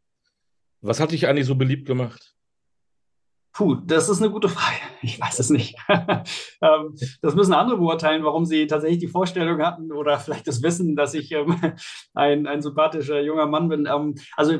Was 0.81 0.99
hat 0.99 1.11
dich 1.11 1.27
eigentlich 1.27 1.45
so 1.45 1.55
beliebt 1.55 1.85
gemacht? 1.85 2.34
Puh, 3.55 3.75
das 3.85 4.09
ist 4.09 4.21
eine 4.21 4.31
gute 4.31 4.49
Frage. 4.49 4.75
Ich 5.01 5.19
weiß 5.19 5.39
es 5.39 5.49
nicht. 5.49 5.77
Ähm, 6.61 6.95
das 7.21 7.35
müssen 7.35 7.53
andere 7.53 7.77
beurteilen, 7.77 8.23
warum 8.23 8.45
sie 8.45 8.65
tatsächlich 8.65 8.99
die 8.99 9.07
Vorstellung 9.07 9.61
hatten 9.61 9.91
oder 9.91 10.17
vielleicht 10.17 10.47
das 10.47 10.63
Wissen, 10.63 10.95
dass 10.95 11.13
ich 11.13 11.31
ähm, 11.31 11.59
ein, 12.13 12.47
ein 12.47 12.61
sympathischer 12.61 13.21
junger 13.21 13.45
Mann 13.45 13.69
bin. 13.69 13.85
Ähm, 13.85 14.15
also 14.35 14.59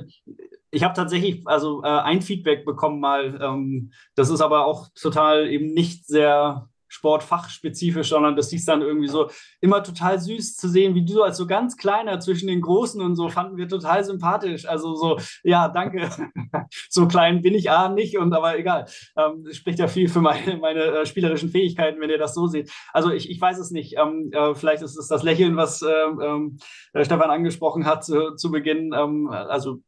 ich 0.72 0.84
habe 0.84 0.93
tatsächlich 0.93 1.41
also 1.46 1.82
äh, 1.84 1.88
ein 1.88 2.22
Feedback 2.22 2.66
bekommen 2.66 3.00
mal. 3.00 3.89
das 4.16 4.30
ist 4.30 4.41
aber 4.41 4.66
auch 4.66 4.89
total 4.93 5.48
eben 5.48 5.74
nicht 5.74 6.06
sehr 6.06 6.70
sportfachspezifisch, 6.96 8.10
sondern 8.10 8.36
das 8.36 8.50
hieß 8.50 8.66
dann 8.66 8.82
irgendwie 8.82 9.10
so 9.10 9.30
immer 9.60 9.84
total 9.84 10.20
süß 10.20 10.56
zu 10.56 10.70
sehen, 10.70 10.96
wie 10.96 11.04
du 11.06 11.24
als 11.24 11.38
so 11.38 11.46
ganz 11.46 11.76
kleiner 11.76 12.20
zwischen 12.20 12.48
den 12.48 12.62
Großen 12.62 13.02
und 13.02 13.16
so 13.16 13.28
fanden 13.30 13.58
wir 13.58 13.68
total 13.68 14.04
sympathisch. 14.04 14.66
Also 14.66 14.96
so, 14.96 15.20
ja, 15.43 15.68
danke. 15.68 16.10
so 16.89 17.08
klein 17.08 17.41
bin 17.41 17.54
ich 17.54 17.70
A 17.70 17.89
nicht 17.89 18.18
und 18.18 18.34
aber 18.34 18.58
egal. 18.58 18.86
Ähm, 19.18 19.46
spricht 19.52 19.80
ja 19.80 19.88
viel 19.88 20.08
für 20.08 20.22
meine, 20.22 20.58
meine 20.58 20.84
äh, 20.84 21.06
spielerischen 21.06 21.50
Fähigkeiten, 21.50 22.00
wenn 22.00 22.10
ihr 22.10 22.18
das 22.18 22.34
so 22.34 22.48
seht. 22.48 22.72
Also 22.93 23.12
ich, 23.12 23.30
ich 23.30 23.39
weiß 23.39 23.60
es 23.60 23.72
nicht. 23.72 23.96
Ähm, 23.98 24.32
äh, 24.32 24.56
vielleicht 24.56 24.82
ist 24.82 24.98
es 24.98 25.08
das 25.08 25.24
Lächeln, 25.24 25.58
was 25.58 25.82
äh, 25.82 25.88
ähm, 25.88 26.58
Stefan 27.02 27.30
angesprochen 27.30 27.86
hat 27.86 28.06
zu, 28.06 28.36
zu 28.36 28.52
Beginn. 28.52 28.93
Ähm, 28.93 29.28
also 29.30 29.82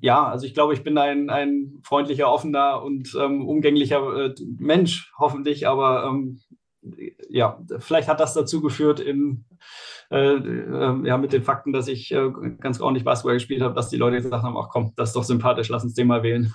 ja, 0.00 0.26
also 0.26 0.46
ich 0.46 0.54
glaube, 0.54 0.72
ich 0.72 0.82
bin 0.82 0.96
ein, 0.98 1.30
ein 1.30 1.80
freundlicher, 1.82 2.30
offener 2.30 2.82
und 2.82 3.14
ähm, 3.20 3.46
umgänglicher 3.46 4.26
äh, 4.26 4.34
Mensch, 4.58 5.12
hoffentlich, 5.18 5.66
aber 5.66 6.04
ähm, 6.04 6.40
ja, 7.28 7.60
vielleicht 7.78 8.08
hat 8.08 8.20
das 8.20 8.34
dazu 8.34 8.60
geführt, 8.60 9.00
in, 9.00 9.44
äh, 10.10 10.36
äh, 10.36 11.06
ja, 11.06 11.18
mit 11.18 11.32
den 11.32 11.42
Fakten, 11.42 11.72
dass 11.72 11.88
ich 11.88 12.12
äh, 12.12 12.30
ganz 12.60 12.80
ordentlich 12.80 13.04
Basketball 13.04 13.34
gespielt 13.34 13.62
habe, 13.62 13.74
dass 13.74 13.88
die 13.88 13.96
Leute 13.96 14.16
gesagt 14.16 14.42
haben: 14.42 14.56
Ach 14.56 14.68
komm, 14.70 14.92
das 14.96 15.10
ist 15.10 15.16
doch 15.16 15.24
sympathisch, 15.24 15.68
lass 15.68 15.84
uns 15.84 15.94
den 15.94 16.06
mal 16.06 16.22
wählen. 16.22 16.54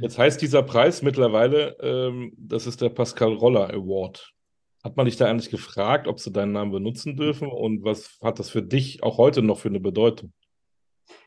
Jetzt 0.00 0.18
heißt 0.18 0.40
dieser 0.42 0.62
Preis 0.62 1.02
mittlerweile, 1.02 1.76
ähm, 1.80 2.32
das 2.36 2.66
ist 2.66 2.82
der 2.82 2.90
Pascal 2.90 3.32
Roller 3.32 3.72
Award. 3.72 4.32
Hat 4.84 4.96
man 4.96 5.06
dich 5.06 5.16
da 5.16 5.26
eigentlich 5.26 5.50
gefragt, 5.50 6.06
ob 6.06 6.20
sie 6.20 6.30
deinen 6.30 6.52
Namen 6.52 6.70
benutzen 6.70 7.16
dürfen 7.16 7.48
und 7.48 7.82
was 7.82 8.18
hat 8.22 8.38
das 8.38 8.50
für 8.50 8.62
dich 8.62 9.02
auch 9.02 9.16
heute 9.18 9.42
noch 9.42 9.58
für 9.58 9.68
eine 9.68 9.80
Bedeutung? 9.80 10.32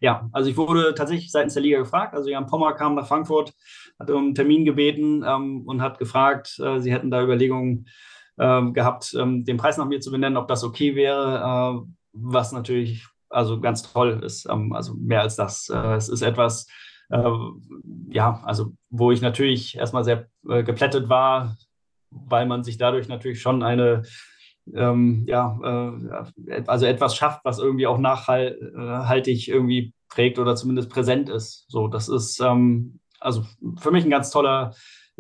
Ja, 0.02 0.30
also 0.32 0.50
ich 0.50 0.58
wurde 0.58 0.94
tatsächlich 0.94 1.32
seitens 1.32 1.54
der 1.54 1.64
Liga 1.64 1.80
gefragt. 1.80 2.14
Also 2.14 2.30
Jan 2.30 2.46
Pommer 2.46 2.74
kam 2.74 2.96
nach 2.96 3.08
Frankfurt, 3.08 3.54
hat 4.00 4.10
um 4.12 4.18
einen 4.18 4.36
Termin 4.36 4.66
gebeten 4.66 5.24
ähm, 5.28 5.64
und 5.66 5.82
hat 5.82 6.00
gefragt, 6.00 6.60
äh, 6.60 6.80
sie 6.80 6.94
hätten 6.94 7.12
da 7.12 7.24
Überlegungen 7.24 7.88
ähm, 8.40 8.74
gehabt, 8.74 9.14
ähm, 9.20 9.46
den 9.46 9.58
Preis 9.58 9.78
nach 9.78 9.86
mir 9.86 10.00
zu 10.00 10.12
benennen, 10.12 10.38
ob 10.38 10.48
das 10.48 10.64
okay 10.64 10.96
wäre, 10.96 11.84
äh, 11.84 11.92
was 12.14 12.52
natürlich 12.52 13.06
also 13.30 13.60
ganz 13.60 13.84
toll 13.84 14.22
ist. 14.24 14.48
Ähm, 14.50 14.74
also 14.74 14.94
mehr 14.96 15.22
als 15.22 15.36
das. 15.36 15.70
Äh, 15.70 15.96
es 15.96 16.10
ist 16.10 16.22
etwas, 16.22 16.68
äh, 17.10 17.32
ja, 18.10 18.42
also 18.44 18.74
wo 18.90 19.12
ich 19.12 19.22
natürlich 19.22 19.78
erstmal 19.78 20.04
sehr 20.04 20.28
äh, 20.48 20.64
geplättet 20.64 21.10
war, 21.10 21.58
weil 22.10 22.46
man 22.46 22.64
sich 22.64 22.78
dadurch 22.78 23.08
natürlich 23.08 23.42
schon 23.42 23.62
eine 23.62 24.04
ähm, 24.74 25.26
ja, 25.28 25.60
äh, 25.64 26.64
also 26.68 26.86
etwas 26.86 27.16
schafft, 27.16 27.42
was 27.44 27.60
irgendwie 27.60 27.88
auch 27.88 27.98
nachhaltig 27.98 29.48
irgendwie 29.48 29.94
prägt 30.10 30.40
oder 30.40 30.56
zumindest 30.56 30.90
präsent 30.90 31.30
ist. 31.30 31.66
So, 31.70 31.88
das 31.88 32.08
ist 32.10 32.40
ähm, 32.40 33.00
also 33.20 33.44
für 33.78 33.92
mich 33.92 34.06
ein 34.06 34.10
ganz 34.10 34.32
toller, 34.32 34.74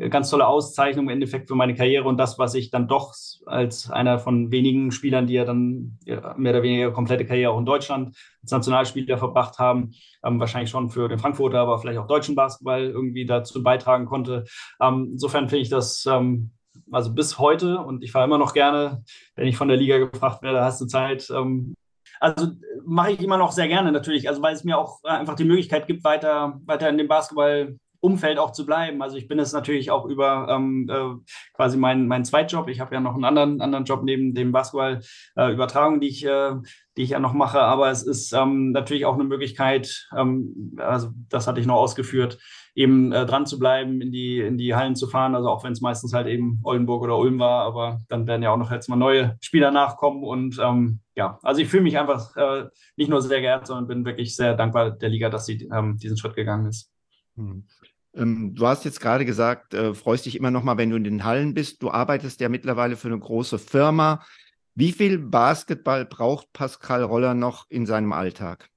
ganz 0.10 0.30
tolle 0.30 0.48
Auszeichnung 0.48 1.06
im 1.06 1.10
Endeffekt 1.10 1.48
für 1.48 1.56
meine 1.56 1.76
Karriere 1.76 2.08
und 2.08 2.18
das, 2.18 2.40
was 2.40 2.56
ich 2.56 2.70
dann 2.70 2.88
doch 2.88 3.14
als 3.46 3.90
einer 3.92 4.20
von 4.20 4.52
wenigen 4.52 4.92
Spielern, 4.92 5.28
die 5.28 5.34
ja 5.34 5.46
dann 5.46 5.98
mehr 6.38 6.54
oder 6.54 6.64
weniger 6.64 6.92
komplette 6.92 7.26
Karriere 7.26 7.52
auch 7.52 7.60
in 7.60 7.66
Deutschland 7.66 8.16
als 8.42 8.52
Nationalspieler 8.52 9.18
verbracht 9.18 9.60
haben, 9.60 9.92
ähm, 10.24 10.40
wahrscheinlich 10.40 10.70
schon 10.70 10.90
für 10.90 11.10
den 11.10 11.20
Frankfurter, 11.20 11.60
aber 11.60 11.80
vielleicht 11.80 12.00
auch 12.00 12.08
deutschen 12.08 12.36
Basketball 12.36 12.84
irgendwie 12.84 13.26
dazu 13.26 13.62
beitragen 13.62 14.06
konnte. 14.06 14.46
Ähm, 14.82 15.10
insofern 15.12 15.50
finde 15.50 15.64
ich 15.64 15.70
das 15.70 16.06
ähm, 16.06 16.52
also 16.92 17.14
bis 17.14 17.38
heute 17.38 17.80
und 17.80 18.04
ich 18.04 18.12
fahre 18.12 18.26
immer 18.26 18.38
noch 18.38 18.54
gerne, 18.54 19.04
wenn 19.36 19.48
ich 19.48 19.58
von 19.58 19.68
der 19.68 19.78
Liga 19.78 19.98
gefragt 19.98 20.42
werde, 20.42 20.64
hast 20.64 20.80
du 20.82 20.86
Zeit? 20.86 21.30
Ähm, 21.30 21.76
also 22.20 22.48
mache 22.86 23.12
ich 23.12 23.22
immer 23.22 23.38
noch 23.38 23.52
sehr 23.52 23.68
gerne 23.68 23.92
natürlich, 23.92 24.28
also 24.28 24.42
weil 24.42 24.54
es 24.54 24.64
mir 24.64 24.78
auch 24.78 25.04
einfach 25.04 25.36
die 25.36 25.46
Möglichkeit 25.46 25.88
gibt, 25.88 26.04
weiter, 26.04 26.60
weiter 26.66 26.90
in 26.90 26.98
dem 26.98 27.08
Basketball 27.08 27.78
Umfeld 28.02 28.40
auch 28.40 28.52
zu 28.52 28.66
bleiben. 28.66 29.02
Also 29.02 29.18
ich 29.18 29.28
bin 29.28 29.40
es 29.40 29.52
natürlich 29.52 29.92
auch 29.92 30.06
über 30.06 30.48
ähm, 30.50 30.90
äh, 30.90 31.32
quasi 31.54 31.78
meinen 31.78 32.08
mein 32.08 32.24
Zweitjob. 32.24 32.70
Ich 32.70 32.80
habe 32.80 32.96
ja 32.96 33.02
noch 33.02 33.16
einen 33.16 33.26
anderen, 33.26 33.62
anderen 33.62 33.86
Job 33.86 34.04
neben 34.04 34.34
dem 34.34 34.52
Basketball-Übertragung, 34.52 35.98
äh, 35.98 36.00
die 36.00 36.08
ich, 36.08 36.26
äh, 36.26 36.56
die 36.96 37.04
ich 37.04 37.10
ja 37.10 37.20
noch 37.20 37.34
mache. 37.34 37.60
Aber 37.60 37.90
es 37.90 38.04
ist 38.04 38.32
ähm, 38.32 38.72
natürlich 38.72 39.06
auch 39.06 39.16
eine 39.16 39.26
Möglichkeit, 39.26 40.08
ähm, 40.18 40.78
also 40.78 41.10
das 41.30 41.48
hatte 41.48 41.60
ich 41.60 41.66
noch 41.66 41.76
ausgeführt, 41.76 42.40
eben 42.74 43.12
äh, 43.12 43.26
dran 43.26 43.46
zu 43.46 43.60
bleiben, 43.60 44.00
in 44.00 44.14
die, 44.14 44.40
in 44.40 44.58
die 44.58 44.76
Hallen 44.76 44.96
zu 44.96 45.08
fahren. 45.08 45.36
Also 45.36 45.50
auch 45.50 45.66
wenn 45.66 45.74
es 45.74 45.82
meistens 45.82 46.14
halt 46.14 46.28
eben 46.28 46.62
Oldenburg 46.64 47.04
oder 47.04 47.18
Ulm 47.18 47.40
war, 47.40 47.66
aber 47.66 48.02
dann 48.08 48.28
werden 48.28 48.44
ja 48.44 48.52
auch 48.52 48.58
noch 48.58 48.72
jetzt 48.72 48.88
mal 48.88 48.96
neue 48.96 49.38
Spieler 49.42 49.72
nachkommen. 49.72 50.24
Und 50.24 50.58
ähm, 50.64 51.02
ja, 51.16 51.38
also 51.44 51.62
ich 51.62 51.68
fühle 51.68 51.84
mich 51.84 51.98
einfach 51.98 52.38
äh, 52.38 52.68
nicht 52.96 53.10
nur 53.10 53.22
sehr 53.22 53.42
geehrt, 53.42 53.68
sondern 53.68 53.88
bin 53.88 54.06
wirklich 54.06 54.38
sehr 54.38 54.56
dankbar 54.56 54.92
der 54.92 55.10
Liga, 55.10 55.30
dass 55.30 55.46
sie 55.46 55.70
ähm, 55.74 55.98
diesen 55.98 56.16
Schritt 56.16 56.36
gegangen 56.36 56.68
ist. 56.68 56.94
Hm. 57.36 57.66
Ähm, 58.16 58.56
du 58.56 58.68
hast 58.68 58.86
jetzt 58.86 59.02
gerade 59.02 59.26
gesagt, 59.26 59.74
äh, 59.74 59.94
freust 59.94 60.26
dich 60.26 60.36
immer 60.36 60.52
noch 60.52 60.64
mal, 60.64 60.78
wenn 60.78 60.90
du 60.90 60.96
in 60.96 61.04
den 61.04 61.24
Hallen 61.24 61.54
bist. 61.54 61.84
Du 61.84 61.92
arbeitest 61.92 62.40
ja 62.40 62.50
mittlerweile 62.50 62.96
für 62.96 63.08
eine 63.08 63.20
große 63.20 63.60
Firma. 63.60 64.24
Wie 64.76 64.92
viel 64.92 65.18
Basketball 65.18 66.06
braucht 66.06 66.52
Pascal 66.54 67.04
Roller 67.04 67.34
noch 67.34 67.66
in 67.70 67.86
seinem 67.86 68.14
Alltag? 68.14 68.70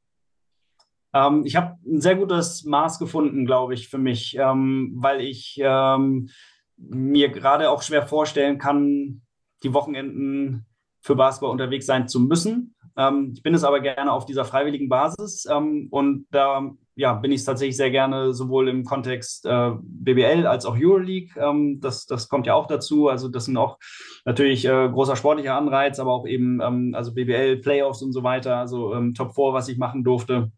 Ähm, 1.14 1.44
ich 1.44 1.56
habe 1.56 1.78
ein 1.86 2.00
sehr 2.00 2.16
gutes 2.16 2.64
Maß 2.64 2.98
gefunden, 2.98 3.46
glaube 3.46 3.74
ich, 3.74 3.88
für 3.88 3.98
mich, 3.98 4.36
ähm, 4.38 4.92
weil 4.96 5.20
ich 5.20 5.60
ähm, 5.62 6.30
mir 6.76 7.28
gerade 7.28 7.70
auch 7.70 7.82
schwer 7.82 8.06
vorstellen 8.06 8.58
kann, 8.58 9.22
die 9.62 9.74
Wochenenden 9.74 10.66
für 11.00 11.16
Basketball 11.16 11.50
unterwegs 11.50 11.86
sein 11.86 12.08
zu 12.08 12.20
müssen. 12.20 12.74
Ähm, 12.96 13.32
ich 13.34 13.42
bin 13.42 13.54
es 13.54 13.64
aber 13.64 13.80
gerne 13.80 14.12
auf 14.12 14.26
dieser 14.26 14.44
freiwilligen 14.44 14.88
Basis 14.88 15.46
ähm, 15.50 15.88
und 15.90 16.26
da 16.30 16.72
ja, 16.94 17.14
bin 17.14 17.32
ich 17.32 17.40
es 17.40 17.44
tatsächlich 17.46 17.76
sehr 17.76 17.90
gerne 17.90 18.34
sowohl 18.34 18.68
im 18.68 18.84
Kontext 18.84 19.46
äh, 19.46 19.70
BBL 19.80 20.46
als 20.46 20.66
auch 20.66 20.76
Euroleague. 20.78 21.30
Ähm, 21.36 21.80
das, 21.80 22.06
das 22.06 22.28
kommt 22.28 22.46
ja 22.46 22.54
auch 22.54 22.66
dazu. 22.66 23.08
Also 23.08 23.28
das 23.28 23.46
sind 23.46 23.56
auch 23.56 23.78
natürlich 24.24 24.64
äh, 24.66 24.88
großer 24.90 25.16
sportlicher 25.16 25.56
Anreiz, 25.56 25.98
aber 25.98 26.12
auch 26.12 26.26
eben 26.26 26.60
ähm, 26.60 26.94
also 26.94 27.14
BBL, 27.14 27.58
Playoffs 27.58 28.02
und 28.02 28.12
so 28.12 28.22
weiter, 28.22 28.56
also 28.56 28.94
ähm, 28.94 29.14
Top 29.14 29.34
4, 29.34 29.52
was 29.52 29.68
ich 29.68 29.78
machen 29.78 30.04
durfte. 30.04 30.52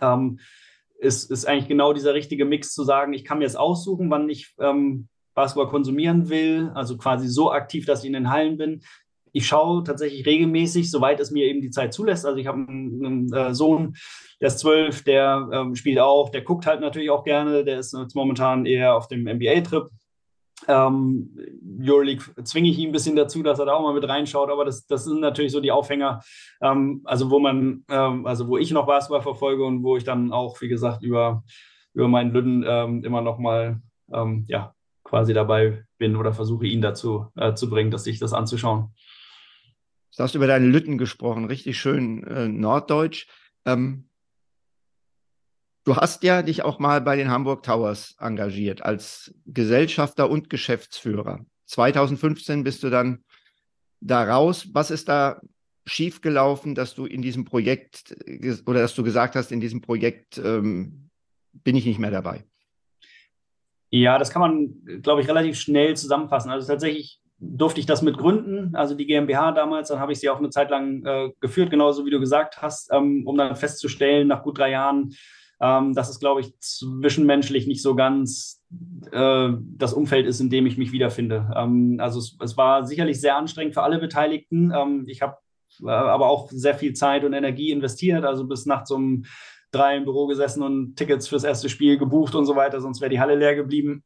Ähm, 0.00 0.38
ist, 0.98 1.30
ist 1.30 1.46
eigentlich 1.46 1.68
genau 1.68 1.92
dieser 1.92 2.14
richtige 2.14 2.44
Mix 2.44 2.72
zu 2.72 2.82
sagen, 2.82 3.12
ich 3.12 3.24
kann 3.24 3.38
mir 3.38 3.44
jetzt 3.44 3.58
aussuchen, 3.58 4.10
wann 4.10 4.28
ich 4.28 4.54
ähm, 4.58 5.08
Basketball 5.34 5.68
konsumieren 5.68 6.28
will, 6.28 6.72
also 6.74 6.96
quasi 6.96 7.28
so 7.28 7.52
aktiv, 7.52 7.86
dass 7.86 8.00
ich 8.00 8.06
in 8.06 8.14
den 8.14 8.30
Hallen 8.30 8.56
bin 8.56 8.82
ich 9.32 9.46
schaue 9.46 9.84
tatsächlich 9.84 10.26
regelmäßig, 10.26 10.90
soweit 10.90 11.20
es 11.20 11.30
mir 11.30 11.46
eben 11.46 11.60
die 11.60 11.70
Zeit 11.70 11.92
zulässt. 11.92 12.26
Also 12.26 12.38
ich 12.38 12.46
habe 12.46 12.58
einen, 12.58 13.04
einen 13.04 13.32
äh, 13.32 13.54
Sohn, 13.54 13.94
der 14.40 14.48
ist 14.48 14.58
zwölf, 14.58 15.02
der 15.04 15.48
ähm, 15.52 15.74
spielt 15.74 15.98
auch, 15.98 16.30
der 16.30 16.42
guckt 16.42 16.66
halt 16.66 16.80
natürlich 16.80 17.10
auch 17.10 17.24
gerne, 17.24 17.64
der 17.64 17.78
ist 17.78 17.94
jetzt 17.94 18.14
momentan 18.14 18.66
eher 18.66 18.94
auf 18.94 19.08
dem 19.08 19.24
NBA-Trip. 19.24 19.88
Ähm, 20.66 21.36
Euroleague 21.80 22.24
zwinge 22.44 22.68
ich 22.68 22.78
ihn 22.78 22.88
ein 22.88 22.92
bisschen 22.92 23.14
dazu, 23.14 23.42
dass 23.42 23.58
er 23.58 23.66
da 23.66 23.74
auch 23.74 23.82
mal 23.82 23.94
mit 23.94 24.08
reinschaut, 24.08 24.50
aber 24.50 24.64
das, 24.64 24.86
das 24.86 25.04
sind 25.04 25.20
natürlich 25.20 25.52
so 25.52 25.60
die 25.60 25.70
Aufhänger, 25.70 26.20
ähm, 26.60 27.02
also 27.04 27.30
wo 27.30 27.38
man, 27.38 27.84
ähm, 27.88 28.26
also 28.26 28.48
wo 28.48 28.58
ich 28.58 28.72
noch 28.72 28.86
Basketball 28.86 29.22
verfolge 29.22 29.64
und 29.64 29.84
wo 29.84 29.96
ich 29.96 30.04
dann 30.04 30.32
auch, 30.32 30.60
wie 30.60 30.68
gesagt, 30.68 31.04
über, 31.04 31.44
über 31.94 32.08
meinen 32.08 32.32
Lüden 32.32 32.64
ähm, 32.66 33.04
immer 33.04 33.20
noch 33.20 33.38
mal, 33.38 33.80
ähm, 34.12 34.44
ja, 34.48 34.74
quasi 35.04 35.32
dabei 35.32 35.84
bin 35.96 36.16
oder 36.16 36.32
versuche 36.32 36.66
ihn 36.66 36.82
dazu 36.82 37.26
äh, 37.36 37.54
zu 37.54 37.70
bringen, 37.70 37.90
dass 37.90 38.04
sich 38.04 38.18
das 38.18 38.32
anzuschauen. 38.32 38.92
Du 40.18 40.24
hast 40.24 40.34
über 40.34 40.48
deine 40.48 40.66
Lütten 40.66 40.98
gesprochen, 40.98 41.44
richtig 41.44 41.78
schön 41.78 42.24
äh, 42.24 42.48
norddeutsch. 42.48 43.28
Ähm, 43.64 44.08
du 45.84 45.94
hast 45.94 46.24
ja 46.24 46.42
dich 46.42 46.64
auch 46.64 46.80
mal 46.80 47.00
bei 47.00 47.14
den 47.14 47.30
Hamburg 47.30 47.62
Towers 47.62 48.16
engagiert 48.18 48.82
als 48.82 49.32
Gesellschafter 49.46 50.28
und 50.28 50.50
Geschäftsführer. 50.50 51.46
2015 51.66 52.64
bist 52.64 52.82
du 52.82 52.90
dann 52.90 53.22
da 54.00 54.24
raus. 54.24 54.66
Was 54.72 54.90
ist 54.90 55.08
da 55.08 55.40
schiefgelaufen, 55.86 56.74
dass 56.74 56.96
du 56.96 57.06
in 57.06 57.22
diesem 57.22 57.44
Projekt 57.44 58.16
oder 58.66 58.80
dass 58.80 58.96
du 58.96 59.04
gesagt 59.04 59.36
hast, 59.36 59.52
in 59.52 59.60
diesem 59.60 59.82
Projekt 59.82 60.38
ähm, 60.38 61.10
bin 61.52 61.76
ich 61.76 61.86
nicht 61.86 62.00
mehr 62.00 62.10
dabei? 62.10 62.44
Ja, 63.90 64.18
das 64.18 64.30
kann 64.30 64.40
man, 64.40 65.00
glaube 65.00 65.22
ich, 65.22 65.28
relativ 65.28 65.60
schnell 65.60 65.96
zusammenfassen. 65.96 66.50
Also 66.50 66.66
tatsächlich 66.66 67.20
durfte 67.40 67.80
ich 67.80 67.86
das 67.86 68.02
mit 68.02 68.18
gründen, 68.18 68.74
also 68.74 68.94
die 68.94 69.06
GmbH 69.06 69.52
damals, 69.52 69.88
dann 69.88 70.00
habe 70.00 70.12
ich 70.12 70.18
sie 70.18 70.28
auch 70.28 70.38
eine 70.38 70.50
Zeit 70.50 70.70
lang 70.70 71.04
äh, 71.04 71.30
geführt, 71.40 71.70
genauso 71.70 72.04
wie 72.04 72.10
du 72.10 72.18
gesagt 72.18 72.60
hast, 72.62 72.90
ähm, 72.92 73.22
um 73.26 73.36
dann 73.36 73.54
festzustellen, 73.54 74.26
nach 74.26 74.42
gut 74.42 74.58
drei 74.58 74.70
Jahren, 74.70 75.10
ähm, 75.60 75.94
dass 75.94 76.08
es, 76.08 76.18
glaube 76.18 76.40
ich, 76.40 76.58
zwischenmenschlich 76.58 77.66
nicht 77.66 77.82
so 77.82 77.94
ganz 77.94 78.64
äh, 79.12 79.50
das 79.76 79.92
Umfeld 79.92 80.26
ist, 80.26 80.40
in 80.40 80.50
dem 80.50 80.66
ich 80.66 80.78
mich 80.78 80.92
wiederfinde. 80.92 81.52
Ähm, 81.56 81.98
also 82.00 82.18
es, 82.18 82.36
es, 82.42 82.56
war 82.56 82.84
sicherlich 82.84 83.20
sehr 83.20 83.36
anstrengend 83.36 83.74
für 83.74 83.82
alle 83.82 83.98
Beteiligten. 83.98 84.72
Ähm, 84.74 85.04
ich 85.06 85.22
habe 85.22 85.36
äh, 85.82 85.90
aber 85.90 86.28
auch 86.28 86.50
sehr 86.50 86.74
viel 86.74 86.92
Zeit 86.92 87.24
und 87.24 87.34
Energie 87.34 87.70
investiert, 87.70 88.24
also 88.24 88.46
bis 88.46 88.66
nachts 88.66 88.90
um 88.90 89.24
drei 89.70 89.96
im 89.96 90.04
Büro 90.04 90.26
gesessen 90.26 90.62
und 90.62 90.96
Tickets 90.96 91.28
fürs 91.28 91.44
erste 91.44 91.68
Spiel 91.68 91.98
gebucht 91.98 92.34
und 92.34 92.46
so 92.46 92.56
weiter, 92.56 92.80
sonst 92.80 93.00
wäre 93.00 93.10
die 93.10 93.20
Halle 93.20 93.34
leer 93.34 93.54
geblieben 93.54 94.02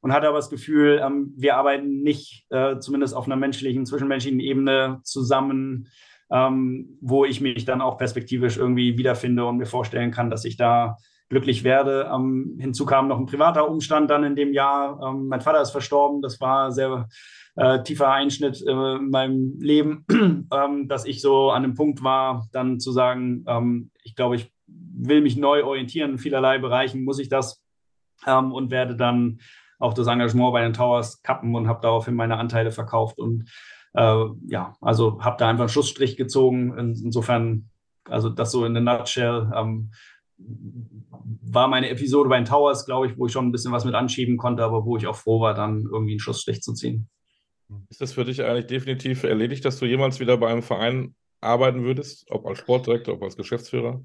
und 0.00 0.12
hatte 0.12 0.28
aber 0.28 0.38
das 0.38 0.50
Gefühl, 0.50 1.00
ähm, 1.04 1.32
wir 1.36 1.56
arbeiten 1.56 2.02
nicht 2.02 2.46
äh, 2.50 2.78
zumindest 2.78 3.14
auf 3.14 3.26
einer 3.26 3.36
menschlichen, 3.36 3.86
zwischenmenschlichen 3.86 4.40
Ebene 4.40 5.00
zusammen, 5.04 5.88
ähm, 6.30 6.98
wo 7.00 7.24
ich 7.24 7.40
mich 7.40 7.64
dann 7.64 7.80
auch 7.80 7.98
perspektivisch 7.98 8.56
irgendwie 8.56 8.96
wiederfinde 8.96 9.44
und 9.44 9.58
mir 9.58 9.66
vorstellen 9.66 10.10
kann, 10.10 10.30
dass 10.30 10.44
ich 10.44 10.56
da 10.56 10.96
glücklich 11.28 11.64
werde. 11.64 12.10
Ähm, 12.12 12.56
hinzu 12.60 12.86
kam 12.86 13.08
noch 13.08 13.18
ein 13.18 13.26
privater 13.26 13.68
Umstand 13.68 14.10
dann 14.10 14.24
in 14.24 14.36
dem 14.36 14.52
Jahr. 14.52 15.00
Ähm, 15.02 15.28
mein 15.28 15.40
Vater 15.40 15.60
ist 15.60 15.70
verstorben. 15.70 16.22
Das 16.22 16.40
war 16.40 16.72
sehr 16.72 17.08
äh, 17.56 17.82
tiefer 17.82 18.10
Einschnitt 18.10 18.62
äh, 18.66 18.96
in 18.96 19.10
meinem 19.10 19.58
Leben, 19.60 20.04
ähm, 20.52 20.88
dass 20.88 21.04
ich 21.04 21.20
so 21.20 21.50
an 21.50 21.62
dem 21.62 21.74
Punkt 21.74 22.02
war, 22.02 22.46
dann 22.52 22.80
zu 22.80 22.92
sagen, 22.92 23.44
ähm, 23.46 23.90
ich 24.02 24.14
glaube, 24.14 24.36
ich 24.36 24.52
will 24.66 25.20
mich 25.20 25.36
neu 25.36 25.64
orientieren 25.64 26.12
in 26.12 26.18
vielerlei 26.18 26.58
Bereichen, 26.58 27.04
muss 27.04 27.18
ich 27.18 27.28
das 27.28 27.62
ähm, 28.26 28.52
und 28.52 28.70
werde 28.70 28.96
dann 28.96 29.40
auch 29.80 29.94
das 29.94 30.06
Engagement 30.06 30.52
bei 30.52 30.62
den 30.62 30.72
Towers 30.72 31.22
kappen 31.22 31.54
und 31.56 31.66
habe 31.66 31.80
daraufhin 31.82 32.14
meine 32.14 32.36
Anteile 32.36 32.70
verkauft 32.70 33.18
und 33.18 33.50
äh, 33.94 34.24
ja, 34.46 34.74
also 34.80 35.20
habe 35.22 35.36
da 35.38 35.48
einfach 35.48 35.62
einen 35.62 35.68
Schussstrich 35.68 36.16
gezogen. 36.16 36.78
In, 36.78 36.94
insofern, 37.04 37.70
also 38.04 38.28
das 38.28 38.52
so 38.52 38.64
in 38.64 38.74
der 38.74 38.82
Nutshell 38.82 39.50
ähm, 39.54 39.90
war 40.38 41.68
meine 41.68 41.90
Episode 41.90 42.28
bei 42.28 42.36
den 42.36 42.44
Towers, 42.44 42.86
glaube 42.86 43.08
ich, 43.08 43.18
wo 43.18 43.26
ich 43.26 43.32
schon 43.32 43.46
ein 43.46 43.52
bisschen 43.52 43.72
was 43.72 43.84
mit 43.84 43.94
anschieben 43.94 44.36
konnte, 44.36 44.62
aber 44.62 44.84
wo 44.84 44.96
ich 44.96 45.06
auch 45.06 45.16
froh 45.16 45.40
war, 45.40 45.54
dann 45.54 45.88
irgendwie 45.90 46.12
einen 46.12 46.20
Schussstrich 46.20 46.62
zu 46.62 46.72
ziehen. 46.72 47.08
Ist 47.88 48.00
das 48.00 48.12
für 48.12 48.24
dich 48.24 48.42
eigentlich 48.42 48.66
definitiv 48.66 49.22
erledigt, 49.24 49.64
dass 49.64 49.78
du 49.78 49.86
jemals 49.86 50.18
wieder 50.20 50.36
bei 50.36 50.48
einem 50.48 50.62
Verein 50.62 51.14
arbeiten 51.40 51.84
würdest, 51.84 52.26
ob 52.30 52.46
als 52.46 52.58
Sportdirektor, 52.58 53.14
ob 53.14 53.22
als 53.22 53.36
Geschäftsführer? 53.36 54.04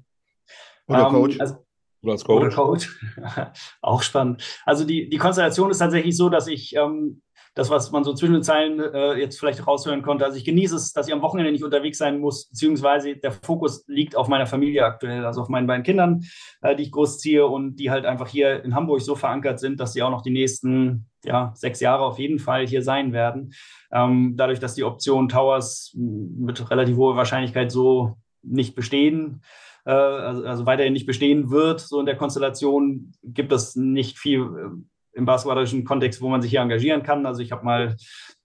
Oder 0.88 1.06
ähm, 1.06 1.12
Coach? 1.12 1.40
Also, 1.40 1.65
oder 2.02 2.12
als 2.12 2.24
Coach. 2.24 2.46
Oder 2.46 2.54
Coach. 2.54 3.00
auch 3.82 4.02
spannend. 4.02 4.42
Also 4.64 4.84
die, 4.84 5.08
die 5.08 5.18
Konstellation 5.18 5.70
ist 5.70 5.78
tatsächlich 5.78 6.16
so, 6.16 6.28
dass 6.28 6.46
ich 6.46 6.74
ähm, 6.76 7.22
das, 7.56 7.70
was 7.70 7.90
man 7.90 8.04
so 8.04 8.12
zwischen 8.12 8.34
den 8.34 8.42
Zeilen 8.42 8.78
äh, 8.80 9.14
jetzt 9.14 9.40
vielleicht 9.40 9.66
raushören 9.66 10.02
konnte, 10.02 10.26
also 10.26 10.36
ich 10.36 10.44
genieße 10.44 10.76
es, 10.76 10.92
dass 10.92 11.08
ich 11.08 11.14
am 11.14 11.22
Wochenende 11.22 11.50
nicht 11.50 11.64
unterwegs 11.64 11.96
sein 11.96 12.20
muss, 12.20 12.48
beziehungsweise 12.50 13.16
der 13.16 13.32
Fokus 13.32 13.84
liegt 13.88 14.14
auf 14.14 14.28
meiner 14.28 14.46
Familie 14.46 14.84
aktuell, 14.84 15.24
also 15.24 15.40
auf 15.40 15.48
meinen 15.48 15.66
beiden 15.66 15.82
Kindern, 15.82 16.22
äh, 16.60 16.76
die 16.76 16.82
ich 16.84 16.92
großziehe 16.92 17.46
und 17.46 17.76
die 17.76 17.90
halt 17.90 18.04
einfach 18.04 18.28
hier 18.28 18.62
in 18.62 18.74
Hamburg 18.74 19.00
so 19.00 19.14
verankert 19.14 19.58
sind, 19.58 19.80
dass 19.80 19.94
sie 19.94 20.02
auch 20.02 20.10
noch 20.10 20.20
die 20.20 20.30
nächsten 20.30 21.08
ja, 21.24 21.52
sechs 21.56 21.80
Jahre 21.80 22.04
auf 22.04 22.18
jeden 22.18 22.38
Fall 22.38 22.66
hier 22.66 22.82
sein 22.82 23.14
werden. 23.14 23.54
Ähm, 23.90 24.34
dadurch, 24.36 24.60
dass 24.60 24.74
die 24.74 24.84
Option 24.84 25.30
Towers 25.30 25.92
mit 25.96 26.70
relativ 26.70 26.96
hoher 26.98 27.16
Wahrscheinlichkeit 27.16 27.72
so 27.72 28.18
nicht 28.42 28.74
bestehen, 28.74 29.42
äh, 29.86 29.90
also, 29.90 30.44
also, 30.44 30.66
weiterhin 30.66 30.92
nicht 30.92 31.06
bestehen 31.06 31.50
wird, 31.50 31.80
so 31.80 32.00
in 32.00 32.06
der 32.06 32.16
Konstellation, 32.16 33.12
gibt 33.22 33.52
es 33.52 33.76
nicht 33.76 34.18
viel 34.18 34.40
äh, 34.40 35.18
im 35.18 35.24
basketballischen 35.24 35.84
Kontext, 35.84 36.20
wo 36.20 36.28
man 36.28 36.42
sich 36.42 36.50
hier 36.50 36.60
engagieren 36.60 37.02
kann. 37.02 37.24
Also 37.24 37.40
ich 37.40 37.52
habe 37.52 37.64
mal 37.64 37.96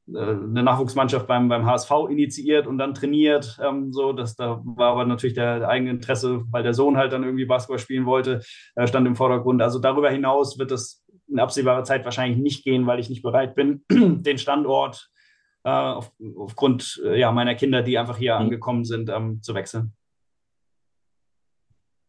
äh, 0.08 0.20
eine 0.20 0.64
Nachwuchsmannschaft 0.64 1.28
beim, 1.28 1.50
beim 1.50 1.66
HSV 1.66 1.92
initiiert 2.10 2.68
und 2.68 2.78
dann 2.78 2.94
trainiert. 2.94 3.60
Ähm, 3.62 3.92
so, 3.92 4.14
das, 4.14 4.36
da 4.36 4.62
war 4.64 4.92
aber 4.92 5.06
natürlich 5.06 5.34
der 5.34 5.68
eigene 5.68 5.92
Interesse, 5.92 6.44
weil 6.52 6.64
der 6.64 6.76
Sohn 6.76 6.96
halt 6.96 7.12
dann 7.12 7.24
irgendwie 7.24 7.46
Basketball 7.46 7.80
spielen 7.80 8.06
wollte, 8.06 8.42
äh, 8.76 8.88
stand 8.88 9.08
im 9.08 9.16
Vordergrund. 9.16 9.62
Also 9.62 9.80
darüber 9.80 10.12
hinaus 10.12 10.60
wird 10.60 10.72
es 10.72 11.04
in 11.28 11.40
absehbarer 11.40 11.84
Zeit 11.84 12.06
wahrscheinlich 12.06 12.40
nicht 12.40 12.64
gehen, 12.64 12.86
weil 12.86 13.00
ich 13.00 13.10
nicht 13.10 13.24
bereit 13.24 13.56
bin, 13.56 13.84
den 13.92 14.38
Standort 14.38 15.10
äh, 15.64 15.70
auf, 15.70 16.12
aufgrund 16.38 17.02
ja, 17.04 17.32
meiner 17.32 17.56
Kinder, 17.56 17.82
die 17.82 17.98
einfach 17.98 18.18
hier 18.18 18.36
mhm. 18.36 18.42
angekommen 18.42 18.86
sind, 18.86 19.10
ähm, 19.10 19.42
zu 19.42 19.56
wechseln. 19.56 19.94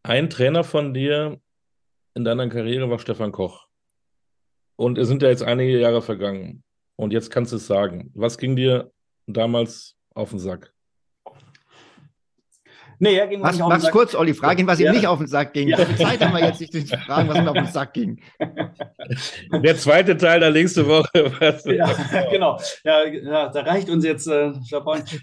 Ein 0.05 0.29
Trainer 0.29 0.65
von 0.65 0.93
dir 0.93 1.39
in 2.13 2.25
deiner 2.25 2.49
Karriere 2.49 2.89
war 2.89 2.99
Stefan 2.99 3.31
Koch. 3.31 3.67
Und 4.75 4.97
es 4.97 5.07
sind 5.07 5.21
ja 5.21 5.29
jetzt 5.29 5.43
einige 5.43 5.79
Jahre 5.79 6.01
vergangen. 6.01 6.65
Und 6.97 7.13
jetzt 7.13 7.31
kannst 7.31 7.53
du 7.53 7.55
es 7.55 7.67
sagen. 7.67 8.11
Was 8.13 8.37
ging 8.37 8.57
dir 8.57 8.91
damals 9.27 9.95
auf 10.13 10.31
den 10.31 10.39
Sack? 10.39 10.72
Nee, 13.03 13.17
er 13.17 13.27
ging 13.27 13.41
was, 13.41 13.51
nicht 13.51 13.61
auf 13.61 13.69
den 13.69 13.81
Sack. 13.81 13.91
kurz, 13.91 14.15
Olli, 14.15 14.33
frag 14.33 14.57
ihn, 14.59 14.65
was 14.65 14.79
ja. 14.79 14.89
ihm 14.89 14.95
nicht 14.95 15.07
auf 15.07 15.17
den 15.17 15.27
Sack 15.27 15.51
ging. 15.51 15.67
Ja. 15.67 15.77
Zeit 15.77 16.23
haben 16.23 16.33
wir 16.33 16.39
jetzt, 16.39 16.59
sich 16.59 16.71
zu 16.71 16.97
fragen, 16.97 17.27
was 17.27 17.37
ihm 17.37 17.47
auf 17.49 17.53
den 17.53 17.67
Sack 17.67 17.93
ging? 17.93 18.21
Der 19.51 19.75
zweite 19.75 20.15
Teil 20.15 20.39
der 20.39 20.51
nächste 20.51 20.87
Woche. 20.87 21.09
ja, 21.65 21.91
genau. 22.31 22.57
Ja, 22.85 23.05
ja, 23.05 23.49
da 23.49 23.61
reicht 23.61 23.89
uns 23.89 24.05
jetzt 24.05 24.27
äh, 24.27 24.53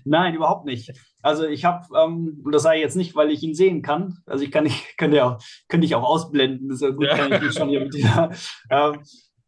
Nein, 0.04 0.34
überhaupt 0.34 0.66
nicht. 0.66 0.92
Also 1.22 1.46
ich 1.46 1.64
habe, 1.64 1.86
ähm, 1.96 2.42
und 2.44 2.52
das 2.52 2.64
sage 2.64 2.76
ich 2.76 2.82
jetzt 2.82 2.96
nicht, 2.96 3.16
weil 3.16 3.30
ich 3.30 3.42
ihn 3.42 3.54
sehen 3.54 3.80
kann. 3.80 4.18
Also 4.26 4.44
ich 4.44 4.50
kann 4.50 4.64
nicht, 4.64 4.84
könnte 4.98 5.16
ja, 5.16 5.38
könnte 5.68 5.86
ich 5.86 5.94
auch 5.94 6.04
ausblenden. 6.04 6.68
Das 6.68 6.76
ist 6.76 6.82
ja 6.82 6.90
gut, 6.90 7.06
ja. 7.06 7.16
kann 7.16 7.46
ich 7.46 7.54
schon 7.54 7.70
hier 7.70 7.80
mit 7.80 7.94
dieser. 7.94 8.30
Ähm, 8.70 9.00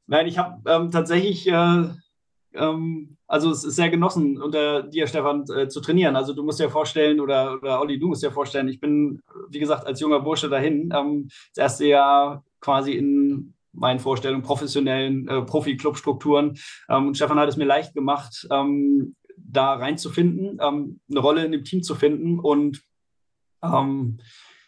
nein, 0.06 0.26
ich 0.26 0.38
habe 0.38 0.58
ähm, 0.70 0.90
tatsächlich 0.90 1.46
äh, 1.48 1.84
ähm, 2.54 3.16
also 3.26 3.50
es 3.50 3.64
ist 3.64 3.76
sehr 3.76 3.90
genossen, 3.90 4.40
unter 4.40 4.82
dir, 4.82 5.06
Stefan, 5.06 5.44
äh, 5.54 5.68
zu 5.68 5.80
trainieren. 5.80 6.16
Also 6.16 6.32
du 6.34 6.42
musst 6.42 6.60
dir 6.60 6.70
vorstellen, 6.70 7.20
oder, 7.20 7.54
oder 7.54 7.80
Olli, 7.80 7.98
du 7.98 8.08
musst 8.08 8.22
dir 8.22 8.30
vorstellen, 8.30 8.68
ich 8.68 8.80
bin, 8.80 9.22
wie 9.48 9.58
gesagt, 9.58 9.86
als 9.86 10.00
junger 10.00 10.20
Bursche 10.20 10.48
dahin, 10.48 10.92
ähm, 10.94 11.28
das 11.54 11.62
erste 11.62 11.86
Jahr 11.86 12.44
quasi 12.60 12.92
in 12.92 13.54
meinen 13.72 14.00
Vorstellungen 14.00 14.42
professionellen 14.42 15.26
äh, 15.28 15.42
Profi-Club-Strukturen. 15.42 16.58
Ähm, 16.88 17.08
und 17.08 17.16
Stefan 17.16 17.38
hat 17.38 17.48
es 17.48 17.56
mir 17.56 17.64
leicht 17.64 17.94
gemacht, 17.94 18.46
ähm, 18.50 19.16
da 19.36 19.74
reinzufinden, 19.74 20.58
ähm, 20.60 21.00
eine 21.10 21.20
Rolle 21.20 21.44
in 21.44 21.52
dem 21.52 21.64
Team 21.64 21.82
zu 21.82 21.94
finden 21.94 22.38
und 22.38 22.82
ähm, 23.62 24.18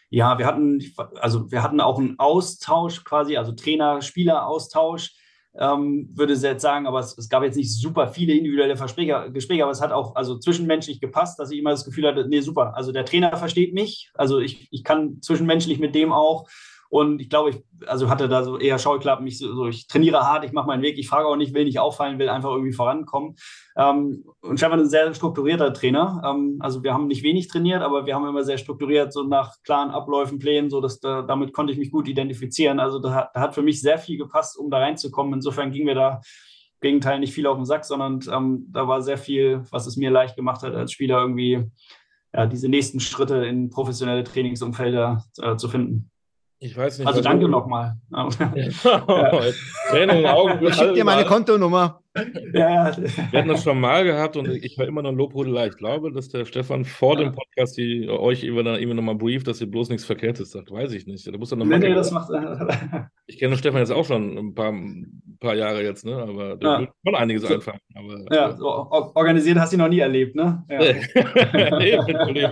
Ja, 0.09 0.37
wir 0.37 0.45
hatten, 0.45 0.81
also 1.19 1.51
wir 1.51 1.61
hatten 1.61 1.81
auch 1.81 1.99
einen 1.99 2.17
Austausch 2.19 3.03
quasi, 3.03 3.37
also 3.37 3.51
Trainer-Spieler-Austausch 3.51 5.13
ähm, 5.59 6.09
würde 6.13 6.33
jetzt 6.33 6.61
sagen, 6.61 6.85
aber 6.85 6.99
es, 6.99 7.17
es, 7.17 7.29
gab 7.29 7.43
jetzt 7.43 7.55
nicht 7.55 7.71
super 7.71 8.07
viele 8.07 8.33
individuelle 8.33 8.75
Versprecher, 8.75 9.29
Gespräche, 9.29 9.63
aber 9.63 9.71
es 9.71 9.81
hat 9.81 9.91
auch 9.91 10.15
also 10.15 10.37
zwischenmenschlich 10.37 10.99
gepasst, 10.99 11.39
dass 11.39 11.51
ich 11.51 11.59
immer 11.59 11.71
das 11.71 11.85
Gefühl 11.85 12.07
hatte, 12.07 12.27
nee, 12.27 12.41
super, 12.41 12.75
also 12.75 12.91
der 12.91 13.05
Trainer 13.05 13.35
versteht 13.37 13.73
mich, 13.73 14.11
also 14.15 14.39
ich, 14.39 14.67
ich 14.71 14.83
kann 14.83 15.21
zwischenmenschlich 15.21 15.79
mit 15.79 15.95
dem 15.95 16.11
auch 16.11 16.47
und 16.95 17.19
ich 17.19 17.27
glaube, 17.27 17.49
ich 17.49 17.61
also 17.87 18.09
hatte 18.09 18.29
da 18.29 18.41
so 18.45 18.57
eher 18.57 18.79
Scheuklappen. 18.79 19.27
Ich, 19.27 19.37
so, 19.37 19.67
ich 19.67 19.85
trainiere 19.87 20.21
hart, 20.21 20.45
ich 20.45 20.53
mache 20.53 20.67
meinen 20.67 20.81
Weg, 20.81 20.97
ich 20.97 21.09
frage 21.09 21.27
auch 21.27 21.35
nicht, 21.35 21.53
will 21.53 21.65
nicht 21.65 21.77
auffallen, 21.77 22.19
will 22.19 22.29
einfach 22.29 22.51
irgendwie 22.51 22.71
vorankommen. 22.71 23.35
Ähm, 23.75 24.23
und 24.39 24.57
Stefan 24.57 24.79
ist 24.79 24.85
ein 24.85 24.89
sehr 24.91 25.13
strukturierter 25.13 25.73
Trainer. 25.73 26.21
Ähm, 26.25 26.55
also 26.61 26.83
wir 26.83 26.93
haben 26.93 27.07
nicht 27.07 27.21
wenig 27.21 27.49
trainiert, 27.49 27.81
aber 27.81 28.05
wir 28.05 28.15
haben 28.15 28.25
immer 28.25 28.45
sehr 28.45 28.57
strukturiert, 28.57 29.11
so 29.11 29.23
nach 29.23 29.55
klaren 29.65 29.89
Abläufen, 29.89 30.39
Plänen, 30.39 30.69
so 30.69 30.79
dass 30.79 31.01
da, 31.01 31.21
damit 31.21 31.51
konnte 31.51 31.73
ich 31.73 31.77
mich 31.77 31.91
gut 31.91 32.07
identifizieren. 32.07 32.79
Also 32.79 32.99
da, 32.99 33.29
da, 33.33 33.41
hat 33.41 33.55
für 33.55 33.61
mich 33.61 33.81
sehr 33.81 33.97
viel 33.97 34.17
gepasst, 34.17 34.57
um 34.57 34.69
da 34.69 34.77
reinzukommen. 34.77 35.33
Insofern 35.33 35.71
ging 35.71 35.83
mir 35.83 35.95
da 35.95 36.21
Gegenteil 36.79 37.19
nicht 37.19 37.33
viel 37.33 37.47
auf 37.47 37.57
den 37.57 37.65
Sack, 37.65 37.83
sondern 37.83 38.21
ähm, 38.31 38.67
da 38.69 38.87
war 38.87 39.01
sehr 39.01 39.17
viel, 39.17 39.63
was 39.69 39.85
es 39.85 39.97
mir 39.97 40.11
leicht 40.11 40.37
gemacht 40.37 40.63
hat, 40.63 40.73
als 40.73 40.93
Spieler 40.93 41.19
irgendwie 41.19 41.69
ja, 42.33 42.45
diese 42.45 42.69
nächsten 42.69 43.01
Schritte 43.01 43.45
in 43.45 43.69
professionelle 43.69 44.23
Trainingsumfelder 44.23 45.25
äh, 45.41 45.57
zu 45.57 45.67
finden. 45.67 46.09
Ich 46.59 46.75
weiß 46.75 46.99
nicht. 46.99 47.07
Also 47.07 47.21
danke 47.21 47.49
nochmal. 47.49 47.97
Tränen 48.11 48.71
in 49.93 50.09
den 50.09 50.25
Augen. 50.25 50.65
Ich 50.65 50.73
schicke 50.73 50.93
dir 50.93 51.03
meine 51.03 51.25
Kontonummer. 51.25 52.01
Ja, 52.53 52.89
ja. 52.89 52.97
Wir 52.97 53.39
hatten 53.39 53.49
das 53.49 53.63
schon 53.63 53.79
mal 53.79 54.05
gehabt 54.05 54.37
und 54.37 54.47
ich 54.47 54.77
war 54.77 54.87
immer 54.87 55.01
noch 55.01 55.09
ein 55.09 55.17
Lobhudelei. 55.17 55.67
Ich 55.67 55.75
glaube, 55.75 56.13
dass 56.13 56.29
der 56.29 56.45
Stefan 56.45 56.85
vor 56.85 57.17
dem 57.17 57.33
Podcast 57.33 57.77
die, 57.77 58.07
euch 58.07 58.43
immer, 58.45 58.79
immer 58.79 58.93
noch 58.93 59.03
mal 59.03 59.15
brieft, 59.15 59.47
dass 59.47 59.59
ihr 59.59 59.69
bloß 59.69 59.89
nichts 59.89 60.05
Verkehrtes 60.05 60.51
sagt. 60.51 60.71
Weiß 60.71 60.93
ich 60.93 61.07
nicht. 61.07 61.27
Da 61.27 61.37
muss 61.37 61.51
er 61.51 61.57
noch 61.57 61.65
nee, 61.65 61.77
nee, 61.77 61.93
das 61.93 62.11
macht, 62.11 62.29
ich 63.27 63.37
kenne 63.37 63.57
Stefan 63.57 63.79
jetzt 63.79 63.91
auch 63.91 64.05
schon 64.05 64.37
ein 64.37 64.55
paar, 64.55 64.71
ein 64.71 65.37
paar 65.41 65.55
Jahre 65.55 65.83
jetzt, 65.83 66.05
ne? 66.05 66.15
aber 66.15 66.55
der 66.55 66.69
ja. 66.69 66.79
wird 66.79 66.89
schon 67.05 67.15
einiges 67.15 67.43
so, 67.43 67.53
einfallen. 67.53 67.79
Aber, 67.93 68.33
ja, 68.33 68.55
so, 68.55 68.65
organisiert 68.65 69.59
hast 69.59 69.73
du 69.73 69.77
noch 69.77 69.89
nie 69.89 69.99
erlebt, 69.99 70.35
ne? 70.35 70.63
Ja. 70.69 70.79
nee, 71.79 72.47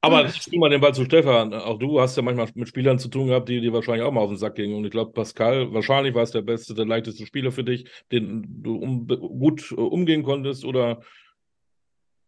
aber 0.00 0.26
ich 0.26 0.36
spiele 0.36 0.60
mal 0.60 0.70
den 0.70 0.80
Ball 0.80 0.94
zu 0.94 1.04
Stefan. 1.04 1.52
Auch 1.52 1.78
du 1.78 2.00
hast 2.00 2.16
ja 2.16 2.22
manchmal 2.22 2.48
mit 2.54 2.68
Spielern 2.68 2.98
zu 2.98 3.08
tun 3.08 3.28
gehabt, 3.28 3.48
die 3.48 3.60
dir 3.60 3.72
wahrscheinlich 3.72 4.04
auch 4.04 4.12
mal 4.12 4.20
auf 4.20 4.30
den 4.30 4.38
Sack 4.38 4.54
gingen. 4.54 4.76
Und 4.76 4.84
ich 4.84 4.92
glaube, 4.92 5.12
Pascal, 5.12 5.72
wahrscheinlich 5.72 6.14
war 6.14 6.22
es 6.22 6.30
der 6.30 6.42
beste, 6.42 6.74
der 6.74 6.86
leichteste 6.86 7.26
Spieler 7.26 7.50
für 7.50 7.64
dich, 7.64 7.88
den 8.12 8.62
du 8.62 8.76
um, 8.76 9.06
gut 9.08 9.72
uh, 9.72 9.86
umgehen 9.86 10.22
konntest. 10.22 10.64
Oder 10.64 11.00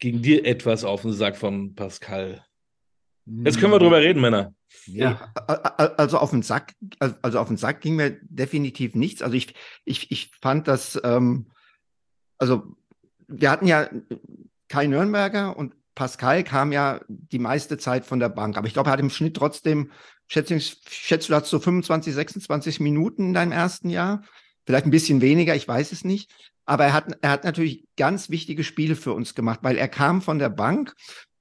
ging 0.00 0.20
dir 0.20 0.44
etwas 0.46 0.84
auf 0.84 1.02
den 1.02 1.12
Sack 1.12 1.36
von 1.36 1.74
Pascal? 1.74 2.44
Jetzt 3.26 3.60
können 3.60 3.72
wir 3.72 3.78
drüber 3.78 4.00
reden, 4.00 4.20
Männer. 4.20 4.52
Ja, 4.86 5.32
also 5.96 6.18
auf 6.18 6.30
den 6.30 6.42
Sack, 6.42 6.74
also 6.98 7.38
auf 7.38 7.48
den 7.48 7.56
Sack 7.56 7.80
ging 7.80 7.94
mir 7.96 8.18
definitiv 8.22 8.94
nichts. 8.94 9.22
Also 9.22 9.36
ich, 9.36 9.54
ich, 9.84 10.10
ich 10.10 10.30
fand 10.40 10.66
das, 10.66 11.00
ähm, 11.04 11.46
also 12.38 12.76
wir 13.28 13.50
hatten 13.50 13.66
ja 13.66 13.88
Kai 14.68 14.86
Nürnberger 14.86 15.56
und 15.56 15.74
Pascal 16.00 16.44
kam 16.44 16.72
ja 16.72 16.98
die 17.08 17.38
meiste 17.38 17.76
Zeit 17.76 18.06
von 18.06 18.20
der 18.20 18.30
Bank, 18.30 18.56
aber 18.56 18.66
ich 18.66 18.72
glaube, 18.72 18.88
er 18.88 18.94
hat 18.94 19.00
im 19.00 19.10
Schnitt 19.10 19.36
trotzdem, 19.36 19.90
schätze, 20.28 20.58
schätze 20.58 21.28
du 21.28 21.34
hast 21.34 21.50
so 21.50 21.58
25, 21.58 22.14
26 22.14 22.80
Minuten 22.80 23.26
in 23.26 23.34
deinem 23.34 23.52
ersten 23.52 23.90
Jahr, 23.90 24.22
vielleicht 24.64 24.86
ein 24.86 24.92
bisschen 24.92 25.20
weniger, 25.20 25.54
ich 25.54 25.68
weiß 25.68 25.92
es 25.92 26.02
nicht. 26.02 26.32
Aber 26.64 26.86
er 26.86 26.94
hat, 26.94 27.18
er 27.20 27.30
hat 27.30 27.44
natürlich 27.44 27.84
ganz 27.98 28.30
wichtige 28.30 28.64
Spiele 28.64 28.96
für 28.96 29.12
uns 29.12 29.34
gemacht, 29.34 29.58
weil 29.60 29.76
er 29.76 29.88
kam 29.88 30.22
von 30.22 30.38
der 30.38 30.48
Bank 30.48 30.94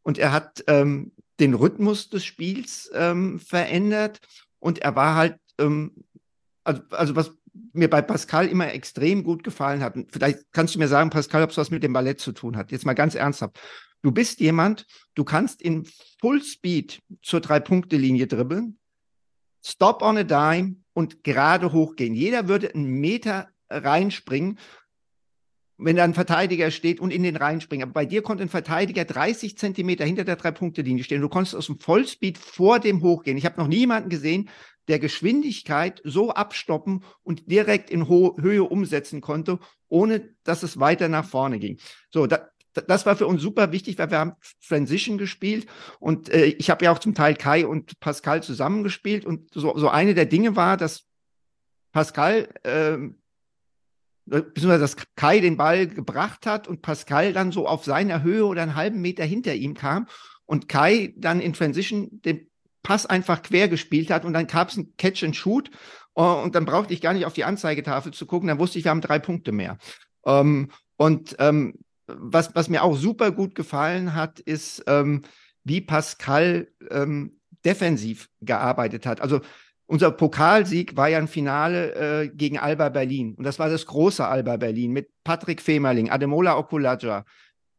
und 0.04 0.18
er 0.18 0.34
hat 0.34 0.62
ähm, 0.68 1.14
den 1.40 1.54
Rhythmus 1.54 2.10
des 2.10 2.26
Spiels 2.26 2.92
ähm, 2.94 3.40
verändert 3.40 4.20
und 4.60 4.80
er 4.80 4.94
war 4.98 5.16
halt, 5.16 5.38
ähm, 5.58 6.04
also, 6.66 6.82
also 6.90 7.16
was 7.16 7.32
mir 7.72 7.90
bei 7.90 8.02
Pascal 8.02 8.50
immer 8.50 8.74
extrem 8.74 9.24
gut 9.24 9.46
gefallen 9.46 9.82
hat. 9.82 9.96
Und 9.96 10.12
vielleicht 10.12 10.52
kannst 10.52 10.76
du 10.76 10.80
mir 10.80 10.90
sagen, 10.90 11.12
Pascal, 11.12 11.44
ob 11.44 11.52
es 11.52 11.58
was 11.58 11.72
mit 11.72 11.82
dem 11.82 11.94
Ballett 11.94 12.20
zu 12.20 12.34
tun 12.34 12.58
hat. 12.58 12.74
Jetzt 12.74 12.86
mal 12.86 12.94
ganz 12.94 13.16
ernsthaft. 13.16 13.58
Du 14.02 14.12
bist 14.12 14.40
jemand, 14.40 14.86
du 15.16 15.24
kannst 15.24 15.62
in 15.62 15.86
Full 16.22 16.44
Speed 16.44 17.02
zur 17.22 17.42
Drei-Punkte-Linie 17.42 18.28
dribbeln, 18.28 18.80
Stop 19.62 20.02
on 20.02 20.18
a 20.18 20.24
Dime 20.24 20.78
und 20.94 21.24
gerade 21.24 21.74
hochgehen. 21.74 22.16
Jeder 22.16 22.48
würde 22.48 22.74
einen 22.74 23.00
Meter 23.00 23.50
reinspringen, 23.70 24.58
wenn 25.78 25.96
da 25.96 26.04
ein 26.04 26.14
Verteidiger 26.14 26.72
steht 26.72 27.00
und 27.00 27.12
in 27.12 27.24
den 27.24 27.36
reinspringen. 27.36 27.84
Aber 27.84 27.94
bei 27.94 28.06
dir 28.06 28.22
konnte 28.22 28.44
ein 28.44 28.50
Verteidiger 28.50 29.06
30 29.06 29.58
Zentimeter 29.58 30.06
hinter 30.06 30.24
der 30.24 30.36
Drei-Punkte-Linie 30.36 31.04
stehen. 31.04 31.22
Du 31.22 31.30
konntest 31.30 31.56
aus 31.56 31.68
dem 31.68 31.80
Vollspeed 31.80 32.38
vor 32.38 32.80
dem 32.80 33.02
hochgehen. 33.02 33.38
Ich 33.38 33.46
habe 33.46 33.60
noch 33.60 33.68
nie 33.68 33.80
jemanden 33.80 34.10
gesehen, 34.10 34.50
der 34.88 35.00
Geschwindigkeit 35.00 36.02
so 36.04 36.32
abstoppen 36.32 37.04
und 37.24 37.50
direkt 37.52 37.90
in 37.90 38.10
Ho 38.10 38.38
Höhe 38.40 38.64
umsetzen 38.64 39.22
konnte, 39.22 39.60
ohne 39.88 40.36
dass 40.44 40.64
es 40.64 40.80
weiter 40.80 41.08
nach 41.10 41.26
vorne 41.26 41.60
ging. 41.60 41.80
So, 42.12 42.28
da, 42.28 42.50
das 42.74 43.06
war 43.06 43.16
für 43.16 43.28
uns 43.28 43.42
super 43.42 43.72
wichtig, 43.72 43.98
weil 43.98 44.12
wir 44.12 44.20
haben 44.20 44.34
Transition 44.68 45.18
gespielt 45.18 45.68
und 46.00 46.30
äh, 46.30 46.46
ich 46.46 46.70
habe 46.70 46.86
ja 46.86 46.92
auch 46.92 47.00
zum 47.00 47.16
Teil 47.16 47.36
Kai 47.36 47.66
und 47.66 48.00
Pascal 48.00 48.44
zusammengespielt 48.44 49.26
und 49.26 49.54
so, 49.54 49.78
so 49.78 49.90
eine 49.90 50.14
der 50.14 50.26
Dinge 50.26 50.56
war, 50.56 50.78
dass 50.78 51.06
Pascal, 51.92 52.48
äh, 52.64 52.98
beziehungsweise 54.26 54.82
dass 54.82 54.96
Kai 55.16 55.40
den 55.40 55.58
Ball 55.58 55.88
gebracht 55.88 56.46
hat 56.46 56.68
und 56.68 56.82
Pascal 56.82 57.34
dann 57.34 57.52
so 57.52 57.68
auf 57.68 57.86
seiner 57.86 58.22
Höhe 58.22 58.46
oder 58.46 58.62
einen 58.62 58.76
halben 58.76 59.02
Meter 59.02 59.26
hinter 59.26 59.56
ihm 59.56 59.74
kam 59.74 60.08
und 60.46 60.70
Kai 60.70 61.14
dann 61.18 61.40
in 61.40 61.54
Transition 61.54 62.22
den 62.22 62.48
Pass 62.84 63.06
einfach 63.06 63.42
quer 63.42 63.68
gespielt 63.68 64.10
hat 64.10 64.24
und 64.24 64.34
dann 64.34 64.48
gab 64.48 64.70
es 64.70 64.78
ein 64.78 64.94
Catch 64.98 65.24
and 65.24 65.36
Shoot 65.36 65.70
uh, 66.18 66.42
und 66.44 66.56
dann 66.56 66.66
brauchte 66.66 66.94
ich 66.94 67.02
gar 67.02 67.14
nicht 67.14 67.26
auf 67.26 67.34
die 67.34 67.44
Anzeigetafel 67.44 68.14
zu 68.14 68.26
gucken, 68.26 68.48
dann 68.48 68.60
wusste 68.60 68.80
ich, 68.80 68.86
wir 68.86 68.92
haben 68.92 69.02
drei 69.02 69.20
Punkte 69.20 69.52
mehr. 69.52 69.78
Ähm, 70.26 70.72
und 70.96 71.36
ähm, 71.40 71.76
was, 72.18 72.56
was 72.56 72.70
mir 72.70 72.84
auch 72.84 72.96
super 72.96 73.32
gut 73.32 73.56
gefallen 73.56 74.16
hat, 74.16 74.40
ist, 74.40 74.84
ähm, 74.88 75.24
wie 75.64 75.82
Pascal 75.82 76.68
ähm, 76.90 77.40
defensiv 77.66 78.30
gearbeitet 78.42 79.06
hat. 79.06 79.22
Also 79.22 79.42
unser 79.86 80.12
Pokalsieg 80.12 80.96
war 80.96 81.10
ja 81.10 81.18
ein 81.18 81.28
Finale 81.28 81.96
äh, 81.96 82.28
gegen 82.30 82.60
Alba 82.60 82.90
Berlin. 82.90 83.34
Und 83.36 83.44
das 83.44 83.58
war 83.58 83.70
das 83.70 83.86
große 83.88 84.26
Alba 84.26 84.58
Berlin 84.58 84.92
mit 84.92 85.10
Patrick 85.24 85.62
Femerling, 85.62 86.10
Ademola 86.10 86.58
Okulaja, 86.58 87.26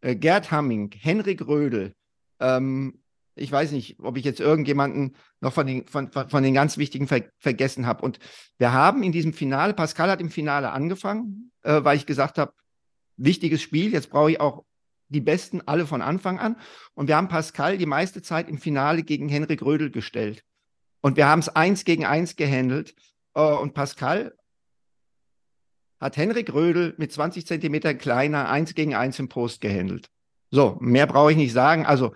äh, 0.00 0.16
Gerd 0.16 0.50
Hamming, 0.50 0.90
Henrik 0.98 1.46
Rödel. 1.46 1.94
Ähm, 2.40 3.00
ich 3.36 3.50
weiß 3.50 3.72
nicht, 3.72 3.98
ob 4.00 4.16
ich 4.16 4.24
jetzt 4.24 4.40
irgendjemanden 4.40 5.14
noch 5.40 5.52
von 5.52 5.66
den, 5.66 5.86
von, 5.86 6.10
von 6.10 6.42
den 6.42 6.52
ganz 6.52 6.78
wichtigen 6.78 7.06
ver 7.06 7.22
vergessen 7.38 7.86
habe. 7.86 8.02
Und 8.02 8.18
wir 8.58 8.72
haben 8.72 9.02
in 9.02 9.12
diesem 9.12 9.32
Finale, 9.32 9.72
Pascal 9.72 10.10
hat 10.10 10.20
im 10.20 10.30
Finale 10.30 10.72
angefangen, 10.72 11.52
äh, 11.62 11.84
weil 11.84 11.96
ich 11.96 12.06
gesagt 12.06 12.38
habe, 12.38 12.52
wichtiges 13.24 13.62
Spiel. 13.62 13.92
Jetzt 13.92 14.10
brauche 14.10 14.32
ich 14.32 14.40
auch 14.40 14.64
die 15.08 15.20
Besten 15.20 15.60
alle 15.66 15.86
von 15.86 16.02
Anfang 16.02 16.38
an. 16.38 16.56
Und 16.94 17.08
wir 17.08 17.16
haben 17.16 17.28
Pascal 17.28 17.78
die 17.78 17.86
meiste 17.86 18.22
Zeit 18.22 18.48
im 18.48 18.58
Finale 18.58 19.02
gegen 19.02 19.28
Henrik 19.28 19.62
Rödel 19.62 19.90
gestellt. 19.90 20.44
Und 21.00 21.16
wir 21.16 21.26
haben 21.26 21.40
es 21.40 21.48
eins 21.48 21.84
gegen 21.84 22.04
eins 22.04 22.36
gehandelt. 22.36 22.94
Äh, 23.34 23.40
und 23.40 23.74
Pascal 23.74 24.36
hat 25.98 26.16
Henrik 26.16 26.52
Rödel 26.52 26.94
mit 26.96 27.12
20 27.12 27.46
Zentimetern 27.46 27.98
kleiner 27.98 28.48
eins 28.48 28.74
gegen 28.74 28.94
eins 28.94 29.18
im 29.18 29.28
Post 29.28 29.60
gehandelt. 29.60 30.10
So, 30.50 30.78
mehr 30.80 31.06
brauche 31.06 31.32
ich 31.32 31.36
nicht 31.36 31.52
sagen. 31.52 31.86
Also, 31.86 32.14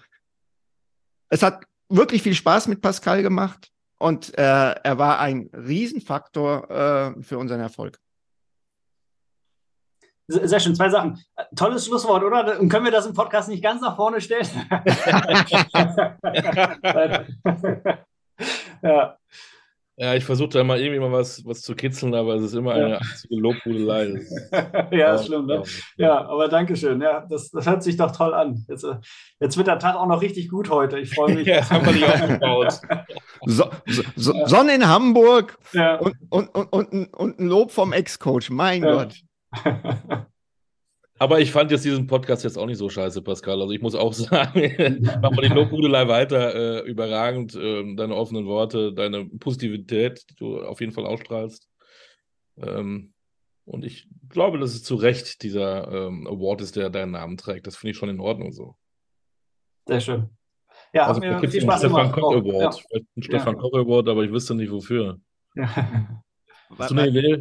es 1.29 1.43
hat 1.43 1.65
wirklich 1.89 2.23
viel 2.23 2.35
Spaß 2.35 2.69
mit 2.69 2.81
Pascal 2.81 3.23
gemacht 3.23 3.71
und 3.99 4.37
äh, 4.39 4.73
er 4.73 4.99
war 4.99 5.21
ein 5.21 5.51
Riesenfaktor 5.53 6.71
äh, 6.71 7.23
für 7.23 7.39
unseren 7.39 7.61
Erfolg. 7.61 7.99
Sehr 10.27 10.61
schön, 10.61 10.75
zwei 10.75 10.89
Sachen. 10.89 11.23
Tolles 11.55 11.87
Schlusswort, 11.87 12.25
oder? 12.25 12.59
Und 12.59 12.71
können 12.71 12.87
wir 12.87 12.93
das 12.93 13.07
im 13.07 13.13
Podcast 13.13 13.49
nicht 13.49 13.63
ganz 13.63 13.83
nach 13.83 13.97
vorne 13.97 14.23
stellen? 14.23 14.43
ja. 18.83 19.19
Ja, 19.97 20.13
ich 20.15 20.25
versuche 20.25 20.49
da 20.49 20.65
mal 20.65 20.81
irgendwie 20.81 20.99
mal 20.99 21.13
was, 21.13 21.45
was 21.45 21.63
zu 21.63 21.77
kitzeln, 21.77 22.17
aber 22.17 22.35
es 22.35 22.43
ist 22.43 22.55
immer 22.55 22.73
eine 22.73 23.01
einzige 23.01 23.37
Lobhudelei. 23.37 24.27
ja, 24.91 25.15
ist 25.15 25.27
schlimm, 25.27 25.47
ne? 25.47 25.63
Ja, 25.97 26.27
aber 26.27 26.49
danke 26.49 26.75
schön. 26.75 27.01
Ja, 27.01 27.25
das, 27.31 27.53
das 27.53 27.65
hört 27.67 27.85
sich 27.85 27.97
doch 27.97 28.11
toll 28.11 28.35
an. 28.35 28.65
Jetzt, 28.69 28.83
äh, 28.83 28.97
jetzt 29.39 29.57
wird 29.57 29.69
der 29.69 29.79
Tag 29.79 29.95
auch 29.95 30.09
noch 30.09 30.21
richtig 30.21 30.49
gut 30.49 30.69
heute. 30.69 30.99
Ich 30.99 31.15
freue 31.15 31.37
mich. 31.37 31.47
ja, 31.47 31.71
haben 31.71 31.87
wir 31.87 31.93
nicht 31.93 32.09
aufgebaut. 32.09 32.81
So, 33.47 33.71
so, 34.17 34.35
ja. 34.35 34.49
Sonne 34.49 34.75
in 34.75 34.89
Hamburg 34.89 35.57
ja. 35.73 35.95
und, 35.97 36.17
und, 36.29 36.49
und, 36.49 36.73
und, 36.73 37.15
und 37.15 37.39
ein 37.39 37.47
Lob 37.47 37.71
vom 37.71 37.93
Ex-Coach. 37.93 38.51
Mein 38.51 38.83
Gott. 38.83 39.15
Aber 41.19 41.41
ich 41.41 41.53
fand 41.53 41.71
jetzt 41.71 41.85
diesen 41.85 42.07
Podcast 42.07 42.43
jetzt 42.45 42.59
auch 42.59 42.67
nicht 42.67 42.79
so 42.79 42.89
scheiße, 42.89 43.23
Pascal. 43.23 43.61
Also 43.61 43.73
ich 43.73 43.81
muss 43.81 43.95
auch 43.95 44.13
sagen, 44.15 45.09
mach 45.23 45.31
mal 45.31 45.43
die 45.43 45.55
Lobhudelei 45.55 46.09
weiter. 46.09 46.55
Äh, 46.55 46.89
überragend. 46.89 47.55
Äh, 47.55 47.95
deine 47.95 48.17
offenen 48.17 48.47
Worte, 48.47 48.93
deine 48.93 49.25
Positivität, 49.25 50.25
die 50.31 50.35
du 50.35 50.61
auf 50.63 50.81
jeden 50.81 50.93
Fall 50.93 51.07
ausstrahlst. 51.07 51.69
Ähm, 52.59 53.13
und 53.65 53.85
ich 53.85 54.09
glaube, 54.29 54.59
dass 54.59 54.75
es 54.75 54.83
zu 54.83 54.97
Recht 54.97 55.43
dieser 55.43 55.91
ähm, 55.91 56.27
Award 56.27 56.61
ist, 56.61 56.77
der 56.77 56.91
deinen 56.91 57.13
Namen 57.13 57.37
trägt. 57.37 57.67
Das 57.67 57.77
finde 57.77 57.93
ich 57.93 57.97
schon 57.97 58.11
in 58.11 58.21
Ordnung 58.21 58.53
so. 58.53 58.77
Sehr 59.87 60.01
schön. 60.01 60.31
Ja, 60.93 61.07
also, 61.07 61.23
hat 61.23 61.43
mir 61.43 61.49
viel 61.49 61.61
Spaß 61.61 61.81
Stefan 61.81 62.13
gemacht. 62.13 62.15
Koch 62.15 62.35
Award. 62.35 62.85
Ja. 62.91 63.01
Ein 63.17 63.23
Stefan 63.23 63.55
ja. 63.55 63.61
Koch 63.61 63.75
Award, 63.75 64.09
aber 64.09 64.25
ich 64.25 64.31
wüsste 64.31 64.55
nicht 64.55 64.71
wofür. 64.71 65.21
Ja. 65.55 66.23
Hast 66.79 66.91
du 66.91 66.97
eine 66.97 67.09
Idee? 67.09 67.41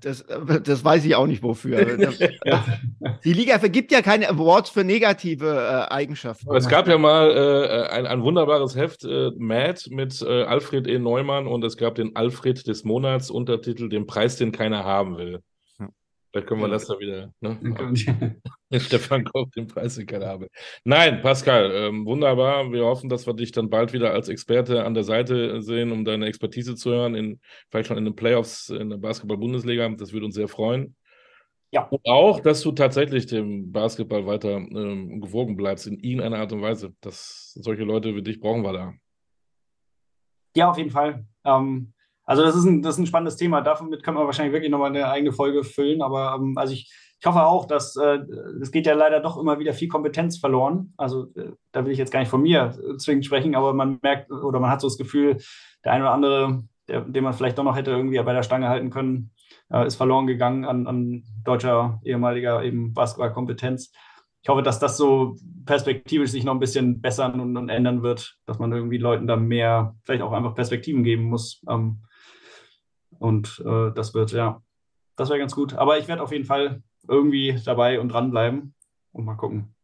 Das, 0.00 0.24
das 0.64 0.84
weiß 0.84 1.04
ich 1.04 1.14
auch 1.14 1.26
nicht 1.26 1.42
wofür. 1.42 1.96
Die 3.24 3.32
Liga 3.32 3.58
vergibt 3.58 3.92
ja 3.92 4.02
keine 4.02 4.28
Awards 4.28 4.70
für 4.70 4.84
negative 4.84 5.46
äh, 5.46 5.92
Eigenschaften. 5.92 6.54
Es 6.54 6.68
gab 6.68 6.88
ja 6.88 6.98
mal 6.98 7.30
äh, 7.30 7.88
ein, 7.94 8.06
ein, 8.06 8.22
wunderbares 8.22 8.76
Heft, 8.76 9.04
äh, 9.04 9.30
Mad, 9.36 9.80
mit 9.90 10.20
äh, 10.22 10.42
Alfred 10.42 10.86
E. 10.86 10.98
Neumann 10.98 11.46
und 11.46 11.64
es 11.64 11.76
gab 11.76 11.94
den 11.94 12.14
Alfred 12.16 12.66
des 12.66 12.84
Monats 12.84 13.30
Untertitel, 13.30 13.88
den 13.88 14.06
Preis, 14.06 14.36
den 14.36 14.52
keiner 14.52 14.84
haben 14.84 15.16
will. 15.16 15.40
Vielleicht 16.36 16.48
können 16.48 16.60
wir 16.60 16.68
das 16.68 16.86
da 16.86 16.98
wieder. 16.98 17.32
Ne? 17.40 18.38
Stefan 18.78 19.24
Koch, 19.24 19.48
den 19.56 19.68
Preis, 19.68 19.98
keiner 20.06 20.26
habe. 20.26 20.48
Nein, 20.84 21.22
Pascal, 21.22 21.72
ähm, 21.72 22.04
wunderbar. 22.04 22.70
Wir 22.72 22.84
hoffen, 22.84 23.08
dass 23.08 23.26
wir 23.26 23.32
dich 23.32 23.52
dann 23.52 23.70
bald 23.70 23.94
wieder 23.94 24.12
als 24.12 24.28
Experte 24.28 24.84
an 24.84 24.92
der 24.92 25.04
Seite 25.04 25.62
sehen, 25.62 25.92
um 25.92 26.04
deine 26.04 26.26
Expertise 26.26 26.74
zu 26.74 26.90
hören, 26.90 27.14
in, 27.14 27.40
vielleicht 27.70 27.88
schon 27.88 27.96
in 27.96 28.04
den 28.04 28.14
Playoffs 28.14 28.68
in 28.68 28.90
der 28.90 28.98
Basketball-Bundesliga. 28.98 29.88
Das 29.96 30.12
würde 30.12 30.26
uns 30.26 30.34
sehr 30.34 30.48
freuen. 30.48 30.94
Ja. 31.70 31.84
Und 31.88 32.06
auch, 32.06 32.40
dass 32.40 32.60
du 32.60 32.72
tatsächlich 32.72 33.24
dem 33.24 33.72
Basketball 33.72 34.26
weiter 34.26 34.56
ähm, 34.56 35.22
gewogen 35.22 35.56
bleibst, 35.56 35.86
in 35.86 35.98
irgendeiner 36.00 36.40
Art 36.40 36.52
und 36.52 36.60
Weise. 36.60 36.94
Dass 37.00 37.54
solche 37.54 37.84
Leute 37.84 38.14
wie 38.14 38.22
dich 38.22 38.40
brauchen 38.40 38.60
wir 38.60 38.74
da. 38.74 38.92
Ja, 40.54 40.68
auf 40.68 40.76
jeden 40.76 40.90
Fall. 40.90 41.24
Ähm, 41.46 41.94
also 42.26 42.42
das 42.42 42.56
ist, 42.56 42.64
ein, 42.64 42.82
das 42.82 42.94
ist 42.96 42.98
ein 42.98 43.06
spannendes 43.06 43.36
Thema. 43.36 43.60
Damit 43.62 44.02
können 44.02 44.18
wir 44.18 44.26
wahrscheinlich 44.26 44.52
wirklich 44.52 44.70
nochmal 44.70 44.90
eine 44.90 45.08
eigene 45.08 45.32
Folge 45.32 45.62
füllen. 45.62 46.02
Aber 46.02 46.34
ähm, 46.36 46.58
also 46.58 46.72
ich, 46.72 46.92
ich 47.18 47.26
hoffe 47.26 47.46
auch, 47.46 47.66
dass 47.66 47.96
äh, 47.96 48.18
es 48.60 48.72
geht 48.72 48.86
ja 48.86 48.94
leider 48.94 49.20
doch 49.20 49.38
immer 49.38 49.58
wieder 49.60 49.72
viel 49.72 49.88
Kompetenz 49.88 50.36
verloren. 50.38 50.92
Also 50.96 51.28
äh, 51.36 51.52
da 51.70 51.84
will 51.84 51.92
ich 51.92 51.98
jetzt 51.98 52.12
gar 52.12 52.20
nicht 52.20 52.28
von 52.28 52.42
mir 52.42 52.76
zwingend 52.98 53.24
sprechen, 53.24 53.54
aber 53.54 53.72
man 53.72 53.98
merkt 54.02 54.30
oder 54.30 54.58
man 54.58 54.70
hat 54.70 54.80
so 54.80 54.88
das 54.88 54.98
Gefühl, 54.98 55.38
der 55.84 55.92
eine 55.92 56.04
oder 56.04 56.12
andere, 56.12 56.64
der, 56.88 57.02
den 57.02 57.24
man 57.24 57.32
vielleicht 57.32 57.58
doch 57.58 57.64
noch 57.64 57.76
hätte 57.76 57.92
irgendwie 57.92 58.20
bei 58.20 58.32
der 58.32 58.42
Stange 58.42 58.68
halten 58.68 58.90
können, 58.90 59.30
äh, 59.72 59.86
ist 59.86 59.96
verloren 59.96 60.26
gegangen 60.26 60.64
an, 60.64 60.88
an 60.88 61.22
deutscher 61.44 62.00
ehemaliger 62.02 62.62
eben 62.64 62.92
Basketballkompetenz. 62.92 63.92
Ich 64.42 64.48
hoffe, 64.48 64.62
dass 64.62 64.78
das 64.78 64.96
so 64.96 65.36
perspektivisch 65.64 66.30
sich 66.30 66.44
noch 66.44 66.54
ein 66.54 66.60
bisschen 66.60 67.00
bessern 67.00 67.40
und, 67.40 67.56
und, 67.56 67.68
ändern 67.68 68.02
wird, 68.02 68.36
dass 68.46 68.58
man 68.60 68.70
irgendwie 68.72 68.98
Leuten 68.98 69.26
da 69.26 69.36
mehr, 69.36 69.96
vielleicht 70.04 70.22
auch 70.22 70.32
einfach 70.32 70.54
Perspektiven 70.54 71.02
geben 71.02 71.24
muss. 71.24 71.62
Ähm, 71.68 72.02
und 73.18 73.62
äh, 73.64 73.92
das 73.94 74.14
wird, 74.14 74.32
ja, 74.32 74.62
das 75.16 75.28
wäre 75.28 75.38
ganz 75.38 75.54
gut. 75.54 75.74
Aber 75.74 75.98
ich 75.98 76.08
werde 76.08 76.22
auf 76.22 76.32
jeden 76.32 76.44
Fall 76.44 76.82
irgendwie 77.08 77.60
dabei 77.64 78.00
und 78.00 78.08
dranbleiben 78.08 78.74
und 79.12 79.24
mal 79.24 79.34
gucken, 79.34 79.74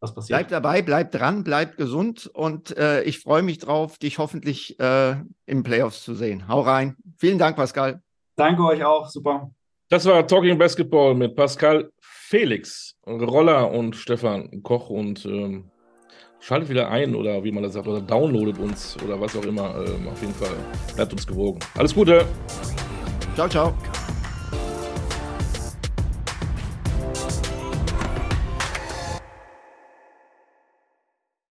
was 0.00 0.14
passiert. 0.14 0.38
Bleib 0.38 0.48
dabei, 0.48 0.82
bleib 0.82 1.12
dran, 1.12 1.44
bleib 1.44 1.76
gesund 1.76 2.30
und 2.32 2.76
äh, 2.76 3.02
ich 3.02 3.20
freue 3.20 3.42
mich 3.42 3.58
drauf, 3.58 3.98
dich 3.98 4.18
hoffentlich 4.18 4.78
äh, 4.80 5.16
im 5.46 5.62
Playoffs 5.62 6.04
zu 6.04 6.14
sehen. 6.14 6.48
Hau 6.48 6.60
rein. 6.60 6.96
Vielen 7.18 7.38
Dank, 7.38 7.56
Pascal. 7.56 8.02
Danke 8.36 8.62
euch 8.64 8.84
auch. 8.84 9.08
Super. 9.08 9.50
Das 9.88 10.04
war 10.04 10.26
Talking 10.26 10.58
Basketball 10.58 11.14
mit 11.14 11.36
Pascal 11.36 11.90
Felix, 12.00 12.96
Roller 13.06 13.70
und 13.70 13.94
Stefan 13.94 14.62
Koch 14.62 14.90
und 14.90 15.24
ähm, 15.26 15.70
Schaltet 16.46 16.68
wieder 16.68 16.88
ein 16.88 17.16
oder 17.16 17.42
wie 17.42 17.50
man 17.50 17.64
das 17.64 17.72
sagt, 17.72 17.88
oder 17.88 18.00
downloadet 18.00 18.56
uns 18.60 18.96
oder 19.04 19.20
was 19.20 19.36
auch 19.36 19.44
immer. 19.44 19.74
Ähm, 19.84 20.06
auf 20.06 20.20
jeden 20.20 20.32
Fall 20.32 20.54
bleibt 20.94 21.12
uns 21.12 21.26
gewogen. 21.26 21.58
Alles 21.76 21.92
Gute. 21.92 22.24
Ciao, 23.34 23.48
ciao. 23.48 23.74